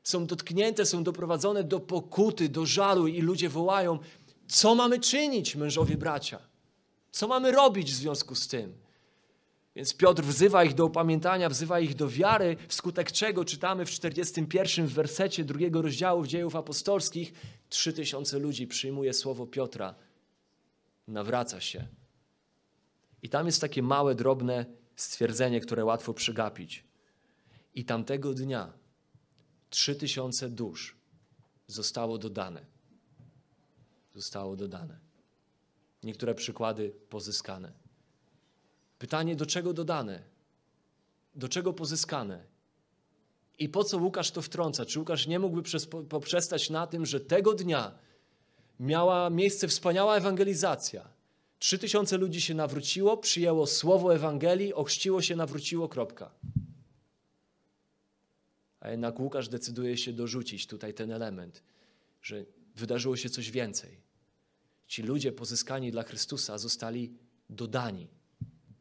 Są 0.02 0.26
dotknięte, 0.26 0.86
są 0.86 1.04
doprowadzone 1.04 1.64
do 1.64 1.80
pokuty, 1.80 2.48
do 2.48 2.66
żalu 2.66 3.06
i 3.06 3.20
ludzie 3.20 3.48
wołają: 3.48 3.98
Co 4.48 4.74
mamy 4.74 5.00
czynić, 5.00 5.56
mężowie 5.56 5.96
bracia? 5.96 6.38
Co 7.10 7.28
mamy 7.28 7.52
robić 7.52 7.92
w 7.92 7.94
związku 7.94 8.34
z 8.34 8.48
tym? 8.48 8.83
Więc 9.76 9.94
Piotr 9.94 10.22
wzywa 10.22 10.64
ich 10.64 10.74
do 10.74 10.86
upamiętania, 10.86 11.48
wzywa 11.48 11.80
ich 11.80 11.94
do 11.94 12.08
wiary, 12.08 12.56
wskutek 12.68 13.12
czego 13.12 13.44
czytamy 13.44 13.86
w 13.86 13.90
41 13.90 14.86
wersecie 14.86 15.44
drugiego 15.44 15.82
rozdziału 15.82 16.26
dziejów 16.26 16.56
apostolskich, 16.56 17.32
trzy 17.68 17.92
tysiące 17.92 18.38
ludzi 18.38 18.66
przyjmuje 18.66 19.12
słowo 19.12 19.46
Piotra, 19.46 19.94
nawraca 21.08 21.60
się. 21.60 21.86
I 23.22 23.28
tam 23.28 23.46
jest 23.46 23.60
takie 23.60 23.82
małe, 23.82 24.14
drobne 24.14 24.66
stwierdzenie, 24.96 25.60
które 25.60 25.84
łatwo 25.84 26.14
przegapić. 26.14 26.84
I 27.74 27.84
tamtego 27.84 28.34
dnia 28.34 28.72
trzy 29.70 29.94
tysiące 29.94 30.48
dusz 30.48 30.96
zostało 31.66 32.18
dodane. 32.18 32.66
Zostało 34.14 34.56
dodane. 34.56 34.98
Niektóre 36.02 36.34
przykłady 36.34 36.92
pozyskane. 37.10 37.83
Pytanie, 38.98 39.36
do 39.36 39.46
czego 39.46 39.72
dodane? 39.72 40.22
Do 41.34 41.48
czego 41.48 41.72
pozyskane? 41.72 42.44
I 43.58 43.68
po 43.68 43.84
co 43.84 43.98
Łukasz 43.98 44.30
to 44.30 44.42
wtrąca? 44.42 44.86
Czy 44.86 44.98
Łukasz 44.98 45.26
nie 45.26 45.38
mógłby 45.38 45.62
poprzestać 46.08 46.70
na 46.70 46.86
tym, 46.86 47.06
że 47.06 47.20
tego 47.20 47.54
dnia 47.54 47.98
miała 48.80 49.30
miejsce 49.30 49.68
wspaniała 49.68 50.16
ewangelizacja? 50.16 51.08
Trzy 51.58 51.78
tysiące 51.78 52.16
ludzi 52.16 52.40
się 52.40 52.54
nawróciło, 52.54 53.16
przyjęło 53.16 53.66
słowo 53.66 54.14
Ewangelii, 54.14 54.74
ochrzciło 54.74 55.22
się, 55.22 55.36
nawróciło, 55.36 55.88
kropka. 55.88 56.30
A 58.80 58.90
jednak 58.90 59.20
Łukasz 59.20 59.48
decyduje 59.48 59.96
się 59.96 60.12
dorzucić 60.12 60.66
tutaj 60.66 60.94
ten 60.94 61.12
element, 61.12 61.62
że 62.22 62.44
wydarzyło 62.76 63.16
się 63.16 63.30
coś 63.30 63.50
więcej. 63.50 64.00
Ci 64.86 65.02
ludzie 65.02 65.32
pozyskani 65.32 65.90
dla 65.90 66.02
Chrystusa 66.02 66.58
zostali 66.58 67.12
dodani 67.50 68.08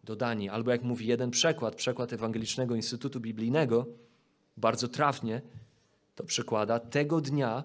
dodani. 0.03 0.49
Albo 0.49 0.71
jak 0.71 0.83
mówi 0.83 1.07
jeden 1.07 1.31
przekład, 1.31 1.75
przekład 1.75 2.13
Ewangelicznego 2.13 2.75
Instytutu 2.75 3.19
Biblijnego, 3.19 3.85
bardzo 4.57 4.87
trafnie 4.87 5.41
to 6.15 6.23
przekłada, 6.23 6.79
tego 6.79 7.21
dnia 7.21 7.63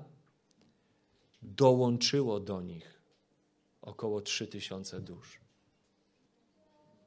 dołączyło 1.42 2.40
do 2.40 2.62
nich 2.62 3.00
około 3.82 4.20
3000 4.20 5.00
dusz. 5.00 5.40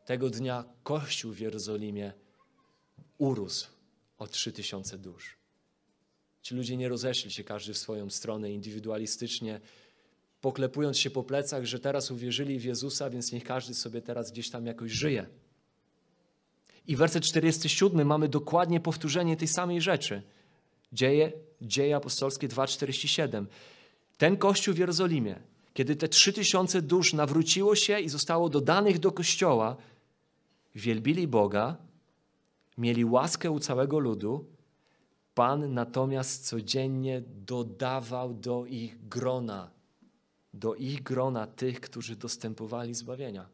Tego 0.05 0.29
dnia 0.29 0.65
Kościół 0.83 1.31
w 1.33 1.39
Jerozolimie 1.39 2.13
urósł 3.17 3.67
o 4.17 4.27
3000 4.27 4.97
dusz. 4.97 5.37
Ci 6.41 6.55
ludzie 6.55 6.77
nie 6.77 6.89
rozeszli 6.89 7.31
się 7.31 7.43
każdy 7.43 7.73
w 7.73 7.77
swoją 7.77 8.09
stronę 8.09 8.51
indywidualistycznie, 8.51 9.61
poklepując 10.41 10.97
się 10.97 11.09
po 11.09 11.23
plecach, 11.23 11.65
że 11.65 11.79
teraz 11.79 12.11
uwierzyli 12.11 12.59
w 12.59 12.63
Jezusa, 12.63 13.09
więc 13.09 13.31
niech 13.31 13.43
każdy 13.43 13.73
sobie 13.73 14.01
teraz 14.01 14.31
gdzieś 14.31 14.49
tam 14.49 14.65
jakoś 14.65 14.91
żyje. 14.91 15.25
I 16.87 16.95
werset 16.95 17.23
47 17.23 18.07
mamy 18.07 18.29
dokładnie 18.29 18.79
powtórzenie 18.79 19.37
tej 19.37 19.47
samej 19.47 19.81
rzeczy. 19.81 20.21
Dzieje 20.93 21.31
Dzieje 21.61 21.95
apostolskie 21.95 22.47
2,47. 22.47 23.45
Ten 24.17 24.37
kościół 24.37 24.73
w 24.73 24.77
Jerozolimie, 24.77 25.39
kiedy 25.73 25.95
te 25.95 26.07
trzy 26.07 26.33
tysiące 26.33 26.81
dusz 26.81 27.13
nawróciło 27.13 27.75
się 27.75 27.99
i 27.99 28.09
zostało 28.09 28.49
dodanych 28.49 28.99
do 28.99 29.11
kościoła, 29.11 29.77
wielbili 30.75 31.27
Boga, 31.27 31.77
mieli 32.77 33.05
łaskę 33.05 33.51
u 33.51 33.59
całego 33.59 33.99
ludu, 33.99 34.45
Pan 35.33 35.73
natomiast 35.73 36.47
codziennie 36.47 37.21
dodawał 37.45 38.33
do 38.33 38.65
ich 38.65 39.07
grona, 39.07 39.71
do 40.53 40.75
ich 40.75 41.03
grona 41.03 41.47
tych, 41.47 41.81
którzy 41.81 42.15
dostępowali 42.15 42.93
zbawienia. 42.93 43.49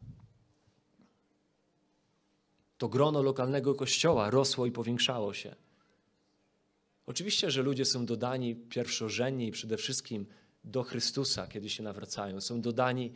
To 2.77 2.89
grono 2.89 3.21
lokalnego 3.21 3.75
kościoła 3.75 4.29
rosło 4.29 4.65
i 4.65 4.71
powiększało 4.71 5.33
się. 5.33 5.55
Oczywiście, 7.05 7.51
że 7.51 7.61
ludzie 7.61 7.85
są 7.85 8.05
dodani 8.05 8.55
pierwszorzędnie 8.55 9.47
i 9.47 9.51
przede 9.51 9.77
wszystkim 9.77 10.25
do 10.63 10.83
Chrystusa, 10.83 11.47
kiedy 11.47 11.69
się 11.69 11.83
nawracają. 11.83 12.41
Są 12.41 12.61
dodani 12.61 13.13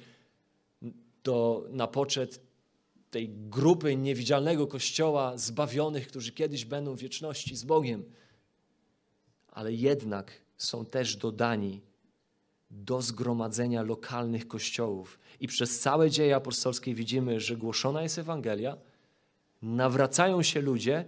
do, 1.23 1.67
na 1.69 1.87
poczet 1.87 2.41
tej 3.11 3.29
grupy 3.29 3.95
niewidzialnego 3.95 4.67
kościoła 4.67 5.37
zbawionych, 5.37 6.07
którzy 6.07 6.31
kiedyś 6.31 6.65
będą 6.65 6.95
w 6.95 6.99
wieczności 6.99 7.55
z 7.55 7.63
Bogiem. 7.63 8.03
Ale 9.47 9.73
jednak 9.73 10.41
są 10.57 10.85
też 10.85 11.15
dodani 11.15 11.81
do 12.71 13.01
zgromadzenia 13.01 13.81
lokalnych 13.81 14.47
kościołów. 14.47 15.19
I 15.39 15.47
przez 15.47 15.79
całe 15.79 16.09
dzieje 16.09 16.35
apostolskie 16.35 16.95
widzimy, 16.95 17.39
że 17.39 17.57
głoszona 17.57 18.03
jest 18.03 18.17
Ewangelia, 18.17 18.77
nawracają 19.61 20.43
się 20.43 20.61
ludzie 20.61 21.05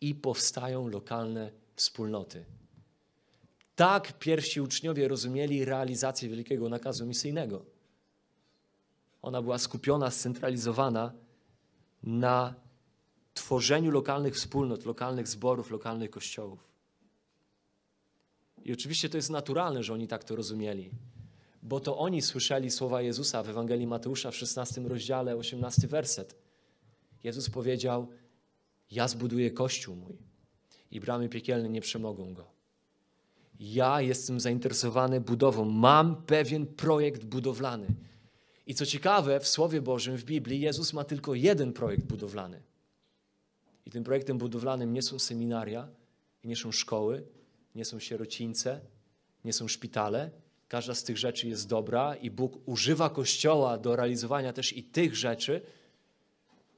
i 0.00 0.14
powstają 0.14 0.88
lokalne 0.88 1.52
wspólnoty. 1.76 2.44
Tak 3.76 4.18
pierwsi 4.18 4.60
uczniowie 4.60 5.08
rozumieli 5.08 5.64
realizację 5.64 6.28
wielkiego 6.28 6.68
nakazu 6.68 7.06
misyjnego. 7.06 7.64
Ona 9.22 9.42
była 9.42 9.58
skupiona, 9.58 10.10
scentralizowana 10.10 11.12
na 12.02 12.54
tworzeniu 13.34 13.90
lokalnych 13.90 14.34
wspólnot, 14.34 14.84
lokalnych 14.84 15.28
zborów, 15.28 15.70
lokalnych 15.70 16.10
kościołów. 16.10 16.67
I 18.68 18.72
oczywiście 18.72 19.08
to 19.08 19.18
jest 19.18 19.30
naturalne, 19.30 19.82
że 19.82 19.92
oni 19.92 20.08
tak 20.08 20.24
to 20.24 20.36
rozumieli, 20.36 20.90
bo 21.62 21.80
to 21.80 21.98
oni 21.98 22.22
słyszeli 22.22 22.70
słowa 22.70 23.02
Jezusa 23.02 23.42
w 23.42 23.48
Ewangelii 23.48 23.86
Mateusza 23.86 24.30
w 24.30 24.36
16 24.36 24.80
rozdziale, 24.80 25.36
18 25.36 25.88
werset. 25.88 26.36
Jezus 27.24 27.50
powiedział: 27.50 28.08
Ja 28.90 29.08
zbuduję 29.08 29.50
kościół 29.50 29.96
mój 29.96 30.18
i 30.90 31.00
bramy 31.00 31.28
piekielne 31.28 31.68
nie 31.68 31.80
przemogą 31.80 32.34
go. 32.34 32.44
Ja 33.60 34.00
jestem 34.00 34.40
zainteresowany 34.40 35.20
budową, 35.20 35.64
mam 35.64 36.22
pewien 36.22 36.66
projekt 36.66 37.24
budowlany. 37.24 37.86
I 38.66 38.74
co 38.74 38.86
ciekawe, 38.86 39.40
w 39.40 39.48
Słowie 39.48 39.82
Bożym, 39.82 40.16
w 40.16 40.24
Biblii, 40.24 40.60
Jezus 40.60 40.92
ma 40.92 41.04
tylko 41.04 41.34
jeden 41.34 41.72
projekt 41.72 42.04
budowlany. 42.04 42.62
I 43.86 43.90
tym 43.90 44.04
projektem 44.04 44.38
budowlanym 44.38 44.92
nie 44.92 45.02
są 45.02 45.18
seminaria, 45.18 45.88
nie 46.44 46.56
są 46.56 46.72
szkoły, 46.72 47.37
nie 47.78 47.84
są 47.84 47.98
sierocińce, 47.98 48.80
nie 49.44 49.52
są 49.52 49.68
szpitale. 49.68 50.30
Każda 50.68 50.94
z 50.94 51.04
tych 51.04 51.18
rzeczy 51.18 51.48
jest 51.48 51.68
dobra 51.68 52.16
i 52.16 52.30
Bóg 52.30 52.58
używa 52.66 53.10
Kościoła 53.10 53.78
do 53.78 53.96
realizowania 53.96 54.52
też 54.52 54.72
i 54.72 54.82
tych 54.82 55.16
rzeczy, 55.16 55.62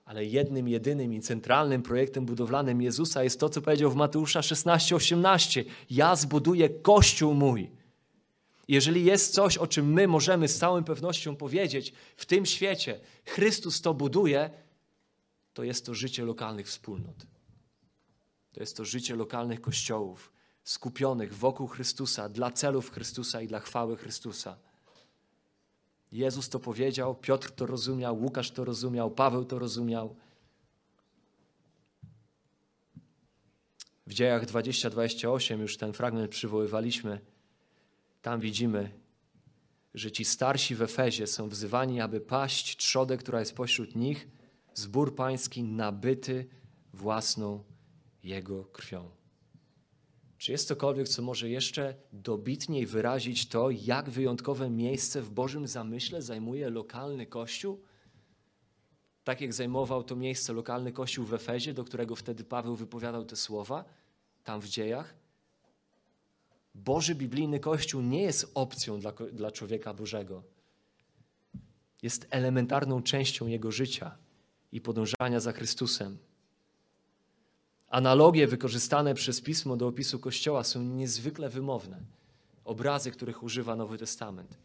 ale 0.04 0.24
jednym, 0.24 0.68
jedynym 0.68 1.14
i 1.14 1.20
centralnym 1.20 1.82
projektem 1.82 2.26
budowlanym 2.26 2.82
Jezusa 2.82 3.24
jest 3.24 3.40
to, 3.40 3.48
co 3.48 3.62
powiedział 3.62 3.90
w 3.90 3.96
Mateusza 3.96 4.42
16, 4.42 4.96
18. 4.96 5.64
Ja 5.90 6.16
zbuduję 6.16 6.68
Kościół 6.68 7.34
mój. 7.34 7.70
Jeżeli 8.68 9.04
jest 9.04 9.34
coś, 9.34 9.58
o 9.58 9.66
czym 9.66 9.92
my 9.92 10.08
możemy 10.08 10.48
z 10.48 10.58
całą 10.58 10.84
pewnością 10.84 11.36
powiedzieć 11.36 11.92
w 12.16 12.26
tym 12.26 12.46
świecie, 12.46 13.00
Chrystus 13.24 13.80
to 13.80 13.94
buduje, 13.94 14.50
to 15.54 15.64
jest 15.64 15.86
to 15.86 15.94
życie 15.94 16.24
lokalnych 16.24 16.66
wspólnot. 16.66 17.26
To 18.52 18.60
jest 18.60 18.76
to 18.76 18.84
życie 18.84 19.16
lokalnych 19.16 19.60
kościołów, 19.60 20.32
skupionych 20.70 21.34
wokół 21.34 21.66
Chrystusa, 21.66 22.28
dla 22.28 22.50
celów 22.50 22.90
Chrystusa 22.90 23.40
i 23.40 23.46
dla 23.46 23.60
chwały 23.60 23.96
Chrystusa. 23.96 24.56
Jezus 26.12 26.48
to 26.48 26.60
powiedział, 26.60 27.14
Piotr 27.14 27.50
to 27.50 27.66
rozumiał, 27.66 28.22
Łukasz 28.22 28.50
to 28.50 28.64
rozumiał, 28.64 29.10
Paweł 29.10 29.44
to 29.44 29.58
rozumiał. 29.58 30.16
W 34.06 34.14
dziejach 34.14 34.46
20-28 34.46 35.60
już 35.60 35.76
ten 35.76 35.92
fragment 35.92 36.30
przywoływaliśmy. 36.30 37.20
Tam 38.22 38.40
widzimy, 38.40 38.90
że 39.94 40.12
ci 40.12 40.24
starsi 40.24 40.74
w 40.74 40.82
Efezie 40.82 41.26
są 41.26 41.48
wzywani, 41.48 42.00
aby 42.00 42.20
paść 42.20 42.76
trzodę, 42.76 43.16
która 43.16 43.40
jest 43.40 43.54
pośród 43.54 43.96
nich, 43.96 44.28
zbór 44.74 45.14
pański 45.14 45.62
nabyty 45.62 46.46
własną 46.92 47.64
Jego 48.22 48.64
krwią. 48.64 49.19
Czy 50.40 50.52
jest 50.52 50.68
cokolwiek, 50.68 51.08
co 51.08 51.22
może 51.22 51.48
jeszcze 51.48 51.94
dobitniej 52.12 52.86
wyrazić 52.86 53.48
to, 53.48 53.70
jak 53.70 54.10
wyjątkowe 54.10 54.70
miejsce 54.70 55.22
w 55.22 55.30
Bożym 55.30 55.66
zamyśle 55.66 56.22
zajmuje 56.22 56.70
lokalny 56.70 57.26
kościół? 57.26 57.82
Tak 59.24 59.40
jak 59.40 59.52
zajmował 59.52 60.04
to 60.04 60.16
miejsce 60.16 60.52
lokalny 60.52 60.92
kościół 60.92 61.24
w 61.24 61.34
Efezie, 61.34 61.74
do 61.74 61.84
którego 61.84 62.16
wtedy 62.16 62.44
Paweł 62.44 62.76
wypowiadał 62.76 63.24
te 63.24 63.36
słowa, 63.36 63.84
tam 64.44 64.60
w 64.60 64.68
dziejach. 64.68 65.14
Boży 66.74 67.14
biblijny 67.14 67.60
kościół 67.60 68.02
nie 68.02 68.22
jest 68.22 68.50
opcją 68.54 69.00
dla, 69.00 69.12
dla 69.12 69.50
człowieka 69.50 69.94
Bożego. 69.94 70.42
Jest 72.02 72.26
elementarną 72.30 73.02
częścią 73.02 73.46
jego 73.46 73.72
życia 73.72 74.18
i 74.72 74.80
podążania 74.80 75.40
za 75.40 75.52
Chrystusem. 75.52 76.18
Analogie 77.90 78.46
wykorzystane 78.46 79.14
przez 79.14 79.40
pismo 79.40 79.76
do 79.76 79.86
opisu 79.86 80.18
Kościoła 80.18 80.64
są 80.64 80.82
niezwykle 80.82 81.48
wymowne. 81.48 82.00
Obrazy, 82.64 83.10
których 83.10 83.42
używa 83.42 83.76
Nowy 83.76 83.98
Testament. 83.98 84.58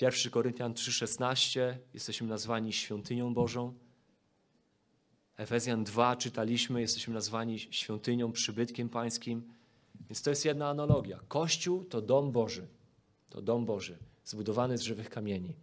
1 0.00 0.32
Koryntian 0.32 0.74
3,16 0.74 1.74
jesteśmy 1.94 2.26
nazwani 2.28 2.72
świątynią 2.72 3.34
Bożą. 3.34 3.74
Efezjan 5.36 5.84
2 5.84 6.16
czytaliśmy, 6.16 6.80
jesteśmy 6.80 7.14
nazwani 7.14 7.58
świątynią, 7.58 8.32
przybytkiem 8.32 8.88
pańskim. 8.88 9.52
Więc 10.08 10.22
to 10.22 10.30
jest 10.30 10.44
jedna 10.44 10.68
analogia. 10.68 11.20
Kościół 11.28 11.84
to 11.84 12.02
dom 12.02 12.32
Boży. 12.32 12.66
To 13.30 13.42
dom 13.42 13.64
Boży, 13.64 13.98
zbudowany 14.24 14.78
z 14.78 14.82
żywych 14.82 15.10
kamieni. 15.10 15.54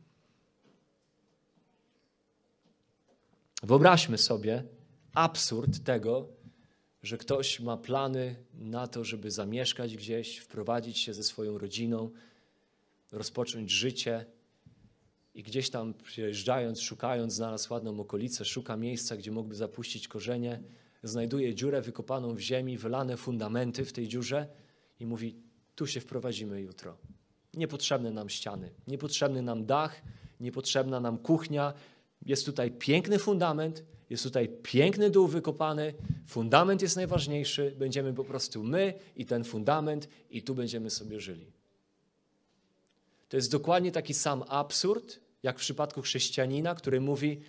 Wyobraźmy 3.64 4.18
sobie, 4.18 4.64
absurd 5.14 5.84
tego, 5.84 6.28
że 7.04 7.18
ktoś 7.18 7.60
ma 7.60 7.78
plany 7.78 8.36
na 8.54 8.88
to, 8.88 9.04
żeby 9.04 9.32
zamieszkać 9.32 9.98
gdzieś, 9.98 10.38
wprowadzić 10.38 10.98
się 10.98 11.14
ze 11.14 11.24
swoją 11.24 11.58
rodziną, 11.58 12.12
rozpocząć 13.12 13.72
życie 13.72 14.26
i 15.34 15.44
gdzieś 15.44 15.70
tam 15.70 15.94
przyjeżdżając, 15.94 16.82
szukając, 16.82 17.34
znalazł 17.34 17.74
ładną 17.74 18.00
okolicę, 18.00 18.46
szuka 18.46 18.78
miejsca, 18.78 19.18
gdzie 19.18 19.32
mógłby 19.32 19.56
zapuścić 19.56 20.08
korzenie, 20.08 20.64
znajduje 21.04 21.56
dziurę 21.56 21.82
wykopaną 21.82 22.36
w 22.36 22.40
ziemi, 22.40 22.78
wylane 22.78 23.18
fundamenty 23.18 23.86
w 23.86 23.94
tej 23.94 24.08
dziurze 24.08 24.48
i 25.00 25.06
mówi: 25.06 25.36
Tu 25.76 25.88
się 25.88 26.00
wprowadzimy 26.00 26.62
jutro. 26.62 26.98
Niepotrzebne 27.54 28.12
nam 28.12 28.30
ściany, 28.30 28.70
niepotrzebny 28.88 29.42
nam 29.42 29.66
dach, 29.66 30.02
niepotrzebna 30.40 31.00
nam 31.00 31.18
kuchnia. 31.18 31.74
Jest 32.26 32.46
tutaj 32.46 32.72
piękny 32.72 33.20
fundament, 33.20 33.84
jest 34.14 34.24
tutaj 34.24 34.50
piękny 34.64 35.10
dół 35.10 35.28
wykopany, 35.28 35.94
fundament 36.28 36.82
jest 36.82 36.96
najważniejszy, 36.96 37.76
będziemy 37.78 38.14
po 38.14 38.24
prostu 38.24 38.64
my 38.64 38.94
i 39.16 39.26
ten 39.26 39.44
fundament 39.44 40.08
i 40.30 40.44
tu 40.44 40.56
będziemy 40.56 40.90
sobie 40.90 41.20
żyli. 41.20 41.52
To 43.30 43.38
jest 43.38 43.52
dokładnie 43.52 43.92
taki 43.92 44.14
sam 44.14 44.44
absurd, 44.48 45.20
jak 45.44 45.58
w 45.58 45.60
przypadku 45.60 46.02
chrześcijanina, 46.02 46.76
który 46.76 47.02
mówi: 47.02 47.42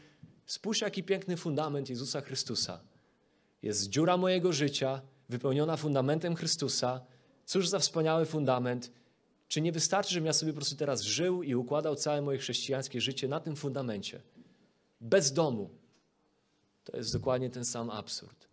Spójrz, 0.46 0.80
jaki 0.80 1.02
piękny 1.02 1.36
fundament 1.36 1.90
Jezusa 1.90 2.20
Chrystusa. 2.20 2.80
Jest 3.62 3.88
dziura 3.88 4.16
mojego 4.16 4.52
życia, 4.52 5.02
wypełniona 5.28 5.76
fundamentem 5.76 6.34
Chrystusa. 6.34 7.00
Cóż 7.44 7.68
za 7.68 7.78
wspaniały 7.78 8.26
fundament. 8.26 8.92
Czy 9.48 9.60
nie 9.60 9.72
wystarczy, 9.72 10.14
żebym 10.14 10.26
ja 10.26 10.32
sobie 10.32 10.52
po 10.52 10.56
prostu 10.56 10.76
teraz 10.76 11.02
żył 11.02 11.42
i 11.42 11.54
układał 11.54 11.96
całe 11.96 12.22
moje 12.22 12.38
chrześcijańskie 12.38 13.00
życie 13.00 13.28
na 13.28 13.40
tym 13.40 13.56
fundamencie? 13.56 14.20
Bez 15.00 15.32
domu, 15.32 15.70
to 16.84 16.96
jest 16.96 17.12
dokładnie 17.12 17.50
ten 17.50 17.64
sam 17.64 17.90
absurd. 17.90 18.48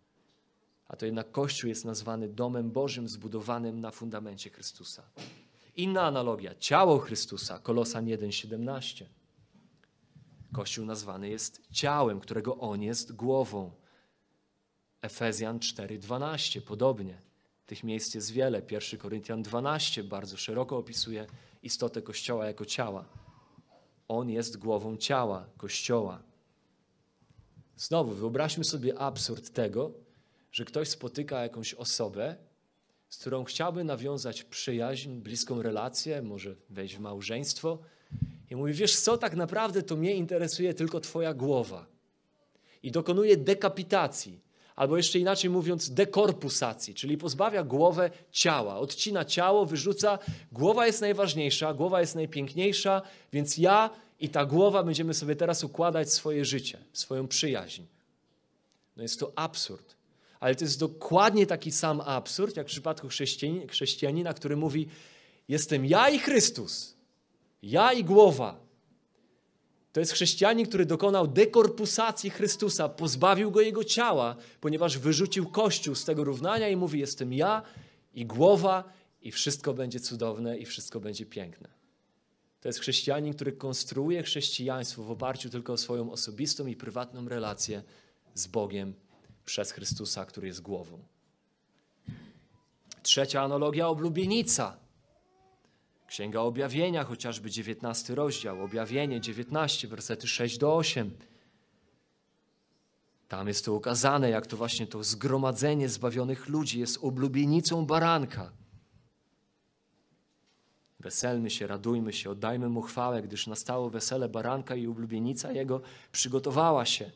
A 0.88 0.96
to 0.96 1.06
jednak 1.06 1.32
Kościół 1.32 1.68
jest 1.68 1.84
nazwany 1.84 2.28
domem 2.28 2.70
Bożym 2.70 3.08
zbudowanym 3.08 3.80
na 3.80 3.90
fundamencie 3.90 4.50
Chrystusa. 4.50 5.02
Inna 5.76 6.02
analogia, 6.02 6.54
ciało 6.54 6.98
Chrystusa, 6.98 7.58
Kolosan 7.58 8.06
1,17. 8.06 9.04
Kościół 10.52 10.86
nazwany 10.86 11.28
jest 11.28 11.62
ciałem, 11.70 12.20
którego 12.20 12.58
On 12.58 12.82
jest 12.82 13.12
głową. 13.12 13.70
Efezjan 15.02 15.58
4,12, 15.58 16.60
podobnie. 16.60 17.22
Tych 17.66 17.84
miejsc 17.84 18.14
jest 18.14 18.30
wiele. 18.30 18.62
1 18.70 19.00
Koryntian 19.00 19.42
12 19.42 20.04
bardzo 20.04 20.36
szeroko 20.36 20.76
opisuje 20.76 21.26
istotę 21.62 22.02
Kościoła 22.02 22.46
jako 22.46 22.64
ciała. 22.64 23.04
On 24.08 24.30
jest 24.30 24.56
głową 24.56 24.96
ciała, 24.96 25.46
Kościoła. 25.56 26.22
Znowu, 27.76 28.14
wyobraźmy 28.14 28.64
sobie 28.64 28.98
absurd 28.98 29.52
tego, 29.52 29.92
że 30.52 30.64
ktoś 30.64 30.88
spotyka 30.88 31.42
jakąś 31.42 31.74
osobę, 31.74 32.36
z 33.08 33.16
którą 33.16 33.44
chciałby 33.44 33.84
nawiązać 33.84 34.42
przyjaźń, 34.44 35.10
bliską 35.10 35.62
relację, 35.62 36.22
może 36.22 36.54
wejść 36.70 36.96
w 36.96 37.00
małżeństwo 37.00 37.78
i 38.50 38.56
mówi, 38.56 38.72
wiesz 38.72 38.96
co, 38.96 39.18
tak 39.18 39.36
naprawdę 39.36 39.82
to 39.82 39.96
mnie 39.96 40.14
interesuje 40.14 40.74
tylko 40.74 41.00
twoja 41.00 41.34
głowa. 41.34 41.86
I 42.82 42.90
dokonuje 42.90 43.36
dekapitacji, 43.36 44.40
albo 44.76 44.96
jeszcze 44.96 45.18
inaczej 45.18 45.50
mówiąc, 45.50 45.90
dekorpusacji, 45.90 46.94
czyli 46.94 47.18
pozbawia 47.18 47.64
głowę 47.64 48.10
ciała, 48.30 48.78
odcina 48.78 49.24
ciało, 49.24 49.66
wyrzuca, 49.66 50.18
głowa 50.52 50.86
jest 50.86 51.00
najważniejsza, 51.00 51.74
głowa 51.74 52.00
jest 52.00 52.14
najpiękniejsza, 52.14 53.02
więc 53.32 53.58
ja 53.58 53.90
i 54.22 54.28
ta 54.28 54.46
głowa 54.46 54.82
będziemy 54.82 55.14
sobie 55.14 55.36
teraz 55.36 55.64
układać 55.64 56.12
swoje 56.12 56.44
życie, 56.44 56.78
swoją 56.92 57.28
przyjaźń. 57.28 57.82
No 58.96 59.02
jest 59.02 59.20
to 59.20 59.32
absurd. 59.36 59.96
Ale 60.40 60.54
to 60.54 60.64
jest 60.64 60.78
dokładnie 60.78 61.46
taki 61.46 61.72
sam 61.72 62.00
absurd, 62.00 62.56
jak 62.56 62.66
w 62.66 62.70
przypadku 62.70 63.08
chrześcijanina, 63.68 64.34
który 64.34 64.56
mówi: 64.56 64.88
Jestem 65.48 65.86
ja 65.86 66.08
i 66.08 66.18
Chrystus, 66.18 66.94
ja 67.62 67.92
i 67.92 68.04
głowa. 68.04 68.60
To 69.92 70.00
jest 70.00 70.12
chrześcijanin, 70.12 70.66
który 70.66 70.86
dokonał 70.86 71.26
dekorpusacji 71.26 72.30
Chrystusa, 72.30 72.88
pozbawił 72.88 73.50
go 73.50 73.60
jego 73.60 73.84
ciała, 73.84 74.36
ponieważ 74.60 74.98
wyrzucił 74.98 75.50
Kościół 75.50 75.94
z 75.94 76.04
tego 76.04 76.24
równania 76.24 76.68
i 76.68 76.76
mówi: 76.76 77.00
Jestem 77.00 77.32
ja 77.32 77.62
i 78.14 78.26
głowa, 78.26 78.92
i 79.22 79.32
wszystko 79.32 79.74
będzie 79.74 80.00
cudowne, 80.00 80.58
i 80.58 80.64
wszystko 80.64 81.00
będzie 81.00 81.26
piękne. 81.26 81.81
To 82.62 82.68
jest 82.68 82.80
chrześcijanin, 82.80 83.34
który 83.34 83.52
konstruuje 83.52 84.22
chrześcijaństwo 84.22 85.02
w 85.02 85.10
oparciu 85.10 85.50
tylko 85.50 85.72
o 85.72 85.76
swoją 85.76 86.12
osobistą 86.12 86.66
i 86.66 86.76
prywatną 86.76 87.28
relację 87.28 87.82
z 88.34 88.46
Bogiem 88.46 88.94
przez 89.44 89.72
Chrystusa, 89.72 90.24
który 90.24 90.46
jest 90.46 90.62
głową. 90.62 90.98
Trzecia 93.02 93.42
analogia 93.42 93.88
oblubienica. 93.88 94.76
Księga 96.06 96.40
Objawienia, 96.40 97.04
chociażby 97.04 97.50
19 97.50 98.14
rozdział, 98.14 98.64
Objawienie 98.64 99.20
19, 99.20 99.88
wersety 99.88 100.28
6 100.28 100.58
do 100.58 100.76
8. 100.76 101.10
Tam 103.28 103.48
jest 103.48 103.64
to 103.64 103.74
ukazane, 103.74 104.30
jak 104.30 104.46
to 104.46 104.56
właśnie 104.56 104.86
to 104.86 105.04
zgromadzenie 105.04 105.88
zbawionych 105.88 106.48
ludzi 106.48 106.80
jest 106.80 106.98
oblubienicą 107.02 107.86
baranka. 107.86 108.52
Weselmy 111.02 111.50
się, 111.50 111.66
radujmy 111.66 112.12
się, 112.12 112.30
oddajmy 112.30 112.68
mu 112.68 112.82
chwałę, 112.82 113.22
gdyż 113.22 113.46
nastało 113.46 113.90
wesele 113.90 114.28
baranka 114.28 114.76
i 114.76 114.86
oblubienica 114.86 115.52
jego 115.52 115.80
przygotowała 116.12 116.84
się. 116.84 117.10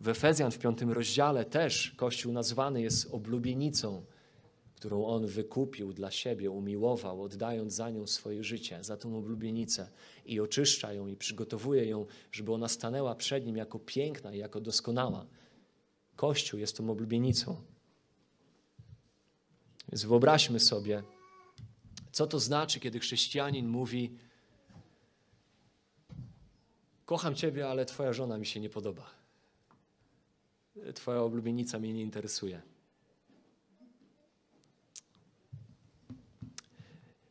W 0.00 0.08
Efezjan 0.08 0.50
w 0.50 0.58
piątym 0.58 0.90
rozdziale 0.90 1.44
też 1.44 1.94
Kościół 1.96 2.32
nazwany 2.32 2.82
jest 2.82 3.14
oblubienicą, 3.14 4.04
którą 4.74 5.06
On 5.06 5.26
wykupił 5.26 5.92
dla 5.92 6.10
siebie, 6.10 6.50
umiłował, 6.50 7.22
oddając 7.22 7.72
za 7.74 7.90
nią 7.90 8.06
swoje 8.06 8.44
życie, 8.44 8.84
za 8.84 8.96
tą 8.96 9.18
oblubienicę 9.18 9.88
i 10.26 10.40
oczyszcza 10.40 10.92
ją 10.92 11.06
i 11.06 11.16
przygotowuje 11.16 11.84
ją, 11.86 12.06
żeby 12.32 12.52
ona 12.52 12.68
stanęła 12.68 13.14
przed 13.14 13.46
Nim 13.46 13.56
jako 13.56 13.78
piękna 13.78 14.34
i 14.34 14.38
jako 14.38 14.60
doskonała. 14.60 15.26
Kościół 16.16 16.60
jest 16.60 16.76
tą 16.76 16.90
oblubienicą. 16.90 17.56
Więc 19.92 20.04
wyobraźmy 20.04 20.60
sobie, 20.60 21.02
co 22.12 22.26
to 22.26 22.40
znaczy, 22.40 22.80
kiedy 22.80 23.00
chrześcijanin 23.00 23.68
mówi: 23.68 24.18
Kocham 27.04 27.34
Ciebie, 27.34 27.68
ale 27.68 27.86
Twoja 27.86 28.12
żona 28.12 28.38
mi 28.38 28.46
się 28.46 28.60
nie 28.60 28.70
podoba. 28.70 29.10
Twoja 30.94 31.20
oblubienica 31.20 31.78
mnie 31.78 31.92
nie 31.92 32.02
interesuje. 32.02 32.62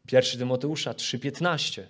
Pierwszy 0.07 0.37
Tymoteusza 0.37 0.93
3,15. 0.93 1.83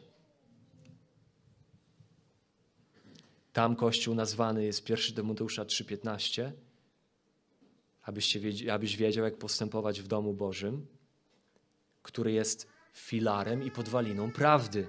Tam 3.53 3.75
Kościół 3.75 4.15
nazwany 4.15 4.65
jest 4.65 4.89
1 4.89 5.15
Tymoteusza 5.15 5.65
3,15, 5.65 6.51
abyście, 8.01 8.39
abyś 8.73 8.97
wiedział, 8.97 9.25
jak 9.25 9.37
postępować 9.37 10.01
w 10.01 10.07
domu 10.07 10.33
Bożym, 10.33 10.87
który 12.01 12.31
jest 12.31 12.70
filarem 12.93 13.63
i 13.63 13.71
podwaliną 13.71 14.31
prawdy. 14.31 14.87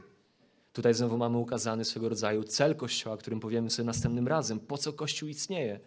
Tutaj 0.73 0.95
znowu 0.95 1.19
mamy 1.19 1.39
ukazany 1.39 1.85
swego 1.85 2.09
rodzaju 2.09 2.45
cel 2.45 2.77
Kościoła, 2.77 3.17
którym 3.17 3.41
powiemy 3.41 3.71
sobie 3.71 3.87
następnym 3.87 4.29
razem. 4.29 4.61
Po 4.61 4.79
co 4.79 4.93
Kościół 4.93 5.29
istnieje? 5.29 5.81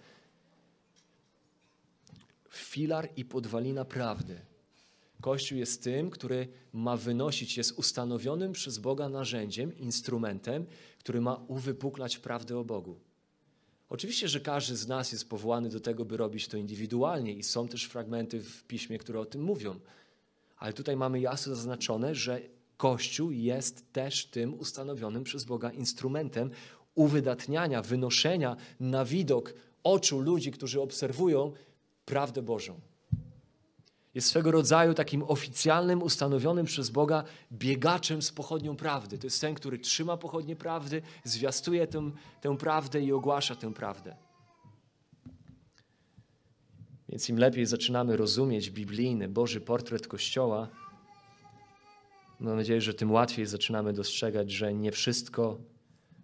Filar 2.50 3.10
i 3.16 3.26
podwalina 3.26 3.86
prawdy. 3.86 4.42
Kościół 5.22 5.58
jest 5.58 5.84
tym, 5.84 6.10
który 6.10 6.48
ma 6.74 6.98
wynosić, 6.98 7.58
jest 7.58 7.72
ustanowionym 7.72 8.52
przez 8.52 8.78
Boga 8.78 9.10
narzędziem, 9.10 9.78
instrumentem, 9.78 10.66
który 11.00 11.22
ma 11.22 11.36
uwypuklać 11.48 12.18
prawdę 12.18 12.58
o 12.58 12.64
Bogu. 12.64 13.00
Oczywiście, 13.90 14.28
że 14.28 14.40
każdy 14.40 14.76
z 14.76 14.88
nas 14.88 15.12
jest 15.12 15.30
powołany 15.30 15.70
do 15.70 15.80
tego, 15.80 16.06
by 16.06 16.18
robić 16.18 16.48
to 16.48 16.58
indywidualnie 16.58 17.34
i 17.34 17.44
są 17.44 17.68
też 17.68 17.84
fragmenty 17.84 18.42
w 18.42 18.64
piśmie, 18.64 18.98
które 18.98 19.20
o 19.20 19.26
tym 19.26 19.44
mówią. 19.44 19.80
Ale 20.58 20.74
tutaj 20.74 20.98
mamy 20.98 21.20
jasno 21.20 21.56
zaznaczone, 21.56 22.16
że 22.16 22.42
Kościół 22.78 23.32
jest 23.32 23.94
też 23.94 24.26
tym 24.26 24.60
ustanowionym 24.60 25.24
przez 25.24 25.44
Boga 25.44 25.72
instrumentem 25.72 26.52
uwydatniania, 26.96 27.82
wynoszenia 27.82 28.56
na 28.80 29.06
widok 29.06 29.54
oczu 29.84 30.20
ludzi, 30.20 30.52
którzy 30.52 30.82
obserwują 30.82 31.52
prawdę 32.06 32.42
Bożą. 32.42 32.80
Jest 34.16 34.28
swego 34.28 34.52
rodzaju 34.52 34.94
takim 34.94 35.24
oficjalnym, 35.24 36.04
ustanowionym 36.04 36.66
przez 36.66 36.90
Boga 36.90 37.24
biegaczem 37.52 38.22
z 38.22 38.32
pochodnią 38.32 38.76
prawdy. 38.76 39.18
To 39.18 39.28
jest 39.28 39.42
ten, 39.42 39.56
który 39.56 39.80
trzyma 39.80 40.18
pochodnię 40.18 40.56
prawdy, 40.56 41.02
zwiastuje 41.24 41.88
tę, 41.88 42.12
tę 42.42 42.58
prawdę 42.58 43.02
i 43.02 43.14
ogłasza 43.14 43.56
tę 43.56 43.74
prawdę. 43.74 44.16
Więc 47.16 47.30
im 47.30 47.38
lepiej 47.38 47.66
zaczynamy 47.66 48.18
rozumieć 48.18 48.72
biblijny, 48.72 49.28
Boży 49.28 49.62
portret 49.62 50.08
Kościoła, 50.08 50.70
mam 52.40 52.56
nadzieję, 52.56 52.82
że 52.82 52.94
tym 52.94 53.12
łatwiej 53.12 53.46
zaczynamy 53.46 53.94
dostrzegać, 53.94 54.52
że 54.52 54.74
nie 54.74 54.92
wszystko, 54.92 55.60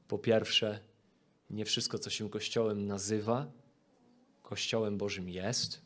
po 0.08 0.18
pierwsze, 0.18 0.80
nie 1.50 1.66
wszystko, 1.66 2.00
co 2.00 2.10
się 2.10 2.30
Kościołem 2.30 2.88
nazywa, 2.88 3.52
Kościołem 4.44 4.98
Bożym 4.98 5.30
jest, 5.30 5.82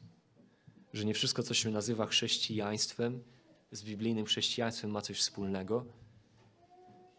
że 0.94 1.06
nie 1.06 1.14
wszystko, 1.14 1.44
co 1.44 1.54
się 1.54 1.72
nazywa 1.72 2.06
chrześcijaństwem, 2.06 3.24
z 3.72 3.84
biblijnym 3.84 4.26
chrześcijaństwem 4.26 4.92
ma 4.92 5.02
coś 5.02 5.18
wspólnego. 5.18 5.86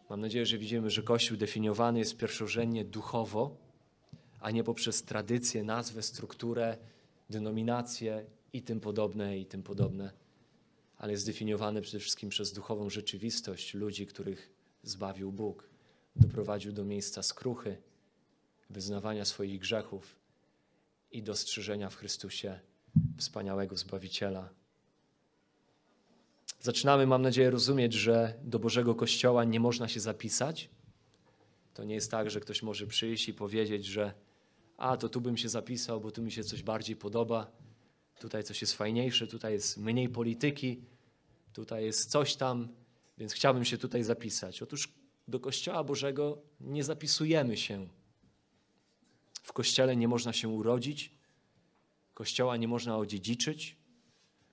Mam 0.09 0.21
nadzieję, 0.21 0.45
że 0.45 0.57
widzimy, 0.57 0.89
że 0.89 1.03
Kościół 1.03 1.37
definiowany 1.37 1.99
jest 1.99 2.17
pierwszorzędnie 2.17 2.85
duchowo, 2.85 3.57
a 4.39 4.51
nie 4.51 4.63
poprzez 4.63 5.03
tradycję, 5.03 5.63
nazwę, 5.63 6.01
strukturę, 6.03 6.77
denominacje 7.29 8.25
i 8.53 8.61
tym 8.61 8.79
podobne, 8.79 9.39
i 9.39 9.45
tym 9.45 9.63
podobne, 9.63 10.11
ale 10.97 11.11
jest 11.11 11.23
zdefiniowany 11.23 11.81
przede 11.81 11.99
wszystkim 11.99 12.29
przez 12.29 12.53
duchową 12.53 12.89
rzeczywistość 12.89 13.73
ludzi, 13.73 14.07
których 14.07 14.49
zbawił 14.83 15.31
Bóg, 15.31 15.69
doprowadził 16.15 16.71
do 16.71 16.85
miejsca 16.85 17.23
skruchy, 17.23 17.77
wyznawania 18.69 19.25
swoich 19.25 19.59
grzechów 19.59 20.15
i 21.11 21.23
dostrzeżenia 21.23 21.89
w 21.89 21.95
Chrystusie 21.95 22.59
wspaniałego 23.17 23.77
Zbawiciela. 23.77 24.49
Zaczynamy, 26.61 27.07
mam 27.07 27.21
nadzieję, 27.21 27.49
rozumieć, 27.49 27.93
że 27.93 28.33
do 28.43 28.59
Bożego 28.59 28.95
Kościoła 28.95 29.43
nie 29.43 29.59
można 29.59 29.87
się 29.87 29.99
zapisać. 29.99 30.69
To 31.73 31.83
nie 31.83 31.95
jest 31.95 32.11
tak, 32.11 32.29
że 32.29 32.39
ktoś 32.39 32.63
może 32.63 32.87
przyjść 32.87 33.29
i 33.29 33.33
powiedzieć, 33.33 33.85
że 33.85 34.13
a 34.77 34.97
to 34.97 35.09
tu 35.09 35.21
bym 35.21 35.37
się 35.37 35.49
zapisał, 35.49 36.01
bo 36.01 36.11
tu 36.11 36.21
mi 36.21 36.31
się 36.31 36.43
coś 36.43 36.63
bardziej 36.63 36.95
podoba, 36.95 37.51
tutaj 38.19 38.43
coś 38.43 38.61
jest 38.61 38.73
fajniejsze, 38.73 39.27
tutaj 39.27 39.53
jest 39.53 39.77
mniej 39.77 40.09
polityki, 40.09 40.81
tutaj 41.53 41.85
jest 41.85 42.11
coś 42.11 42.35
tam, 42.35 42.67
więc 43.17 43.33
chciałbym 43.33 43.65
się 43.65 43.77
tutaj 43.77 44.03
zapisać. 44.03 44.61
Otóż 44.61 44.93
do 45.27 45.39
Kościoła 45.39 45.83
Bożego 45.83 46.41
nie 46.59 46.83
zapisujemy 46.83 47.57
się. 47.57 47.87
W 49.43 49.53
Kościele 49.53 49.95
nie 49.95 50.07
można 50.07 50.33
się 50.33 50.49
urodzić, 50.49 51.11
Kościoła 52.13 52.57
nie 52.57 52.67
można 52.67 52.97
odziedziczyć, 52.97 53.77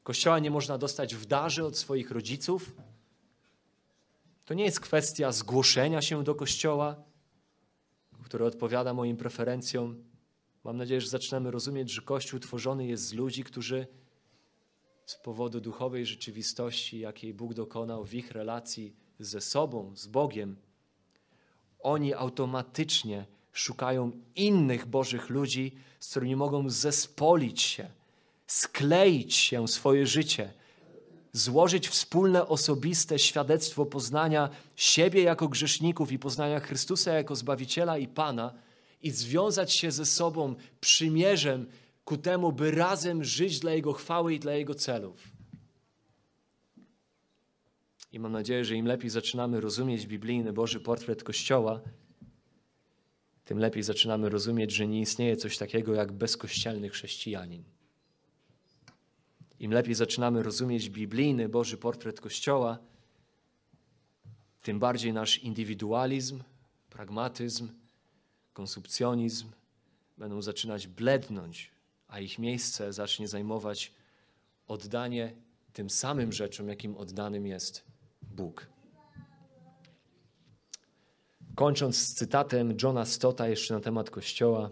Kościoła 0.03 0.39
nie 0.39 0.51
można 0.51 0.79
dostać 0.79 1.15
w 1.15 1.27
darze 1.27 1.65
od 1.65 1.79
swoich 1.79 2.11
rodziców. 2.11 2.77
To 4.45 4.55
nie 4.55 4.65
jest 4.65 4.81
kwestia 4.81 5.33
zgłoszenia 5.33 6.03
się 6.03 6.25
do 6.25 6.35
Kościoła, 6.35 7.05
które 8.25 8.47
odpowiada 8.47 8.95
moim 8.95 9.17
preferencjom. 9.17 10.14
Mam 10.65 10.77
nadzieję, 10.77 11.01
że 11.01 11.09
zaczynamy 11.09 11.51
rozumieć, 11.51 11.91
że 11.91 12.03
Kościół 12.03 12.41
tworzony 12.41 12.87
jest 12.87 13.07
z 13.07 13.13
ludzi, 13.13 13.45
którzy 13.45 13.87
z 15.07 15.15
powodu 15.15 15.61
duchowej 15.61 16.07
rzeczywistości, 16.07 16.99
jakiej 16.99 17.35
Bóg 17.35 17.55
dokonał 17.55 18.05
w 18.05 18.15
ich 18.15 18.31
relacji 18.31 18.97
ze 19.19 19.41
sobą, 19.41 19.93
z 19.97 20.07
Bogiem, 20.07 20.57
oni 21.81 22.15
automatycznie 22.15 23.27
szukają 23.53 24.13
innych 24.37 24.87
Bożych 24.87 25.31
ludzi, 25.31 25.73
z 26.01 26.11
którymi 26.11 26.37
mogą 26.37 26.71
zespolić 26.71 27.63
się, 27.63 27.91
skleić 28.47 29.35
się 29.35 29.69
swoje 29.69 30.07
życie, 30.07 30.53
złożyć 31.33 31.89
wspólne 31.89 32.47
osobiste 32.47 33.19
świadectwo 33.19 33.87
poznania 33.87 34.51
siebie 34.77 35.23
jako 35.23 35.49
grzeszników 35.49 36.13
i 36.13 36.19
poznania 36.19 36.61
Chrystusa 36.61 37.13
jako 37.13 37.37
Zbawiciela 37.37 37.99
i 37.99 38.09
Pana 38.09 38.55
i 39.05 39.11
związać 39.11 39.73
się 39.73 39.91
ze 39.91 40.07
sobą 40.07 40.55
przymierzem 40.81 41.67
ku 42.05 42.17
temu, 42.17 42.53
by 42.53 42.71
razem 42.71 43.25
żyć 43.25 43.61
dla 43.61 43.73
Jego 43.73 43.93
chwały 43.93 44.35
i 44.35 44.39
dla 44.41 44.53
Jego 44.53 44.75
celów. 44.75 45.29
I 48.13 48.19
mam 48.19 48.33
nadzieję, 48.33 48.65
że 48.65 48.77
im 48.77 48.87
lepiej 48.87 49.11
zaczynamy 49.11 49.61
rozumieć 49.61 50.07
biblijny 50.07 50.53
Boży 50.53 50.81
portret 50.81 51.23
Kościoła, 51.23 51.81
tym 53.45 53.59
lepiej 53.59 53.83
zaczynamy 53.83 54.29
rozumieć, 54.29 54.73
że 54.73 54.87
nie 54.87 55.01
istnieje 55.01 55.37
coś 55.37 55.59
takiego 55.59 55.95
jak 55.95 56.13
bezkościelny 56.13 56.89
chrześcijanin. 56.89 57.65
Im 59.61 59.73
lepiej 59.73 59.95
zaczynamy 59.95 60.43
rozumieć 60.43 60.91
biblijny 60.91 61.49
Boży 61.49 61.77
portret 61.77 62.21
Kościoła, 62.21 62.79
tym 64.63 64.79
bardziej 64.79 65.13
nasz 65.13 65.39
indywidualizm, 65.39 66.43
pragmatyzm, 66.91 67.69
konsumpcjonizm 68.55 69.51
będą 70.19 70.43
zaczynać 70.43 70.87
blednąć, 70.87 71.71
a 72.09 72.21
ich 72.21 72.39
miejsce 72.39 72.93
zacznie 72.93 73.29
zajmować 73.29 73.93
oddanie 74.67 75.35
tym 75.73 75.91
samym 75.91 76.33
rzeczom, 76.33 76.69
jakim 76.69 76.97
oddanym 76.97 77.47
jest 77.47 77.85
Bóg. 78.23 78.67
Kończąc 81.55 81.97
z 81.97 82.15
cytatem 82.15 82.77
Johna 82.83 83.05
Stotta 83.05 83.49
jeszcze 83.49 83.75
na 83.75 83.81
temat 83.81 84.11
Kościoła, 84.11 84.71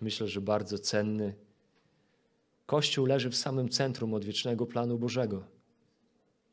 myślę, 0.00 0.28
że 0.28 0.40
bardzo 0.40 0.78
cenny. 0.78 1.34
Kościół 2.66 3.06
leży 3.06 3.30
w 3.30 3.36
samym 3.36 3.68
centrum 3.68 4.14
odwiecznego 4.14 4.66
planu 4.66 4.98
Bożego. 4.98 5.44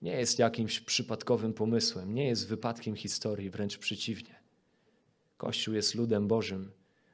Nie 0.02 0.12
jest 0.12 0.40
jakimś 0.40 0.80
przypadkowym 0.80 1.54
pomysłem, 1.54 2.14
nie 2.14 2.28
jest 2.28 2.48
wypadkiem 2.48 2.96
historii, 2.96 3.50
wręcz 3.50 3.78
przeciwnie. 3.78 4.37
Kościół 5.38 5.74
jest 5.74 5.96
ludem 5.96 6.28
Bożym 6.28 6.72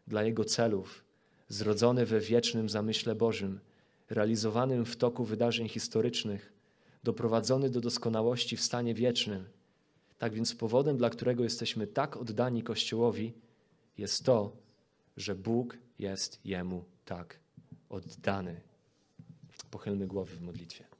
dla 0.07 0.23
Jego 0.23 0.45
celów, 0.45 1.03
zrodzony 1.49 2.05
we 2.05 2.19
wiecznym 2.19 2.69
zamyśle 2.69 3.15
Bożym, 3.15 3.59
realizowanym 4.09 4.85
w 4.85 4.95
toku 4.95 5.25
wydarzeń 5.25 5.69
historycznych, 5.69 6.53
doprowadzony 7.03 7.69
do 7.69 7.81
doskonałości 7.81 8.57
w 8.57 8.61
stanie 8.61 8.93
wiecznym. 8.93 9.45
Tak 10.17 10.33
więc 10.33 10.55
powodem, 10.55 10.97
dla 10.97 11.09
którego 11.09 11.43
jesteśmy 11.43 11.87
tak 11.87 12.17
oddani 12.17 12.63
Kościołowi, 12.63 13.33
jest 13.97 14.25
to, 14.25 14.57
że 15.17 15.35
Bóg 15.35 15.77
jest 15.99 16.39
Jemu 16.45 16.83
tak 17.05 17.39
oddany. 17.89 18.61
Pochylmy 19.71 20.07
głowy 20.07 20.35
w 20.35 20.41
modlitwie. 20.41 20.92